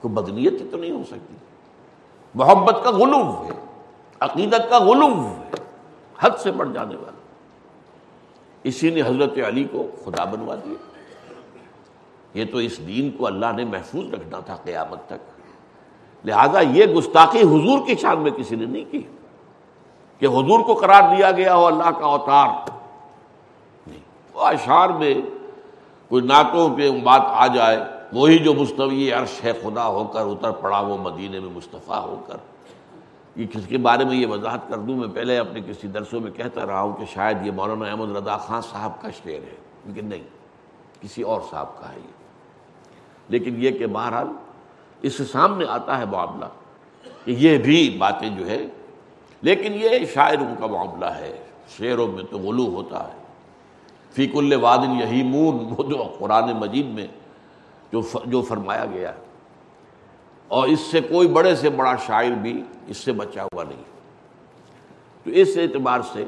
کوئی 0.00 0.14
بدنیت 0.14 0.52
ہی 0.52 0.68
تو 0.70 0.76
نہیں 0.76 0.90
ہو 0.90 1.02
سکتی۔ 1.06 1.34
محبت 2.34 2.76
کا 2.84 2.90
غلوم 2.90 3.28
ہے، 3.28 3.50
عقیدت 4.20 4.70
کا 4.70 4.78
غلوم 4.78 5.26
ہے، 5.26 5.50
حد 6.18 6.30
سے 6.38 6.52
بڑھ 6.52 6.68
جانے 6.74 6.96
والا۔ 6.96 7.12
اسی 8.62 8.90
نے 8.90 9.00
حضرت 9.00 9.38
علی 9.46 9.64
کو 9.64 9.90
خدا 10.04 10.24
بنوا 10.24 10.54
دیا۔ 10.54 10.74
یہ 12.34 12.44
تو 12.52 12.58
اس 12.58 12.86
دین 12.86 13.10
کو 13.10 13.26
اللہ 13.26 13.46
نے 13.56 13.64
محفوظ 13.64 14.14
رکھنا 14.14 14.40
تھا 14.40 14.56
قیامت 14.56 14.98
تک۔ 15.06 15.40
لہذا 16.26 16.60
یہ 16.60 16.86
گستاخی 16.86 17.40
حضور 17.40 17.86
کی 17.86 17.94
شان 17.94 18.18
میں 18.18 18.30
کسی 18.30 18.56
نے 18.56 18.66
نہیں 18.66 18.92
کی۔ 18.92 19.02
کہ 20.24 20.28
حضور 20.28 20.60
کو 20.60 20.74
قرار 20.74 21.16
دیا 21.16 21.30
گیا 21.30 21.54
ہو 21.54 21.66
اللہ 21.66 21.90
کا 21.90 22.06
اوتار۔ 22.06 22.48
نہیں، 23.86 24.00
وہ 24.34 24.40
اشعار 24.40 24.88
میں 24.88 25.14
کوئی 26.08 26.24
نعتوں 26.24 26.76
پہ 26.76 26.90
بات 26.90 27.22
آ 27.24 27.46
جائے، 27.46 27.78
وہی 28.12 28.38
جو 28.38 28.54
مستوی 28.54 29.12
عرش 29.12 29.44
ہے، 29.44 29.52
خدا 29.52 29.86
ہو 29.86 30.04
کر 30.04 30.20
اتر 30.20 30.50
پڑا، 30.50 30.80
وہ 30.80 30.98
مدینے 30.98 31.40
میں 31.40 31.50
مصطفیٰ 31.50 32.00
ہو 32.02 32.22
کر۔ 32.26 32.36
یہ 33.36 33.46
کس 33.46 33.66
کے 33.66 33.78
بارے 33.78 34.04
میں 34.04 34.16
یہ 34.16 34.26
وضاحت 34.26 34.68
کر 34.68 34.78
دوں؟ 34.78 34.96
میں 34.96 35.08
پہلے 35.14 35.38
اپنے 35.38 35.60
کسی 35.60 35.88
درسوں 35.88 36.20
میں 36.20 36.30
کہتا 36.30 36.66
رہا 36.66 36.80
ہوں 36.80 36.96
کہ 36.96 37.04
شاید 37.14 37.46
یہ 37.46 37.50
مولانا 37.50 37.90
احمد 37.90 38.16
رضا 38.16 38.36
خان 38.36 38.62
صاحب 38.62 39.02
کا 39.02 39.10
شعر 39.10 39.32
ہے، 39.32 39.56
لیکن 39.86 40.06
نہیں، 40.06 40.22
کسی 41.02 41.22
اور 41.22 41.40
صاحب 41.50 41.78
کا 41.78 41.92
ہے 41.92 41.98
یہ۔ 41.98 42.12
لیکن 43.28 43.54
یہ 43.58 43.70
کہ 43.70 43.86
بہرحال 43.86 44.26
اس 45.02 45.16
سے 45.16 45.24
سامنے 45.24 45.64
آتا 45.68 45.98
ہے 45.98 46.04
معاملہ 46.04 46.46
کہ 47.24 47.30
یہ 47.30 47.58
بھی 47.58 47.96
باتیں 47.98 48.28
جو 48.28 48.46
ہے 48.46 48.66
لیکن 49.44 49.72
یہ 49.74 49.88
شاعروں 50.14 50.54
کا 50.60 50.66
معاملہ 50.66 51.04
ہے، 51.04 51.44
شعروں 51.68 52.06
میں 52.06 52.22
تو 52.30 52.38
غلو 52.38 52.66
ہوتا 52.66 53.08
ہے۔ 53.08 53.18
فیق 54.12 54.36
الوادن 54.36 54.90
یہی 54.90 55.22
مون، 55.22 55.74
وہ 55.78 55.90
جو 55.90 56.14
قرآن 56.18 56.52
مجید 56.52 56.86
میں 56.86 57.06
جو 57.92 58.02
جو 58.26 58.42
فرمایا 58.42 58.84
گیا۔ 58.84 59.08
ہے 59.08 59.14
اور 60.48 60.68
اس 60.68 60.80
سے 60.80 61.00
کوئی 61.00 61.28
بڑے 61.28 61.54
سے 61.54 61.70
بڑا 61.70 61.96
شاعر 62.06 62.30
بھی 62.30 62.62
اس 62.86 62.96
سے 62.96 63.12
بچا 63.12 63.44
ہوا 63.44 63.64
نہیں۔ 63.64 63.82
تو 65.24 65.30
اس 65.30 65.48
اعتبار 65.56 66.00
سے 66.12 66.24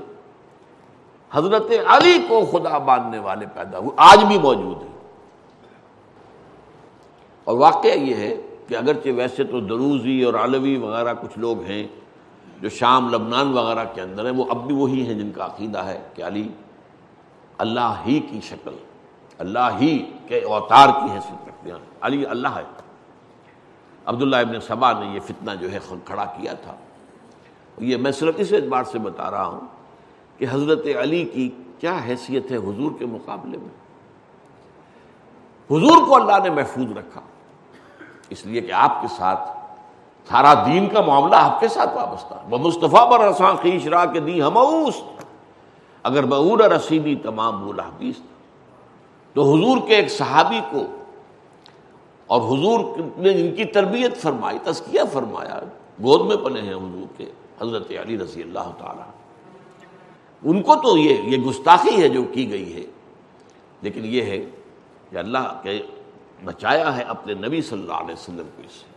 حضرت 1.33 1.67
علی 1.87 2.19
کو 2.29 2.45
خدا 2.45 2.79
باندھنے 2.79 3.19
والے 3.19 3.47
پیدا 3.55 3.79
ہوئے، 3.79 3.91
آج 3.97 4.25
بھی 4.25 4.39
موجود 4.39 4.83
ہیں۔ 4.83 4.99
اور 7.45 7.57
واقعہ 7.59 7.99
یہ 7.99 8.15
ہے 8.15 8.37
کہ 8.69 8.75
اگرچہ 8.75 9.09
ویسے 9.17 9.45
تو 9.45 9.61
دروزی 9.61 10.23
اور 10.23 10.35
علوی 10.35 10.77
وغیرہ 10.77 11.15
کچھ 11.15 11.39
لوگ 11.39 11.63
ہیں 11.63 11.87
جو 12.61 12.69
شام 12.69 13.09
لبنان 13.09 13.53
وغیرہ 13.53 13.85
کے 13.95 14.01
اندر 14.01 14.25
ہیں، 14.25 14.33
وہ 14.33 14.45
اب 14.51 14.67
بھی 14.67 14.75
وہی 14.75 15.07
ہیں 15.07 15.15
جن 15.15 15.33
کا 15.33 15.47
عقیدہ 15.47 15.79
ہے 15.79 16.09
کہ 16.15 16.23
علی 16.23 16.49
اللہ 17.59 17.95
ہی 18.07 18.21
کی 18.21 18.41
شکل، 18.41 18.77
اللہ 19.39 19.69
ہی 19.81 20.13
کے 20.27 20.41
اوتار 20.41 20.89
کی 20.89 21.13
حیثیت 21.13 21.49
رکھتے 21.49 21.71
ہیں۔ 21.71 21.79
علی 22.01 22.27
اللہ 22.27 22.49
ہے۔ 22.49 22.63
عبداللہ 24.05 24.37
ابن 24.37 24.61
صبا 24.61 24.93
نے 24.93 25.07
یہ 25.07 25.21
فتنہ 25.21 25.51
جو 25.61 25.73
ہے 25.73 25.79
کھڑا 26.05 26.25
کیا 26.25 26.53
تھا۔ 26.53 26.77
یہ 27.79 27.97
میں 27.97 28.13
صرف 28.13 28.35
اس 28.39 28.53
اعتبار 28.53 28.85
سے 28.85 28.99
بتا 28.99 29.31
رہا 29.31 29.47
ہوں 29.47 29.61
کہ 30.39 30.47
حضرت 30.51 30.87
علی 31.03 31.25
کی 31.25 31.51
کیا 31.79 31.99
حیثیت 32.07 32.51
ہے 32.51 32.57
حضور 32.57 32.93
کے 32.99 33.07
مقابلے 33.07 33.59
میں؟ 33.59 33.87
حضور 35.71 36.07
کو 36.07 36.17
اللہ 36.17 36.43
نے 36.43 36.51
محفوظ 36.51 36.97
رکھا، 36.97 37.21
اس 38.31 38.47
لیے 38.47 38.61
کہ 38.61 38.73
آپ 38.73 39.03
کے 39.03 39.09
ساتھ 39.09 39.66
سارا 40.29 40.55
دین 40.55 40.89
کا 40.89 41.01
معاملہ 41.01 41.37
آپ 41.37 41.61
کے 41.61 41.69
ساتھ 41.69 41.97
وابستہ 41.97 42.35
وہ 42.51 42.59
مصطفیٰ 42.59 43.11
پر 43.11 43.21
رساں 43.21 43.55
خیش 43.63 43.87
را 43.87 44.05
کے 44.05 44.21
دی 44.21 44.43
ہموس 44.43 44.95
اگر 46.03 46.25
بور 46.25 46.59
رسیدی 46.59 47.15
تمام 47.15 47.65
بولا 47.65 47.83
حبیث 47.83 48.17
تو 49.35 49.43
حضور 49.43 49.89
کے 49.89 49.95
ایک 49.95 50.11
صحابی 50.11 50.61
کو 50.71 50.83
اور 52.27 52.41
حضور 52.41 52.81
نے 53.17 53.33
جن 53.33 53.55
کی 53.55 53.65
تربیت 53.65 54.17
فرمائی، 54.17 54.59
تزکیہ 54.65 55.01
فرمایا۔ 55.13 55.61
گود 56.03 56.27
میں 56.27 56.37
پلے 56.37 56.61
ہیں 56.61 56.75
حضور 56.75 57.07
کے 57.17 57.25
حضرت 57.61 57.91
علی 57.91 58.19
رضی 58.19 58.43
اللہ 58.43 58.71
تعالیٰ 58.79 59.11
ان 60.45 60.63
کو 60.63 60.75
تو 60.75 60.97
یہ 60.97 61.23
یہ 61.23 61.37
گستاخی 61.37 62.03
ہے 62.03 62.09
جو 62.09 62.25
کی 62.33 62.51
گئی 62.51 62.77
ہے۔ 62.77 62.87
لیکن 63.83 64.01
یہ 64.05 64.23
ہے 64.23 64.39
کہ 65.11 65.17
اللہ 65.17 65.61
کے 65.63 65.83
بچایا 66.45 66.97
ہے 66.97 67.03
اپنے 67.03 67.35
نبی 67.35 67.63
صلی 67.63 67.81
اللہ 67.81 67.93
علیہ 67.93 68.13
وسلم 68.13 68.49
کو 68.57 68.63
اس 68.65 68.73
سے۔ 68.73 68.96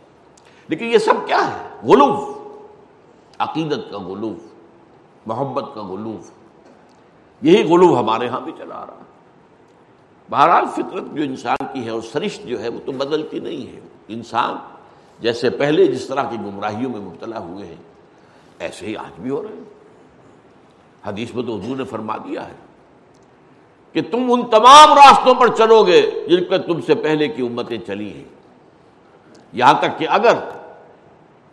لیکن 0.70 0.84
یہ 0.84 0.98
سب 0.98 1.26
کیا 1.26 1.46
ہے؟ 1.46 1.86
غلوف. 1.86 2.36
عقیدت 3.38 3.90
کا 3.90 3.98
غلوف. 3.98 4.38
محبت 5.26 5.64
کا 5.74 5.82
غلوف. 5.82 6.30
یہی 7.42 7.62
غلوف 7.62 7.98
ہمارے 7.98 8.28
ہاں 8.28 8.40
بھی 8.40 8.52
چلا 8.58 8.86
رہا 8.86 8.94
ہے. 8.94 9.04
بہرحال 10.30 10.64
فطرت 10.72 11.04
جو 11.12 11.22
انسان 11.22 11.66
کی 11.72 11.84
ہے 11.84 11.90
اور 11.90 12.02
سرشت 12.12 12.46
جو 12.46 12.62
ہے 12.62 12.68
وہ 12.68 12.78
تو 12.86 12.92
بدلتی 12.92 13.38
نہیں 13.38 13.76
ہے. 13.76 13.80
انسان 14.08 14.56
جیسے 15.20 15.50
پہلے 15.50 15.86
جس 15.86 16.06
طرح 16.06 16.22
کی 16.30 16.36
گمراہیوں 16.36 16.90
میں 16.90 17.00
مبتلا 17.00 17.38
ہوئے 17.38 17.66
ہیں، 17.66 17.82
ایسے 18.58 18.86
ہی 18.86 18.96
آج 18.96 19.20
بھی 19.20 19.30
ہو 19.30 19.42
رہے 19.42 19.54
ہیں. 19.54 19.64
حدیث 21.06 21.34
میں 21.34 21.42
تو 21.42 21.56
حضور 21.56 21.76
نے 21.76 21.84
فرما 21.84 22.16
دیا 22.16 22.48
ہے 22.48 22.54
کہ 23.92 24.02
تم 24.10 24.32
ان 24.32 24.46
تمام 24.50 24.92
راستوں 24.92 25.34
پر 25.34 25.54
چلو 25.54 25.86
گے 25.86 26.10
جن 26.28 26.44
پر 26.44 26.58
تم 26.58 26.80
سے 26.80 26.94
پہلے 26.94 27.28
کی 27.28 27.42
امتیں 27.42 27.78
چلی 27.86 28.12
ہیں۔ 28.12 28.24
یہاں 29.52 29.74
تک 29.74 29.98
کہ 29.98 30.06
اگر 30.08 30.34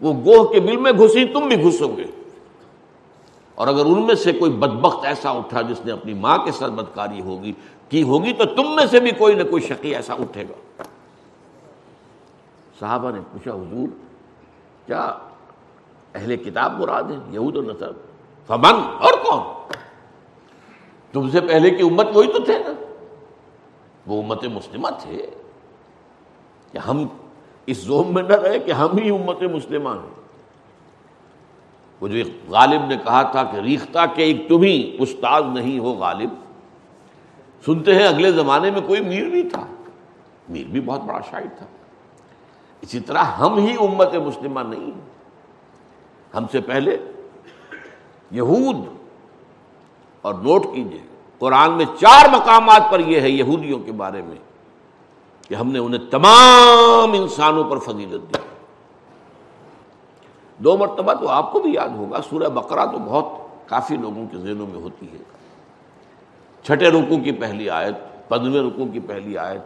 وہ 0.01 0.13
گوہ 0.13 0.47
کے 0.47 0.59
بل 0.59 0.77
میں 0.77 0.91
گھسی 0.91 1.25
تم 1.25 1.47
بھی 1.47 1.63
گھسو 1.63 1.87
گے۔ 1.87 2.03
اور 3.55 3.67
اگر 3.67 3.85
ان 3.85 4.05
میں 4.05 4.15
سے 4.15 4.31
کوئی 4.31 4.51
بدبخت 4.51 5.05
ایسا 5.05 5.29
اٹھا 5.29 5.61
جس 5.61 5.85
نے 5.85 5.91
اپنی 5.91 6.13
ماں 6.13 6.37
کے 6.37 6.51
ساتھ 6.51 6.71
بدکاری 6.71 7.21
ہوگی، 7.21 7.53
کی 7.89 8.03
ہوگی، 8.03 8.33
تو 8.33 8.45
تم 8.45 8.75
میں 8.75 8.85
سے 8.85 8.99
بھی 8.99 9.11
کوئی 9.11 9.35
نہ 9.35 9.43
کوئی 9.43 9.61
شقی 9.61 9.95
ایسا 9.95 10.13
اٹھے 10.13 10.43
گا۔ 10.43 10.83
صحابہ 12.79 13.11
نے 13.11 13.19
پوچھا، 13.31 13.51
حضور، 13.51 13.87
کیا 14.85 15.13
اہل 16.15 16.37
کتاب 16.37 16.81
مراد 16.81 17.03
ہے 17.03 17.17
یہود 17.31 17.57
و 17.57 17.61
نصر 17.61 17.91
فمن، 18.47 18.75
اور 18.99 19.13
کون؟ 19.13 19.41
تم 21.11 21.29
سے 21.29 21.41
پہلے 21.41 21.69
کی 21.69 21.81
امت 21.81 22.07
وہی 22.13 22.33
تو 22.33 22.39
تھے 22.39 22.59
نا۔ 22.59 22.93
وہ 24.07 24.23
امت 24.23 24.43
مسلمہ 24.43 24.87
تھے۔ 25.01 25.25
کہ 26.71 26.77
ہم 26.77 27.07
اس 27.68 27.78
زوم 27.78 28.13
میں 28.13 28.24
نہ 28.24 28.34
رہے 28.34 28.59
کہ 28.59 28.72
ہم 28.72 28.97
ہی 28.97 29.09
امت 29.09 29.41
مسلمہ 29.43 29.89
ہیں۔ 29.89 30.15
وہ 32.01 32.07
جو 32.07 32.24
غالب 32.47 32.86
نے 32.86 32.95
کہا 33.03 33.22
تھا 33.22 33.43
کہ 33.43 33.57
ریختہ 33.57 34.05
کے 34.15 34.24
ایک 34.24 34.47
تم 34.49 34.61
ہی 34.63 34.95
استاد 34.99 35.41
نہیں 35.53 35.80
ہو 35.80 35.93
غالب، 35.93 36.30
سنتے 37.65 37.95
ہیں 37.95 38.07
اگلے 38.07 38.32
زمانے 38.32 38.72
میں 38.72 38.82
کوئی 38.82 39.01
میر 39.01 39.30
بھی 39.30 39.43
تھا۔ 39.43 39.65
میر 40.49 40.65
بھی 40.65 40.80
بہت 40.80 41.01
بڑا 41.01 41.20
شاعر 41.30 41.47
تھا۔ 41.57 41.65
اسی 42.82 42.99
طرح 42.99 43.24
ہم 43.39 43.57
ہی 43.57 43.76
امت 43.80 44.15
مسلمہ 44.15 44.59
نہیں 44.59 44.91
ہم 46.34 46.45
سے 46.51 46.61
پہلے 46.61 46.97
یہود، 48.32 48.86
اور 50.22 50.34
نوٹ 50.34 50.65
کیجیے، 50.76 51.01
قرآن 51.39 51.72
میں 51.72 51.86
چار 51.99 52.30
مقامات 52.30 52.91
پر 52.91 52.99
یہ 52.99 53.22
ہے 53.22 53.30
یہودیوں 53.30 53.80
کے 53.80 53.91
بارے 53.91 54.22
میں۔ 54.22 54.36
کہ 55.47 55.55
ہم 55.55 55.71
نے 55.71 55.79
انہیں 55.79 56.11
تمام 56.11 57.13
انسانوں 57.13 57.63
پر 57.63 57.77
فضیلت 57.77 58.33
دی۔ 58.33 58.39
دو 60.57 60.77
مرتبہ 60.77 61.13
تو 61.13 61.29
آپ 61.29 61.53
کو 61.53 61.59
بھی 61.59 61.73
یاد 61.73 61.89
ہوگا، 61.89 62.21
سورہ 62.29 62.49
بقرہ 62.49 62.85
تو 62.85 62.97
بہت 62.97 63.25
کافی 63.69 63.95
لوگوں 63.95 64.27
کے 64.31 64.37
ذہنوں 64.37 64.67
میں 64.67 64.81
ہوتی 64.81 65.05
ہے۔ 65.11 65.17
چھٹے 66.63 66.89
رکو 66.89 67.23
کی 67.23 67.31
پہلی 67.31 67.69
آیت، 67.69 68.29
پندرہویں 68.29 68.71
رکو 68.71 68.85
کی 68.85 68.99
پہلی 68.99 69.37
آیت، 69.37 69.61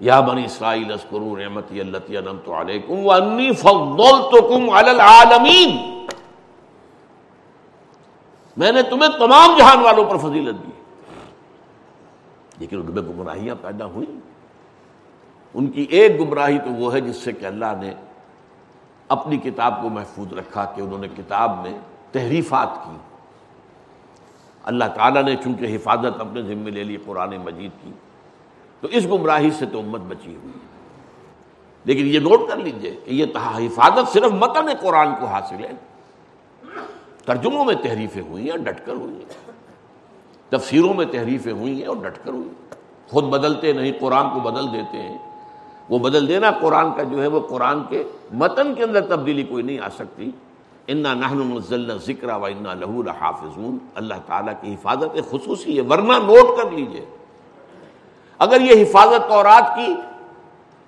یا 0.00 0.20
بنی 0.20 0.44
اسرائیل 0.44 0.92
اسکرو 0.92 1.36
رحمتی 1.38 1.80
اللہ 1.80 2.50
علیکم 2.50 3.06
وانی 3.06 3.52
فضلتکم 3.52 4.70
علی 4.70 4.90
العالمین۔ 4.90 5.98
میں 8.56 8.72
نے 8.72 8.82
تمہیں 8.82 9.18
تمام 9.18 9.58
جہان 9.58 9.80
والوں 9.80 10.04
پر 10.04 10.16
فضیلت 10.16 10.66
دی۔ 10.66 10.70
لیکن 12.58 12.76
ان 12.76 12.94
میں 12.94 13.02
گمراہیاں 13.02 13.54
پیدا 13.62 13.84
ہوئی 13.84 14.06
ان 15.54 15.66
کی 15.66 15.82
ایک 15.82 16.20
گمراہی 16.20 16.58
تو 16.58 16.70
وہ 16.70 16.94
ہے 16.94 17.00
جس 17.00 17.16
سے 17.16 17.32
کہ 17.32 17.46
اللہ 17.46 17.72
نے 17.80 17.94
اپنی 19.08 19.36
کتاب 19.36 19.82
کو 19.82 19.88
محفوظ 19.88 20.32
رکھا 20.32 20.64
کہ 20.64 20.80
انہوں 20.80 20.98
نے 20.98 21.08
کتاب 21.16 21.62
میں 21.62 21.78
تحریفات 22.12 22.68
کی۔ 22.84 22.96
اللہ 24.64 24.84
تعالیٰ 24.94 25.22
نے 25.22 25.36
چونکہ 25.36 25.76
حفاظت 25.76 26.20
اپنے 26.20 26.42
ذمے 26.42 26.70
لے 26.70 26.84
لی، 26.84 26.96
قرآن 27.04 27.36
مجید 27.36 27.70
کی، 27.82 27.92
تو 28.80 28.88
اس 28.88 29.06
گمراہی 29.06 29.50
سے 29.50 29.66
تو 29.66 29.78
امت 29.78 30.00
بچی 30.00 30.34
ہوئی 30.34 30.52
لیکن 31.84 32.06
یہ 32.06 32.18
نوٹ 32.18 32.40
کر 32.48 32.56
لیجیے 32.56 32.90
کہ 32.90 33.10
یہ 33.10 33.24
حفاظت 33.34 34.12
صرف 34.12 34.32
متن 34.32 34.66
قرآن 34.80 35.08
کو 35.20 35.26
حاصل 35.26 35.64
ہے۔ 35.64 35.72
ترجموں 37.24 37.64
میں 37.64 37.74
تحریفیں 37.74 38.22
ہوئی 38.22 38.50
ہیں 38.50 38.56
ڈٹ 38.56 38.86
کر 38.86 38.92
ہوئی 38.92 39.14
ہیں۔ 39.14 39.50
تفسیروں 40.48 40.94
میں 40.94 41.06
تحریفیں 41.06 41.52
ہوئی 41.52 41.80
ہیں 41.80 41.88
اور 41.88 41.96
ڈٹ 41.96 42.18
کر 42.24 42.30
ہوئی 42.30 42.48
خود 43.08 43.24
بدلتے 43.24 43.72
نہیں، 43.72 43.92
قرآن 44.00 44.30
کو 44.34 44.40
بدل 44.40 44.72
دیتے 44.72 44.98
ہیں۔ 44.98 45.18
وہ 45.88 45.98
بدل 45.98 46.28
دینا، 46.28 46.50
قرآن 46.50 46.92
کا 46.96 47.02
جو 47.02 47.22
ہے 47.22 47.26
وہ 47.26 47.40
قرآن 47.40 47.84
کے 47.88 48.04
متن 48.32 48.74
کے 48.74 48.82
اندر 48.82 49.00
تبدیلی 49.00 49.42
کوئی 49.42 49.62
نہیں 49.62 49.78
آ 49.78 49.88
سکتی۔ 49.88 50.30
انا 50.86 51.14
نہن 51.14 51.58
ذکر 52.06 52.28
و 52.36 52.44
انا 52.44 52.74
لہو 52.74 53.02
حافظون 53.20 53.78
اللہ 53.94 54.14
تعالیٰ 54.26 54.52
کی 54.60 54.74
حفاظت 54.74 55.16
خصوصی 55.30 55.76
ہے، 55.76 55.82
ورنہ 55.82 56.12
نوٹ 56.12 56.62
کر 56.62 56.70
لیجیے۔ 56.70 57.04
اگر 58.38 58.60
یہ 58.60 58.82
حفاظت 58.82 59.28
تورات 59.28 59.76
کی 59.76 59.94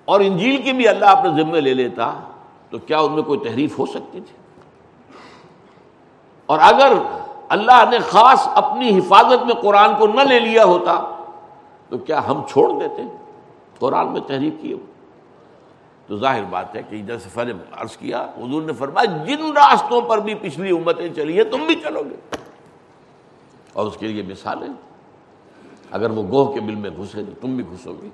اور 0.05 0.19
انجیل 0.19 0.61
کی 0.61 0.71
بھی 0.71 0.87
اللہ 0.87 1.05
اپنے 1.05 1.43
ذمے 1.43 1.61
لے 1.61 1.73
لیتا، 1.73 2.13
تو 2.69 2.77
کیا 2.77 2.99
ان 2.99 3.11
میں 3.11 3.23
کوئی 3.23 3.39
تحریف 3.39 3.79
ہو 3.79 3.85
سکتی 3.85 4.19
تھی؟ 4.19 4.35
اور 6.45 6.59
اگر 6.61 6.93
اللہ 7.49 7.83
نے 7.91 7.99
خاص 7.99 8.47
اپنی 8.53 8.99
حفاظت 8.99 9.45
میں 9.45 9.55
قرآن 9.55 9.95
کو 9.95 10.07
نہ 10.07 10.21
لے 10.21 10.39
لیا 10.39 10.63
ہوتا، 10.63 11.15
تو 11.89 11.97
کیا 11.97 12.27
ہم 12.27 12.41
چھوڑ 12.49 12.79
دیتے؟ 12.79 13.01
قرآن 13.81 14.13
میں 14.13 14.21
تحریف 14.21 14.53
کی 14.61 14.75
تو 16.07 16.17
ظاہر 16.17 16.43
بات 16.43 16.75
ہے 16.75 16.81
کہ 16.89 17.01
جیسے 17.01 17.29
فر 17.33 17.51
عرض 17.71 17.97
کیا، 17.97 18.27
حضور 18.37 18.61
نے 18.61 18.73
فرمایا، 18.73 19.23
جن 19.23 19.51
راستوں 19.51 20.01
پر 20.01 20.17
بھی 20.17 20.33
پچھلی 20.33 20.69
امتیں 20.69 21.13
چلی 21.15 21.37
ہیں، 21.37 21.43
تم 21.43 21.65
بھی 21.67 21.75
چلو 21.75 22.03
گے۔ 22.03 22.15
اور 23.73 23.85
اس 23.85 23.97
کے 23.97 24.07
لیے 24.07 24.23
مثالیں، 24.23 24.67
اگر 25.91 26.09
وہ 26.09 26.23
گوہ 26.23 26.53
کے 26.53 26.59
بل 26.59 26.75
میں 26.75 26.89
گھسے 26.89 27.23
تو 27.23 27.31
تم 27.41 27.55
بھی 27.55 27.65
گھسو 27.65 27.93
گے۔ 28.01 28.09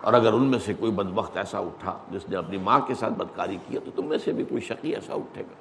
اور 0.00 0.12
اگر 0.12 0.32
ان 0.32 0.42
میں 0.42 0.58
سے 0.58 0.74
کوئی 0.74 0.92
بدبخت 0.92 1.36
ایسا 1.36 1.58
اٹھا، 1.58 1.98
جس 2.10 2.28
نے 2.28 2.36
اپنی 2.36 2.58
ماں 2.58 2.80
کے 2.80 2.94
ساتھ 2.94 3.12
بدکاری 3.12 3.58
کیا 3.68 3.80
تو 3.84 3.90
تم 3.90 4.06
میں 4.06 4.18
سے 4.18 4.32
بھی 4.32 4.44
کوئی 4.44 4.60
شقی 4.60 4.94
ایسا 4.94 5.14
اٹھے 5.14 5.42
گا۔ 5.42 5.54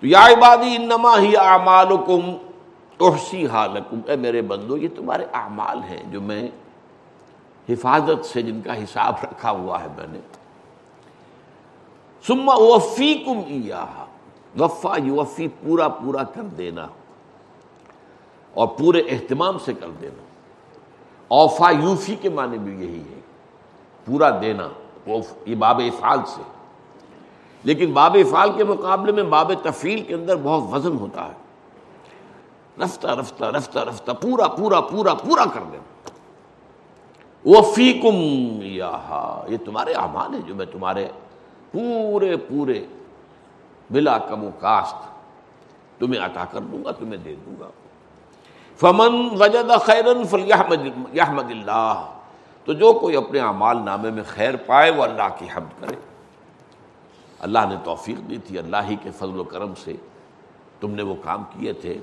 تو 0.00 0.06
یا 0.06 0.26
عبادی، 0.26 0.76
انما 0.76 1.18
ہی 1.18 1.36
اعمالکم 1.36 2.20
احسی 3.00 3.46
حالکم 3.46 4.00
اے 4.06 4.16
میرے 4.16 4.42
بندو، 4.42 4.76
یہ 4.76 4.88
تمہارے 4.96 5.26
اعمال 5.32 5.78
ہیں 5.78 6.02
جو 6.12 6.20
میں 6.20 6.48
حفاظت 7.68 8.24
سے 8.24 8.42
جن 8.42 8.60
کا 8.62 8.78
حساب 8.78 9.14
رکھا 9.22 9.50
ہوا 9.50 9.82
ہے 9.82 9.88
میں 9.96 10.06
نے۔ 10.08 10.18
سما 12.26 12.54
وفی 12.54 13.14
کم 13.14 13.40
وفا 14.60 14.96
یوفی، 15.04 15.48
پورا 15.48 15.88
پورا 15.88 16.22
کر 16.22 16.42
دینا۔ 16.42 16.86
اور 18.54 18.68
پورے 18.68 19.00
اہتمام 19.00 19.58
سے 19.58 19.72
کر 19.72 19.90
دینا۔ 20.00 20.22
اوفا، 21.28 21.70
یوفی 21.70 22.16
کے 22.16 22.28
معنی 22.28 22.58
بھی 22.58 22.86
یہی 22.86 23.00
ہے۔ 23.00 23.20
پورا 24.04 24.30
دینا 24.40 24.68
یہ 25.46 25.54
باب 25.54 25.78
افعال 25.78 26.18
سے۔ 26.26 26.42
لیکن 27.64 27.92
باب 27.92 28.16
افعال 28.28 28.52
کے 28.56 28.64
مقابلے 28.64 29.12
میں 29.12 29.22
باب 29.22 29.52
تفیل 29.62 30.02
کے 30.02 30.14
اندر 30.14 30.36
بہت 30.36 30.74
وزن 30.74 30.96
ہوتا 30.96 31.24
ہے۔ 31.24 31.44
رفتہ 32.82 33.06
رفتہ 33.06 33.44
رفتہ 33.44 33.78
رفتہ، 33.78 34.12
پورا 34.12 34.48
پورا 34.48 34.80
پورا 34.80 35.14
پورا 35.14 35.44
کر 35.54 35.60
دینا۔ 35.72 35.93
وفیکم 37.46 38.14
یہ 38.62 39.56
تمہارے 39.64 39.92
اعمال 39.92 40.34
ہیں 40.34 40.42
جو 40.46 40.54
میں 40.54 40.66
تمہارے 40.66 41.08
پورے 41.72 42.36
پورے 42.36 42.84
بلا 43.90 44.18
کم 44.18 44.44
و 44.44 44.50
کاشت 44.60 45.14
تمہیں 46.00 46.26
عطا 46.26 46.44
کر 46.44 46.60
دوں 46.60 46.84
گا، 46.84 46.90
تمہیں 46.90 47.16
دے 47.16 47.34
دوں 47.46 47.54
گا۔ 47.60 47.68
فمن 48.76 49.28
وجد 49.40 49.70
خیرن 49.80 50.24
فلیحمد 50.24 51.50
اللہ۔ 51.50 52.06
تو 52.64 52.72
جو 52.72 52.92
کوئی 52.92 53.16
اپنے 53.16 53.40
اعمال 53.40 53.78
نامے 53.84 54.10
میں 54.10 54.22
خیر 54.26 54.56
پائے، 54.56 54.90
وہ 54.90 55.02
اللہ 55.02 55.28
کی 55.38 55.46
حمد 55.56 55.80
کرے۔ 55.80 55.96
اللہ 57.38 57.58
نے 57.68 57.74
توفیق 57.84 58.30
دی 58.30 58.36
تھی، 58.36 58.58
اللہ 58.58 58.76
ہی 58.88 58.96
کے 59.02 59.10
فضل 59.10 59.40
و 59.40 59.44
کرم 59.44 59.74
سے 59.74 59.92
تم 60.80 60.90
نے 60.90 61.02
وہ 61.02 61.14
کام 61.24 61.44
کیے 61.50 61.72
تھے۔ 61.72 61.98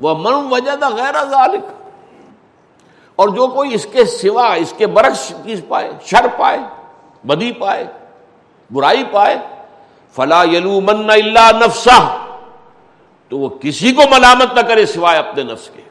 وہ 0.00 0.14
من 0.18 0.48
وجد 0.50 0.82
غیر 0.82 1.24
ذالک۔ 1.24 1.83
اور 3.18 3.28
جو 3.28 3.46
کوئی 3.48 3.74
اس 3.74 3.86
کے 3.92 4.04
سوا، 4.04 4.52
اس 4.54 4.72
کے 4.76 4.86
برعکس 4.86 5.32
چیز 5.44 5.60
پائے، 5.68 5.90
شر 6.06 6.26
پائے، 6.36 6.58
بدی 7.24 7.52
پائے، 7.58 7.84
برائی 8.70 9.04
پائے، 9.10 9.36
فلا 10.16 10.42
یلو 10.42 10.80
من 10.80 11.10
اللہ 11.10 11.50
نفسا 11.64 11.98
تو 13.30 13.38
وہ 13.38 13.48
کسی 13.60 13.92
کو 13.92 14.02
ملامت 14.10 14.54
نہ 14.54 14.60
کرے 14.68 14.86
سوائے 14.86 15.18
اپنے 15.18 15.42
نفس 15.42 15.70
کے۔ 15.74 15.82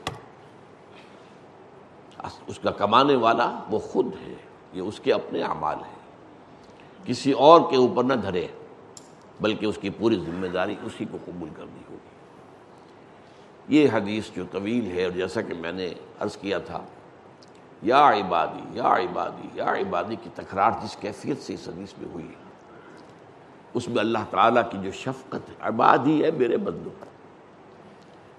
اس 2.47 2.59
کا 2.59 2.71
کمانے 2.71 3.15
والا 3.15 3.47
وہ 3.69 3.79
خود 3.81 4.07
ہے، 4.21 4.33
یہ 4.73 4.81
اس 4.81 4.99
کے 5.03 5.13
اپنے 5.13 5.41
اعمال 5.43 5.77
ہیں۔ 5.77 6.01
کسی 7.05 7.31
اور 7.31 7.61
کے 7.69 7.77
اوپر 7.77 8.03
نہ 8.03 8.13
دھرے، 8.13 8.47
بلکہ 9.41 9.65
اس 9.65 9.77
کی 9.81 9.89
پوری 9.89 10.17
ذمہ 10.25 10.47
داری 10.47 10.75
اسی 10.83 11.05
کو 11.11 11.17
قبول 11.25 11.49
کرنی 11.57 11.83
ہوگی۔ 11.89 12.11
یہ 13.75 13.87
حدیث 13.93 14.29
جو 14.35 14.43
طویل 14.51 14.91
ہے، 14.97 15.03
اور 15.03 15.11
جیسا 15.11 15.41
کہ 15.41 15.53
میں 15.53 15.71
نے 15.71 15.93
عرض 16.19 16.37
کیا 16.37 16.57
تھا 16.57 16.81
یا 17.83 18.09
عبادی 18.09 18.63
یا 18.71 18.95
عبادی 18.95 19.47
یا 19.53 19.65
عبادی 19.65 20.15
کی 20.15 20.29
تکرار 20.35 20.71
جس 20.83 20.95
کیفیت 20.95 21.41
سے 21.41 21.53
اس 21.53 21.67
حدیث 21.67 21.93
میں 21.97 22.09
ہوئی 22.13 22.27
ہے۔ 22.27 22.41
اس 23.73 23.87
میں 23.87 23.99
اللہ 23.99 24.23
تعالیٰ 24.29 24.63
کی 24.69 24.77
جو 24.81 24.91
شفقت 24.91 25.49
ہے 25.49 25.55
عبادی 25.61 26.23
ہے 26.23 26.31
میرے 26.31 26.57
بندو، 26.57 26.89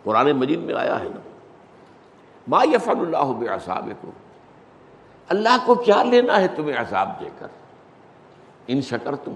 قرآن 0.02 0.32
مجید 0.32 0.58
میں 0.58 0.74
آیا 0.74 0.98
ہے 0.98 1.04
نا۔ 1.04 1.20
ما 2.48 2.64
یفعل 2.64 2.96
اللہ 3.00 3.32
بے 3.84 3.92
کو 4.00 4.10
اللہ 5.28 5.56
کو 5.66 5.74
کیا 5.74 6.02
لینا 6.02 6.40
ہے 6.40 6.48
تمہیں 6.48 6.76
عذاب 6.80 7.20
دے 7.20 7.28
کر؟ 7.38 7.48
ان 8.66 8.80
شکر 8.80 9.16
تم 9.16 9.34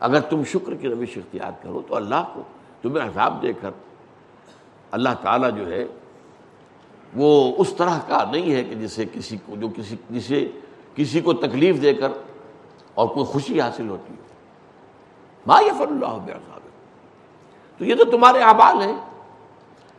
اگر 0.00 0.20
تم 0.20 0.44
شکر 0.44 0.74
کی 0.74 0.88
روش 0.88 1.18
اختیار 1.18 1.52
کرو 1.62 1.82
تو 1.88 1.96
اللہ 1.96 2.22
کو 2.34 2.42
تمہیں 2.82 3.08
عذاب 3.08 3.42
دے 3.42 3.52
کر۔ 3.52 3.70
اللہ 4.90 5.08
تعالیٰ 5.22 5.50
جو 5.56 5.70
ہے 5.70 5.84
وہ 7.14 7.54
اس 7.58 7.74
طرح 7.74 7.98
کا 8.08 8.24
نہیں 8.30 8.54
ہے 8.54 8.64
کہ 8.64 8.74
جسے 8.74 9.04
کسی 9.12 9.36
کو 9.46 9.56
جو 9.56 9.68
کسی 9.76 9.96
جسے 10.10 10.48
کسی 10.94 11.20
کو 11.20 11.32
تکلیف 11.32 11.82
دے 11.82 11.94
کر 11.94 12.08
اور 12.94 13.08
کوئی 13.08 13.26
خوشی 13.26 13.60
حاصل 13.60 13.88
ہوتی 13.88 14.14
ہے 14.14 14.22
ما 15.46 15.60
یفر 15.60 15.88
اللہ 15.88 16.18
بے 16.24 16.32
تو 17.78 17.84
یہ 17.84 17.94
تو 17.94 18.04
تمہارے 18.04 18.38
اعمال 18.38 18.82
ہیں۔ 18.82 18.96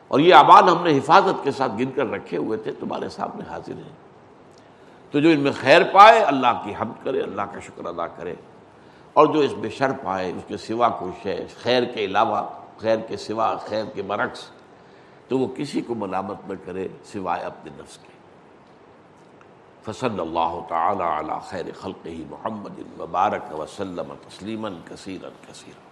اور 0.08 0.20
یہ 0.20 0.36
اعمال 0.36 0.70
ہم 0.70 0.84
نے 0.84 0.98
حفاظت 0.98 1.44
کے 1.44 1.52
ساتھ 1.52 1.72
گن 1.80 1.92
کر 1.92 2.12
رکھے 2.12 2.38
ہوئے 2.38 2.58
تھے، 2.58 2.72
تمہارے 2.72 3.10
سامنے 3.10 3.44
حاضر 3.50 3.74
ہیں۔ 3.74 3.96
تو 5.12 5.20
جو 5.20 5.30
ان 5.30 5.40
میں 5.40 5.52
خیر 5.52 5.82
پائے، 5.84 6.20
اللہ 6.20 6.62
کی 6.64 6.74
حمد 6.82 7.04
کرے، 7.04 7.22
اللہ 7.22 7.42
کا 7.42 7.60
شکر 7.60 7.86
ادا 7.86 8.08
کرے۔ 8.08 8.36
اور 9.14 9.28
جو 9.28 9.40
اس 9.40 9.52
میں 9.58 9.70
شر 9.70 9.92
پائے، 10.04 10.30
اس 10.30 10.44
کے 10.48 10.58
سوا 10.58 10.90
کوئی 10.90 11.12
ہے 11.26 11.48
خیر 11.62 11.84
کے 11.84 12.06
علاوہ، 12.06 12.42
خیر 12.78 12.98
کے 12.98 13.18
سوا 13.18 13.56
خیر 13.56 13.86
کے 13.86 14.02
برعکس۔ 14.02 14.50
تو 15.34 15.40
وہ 15.40 15.48
کسی 15.56 15.82
کو 15.82 15.96
ملامت 15.96 16.48
نہ 16.48 16.54
کرے 16.66 16.88
سوائے 17.04 17.44
اپنے 17.44 17.72
نفس 17.78 17.98
کے۔ 17.98 18.14
فصل 19.82 20.20
اللہ 20.20 20.60
تعالی 20.70 21.04
علی 21.04 21.34
خیر 21.48 21.66
خلق 21.82 22.06
ہی 22.06 22.24
محمد 22.30 22.80
مبارک 22.80 23.60
وسلم 23.60 24.14
تسلیما 24.28 24.70
کثیرا 24.86 25.30
کثیرا۔ 25.48 25.83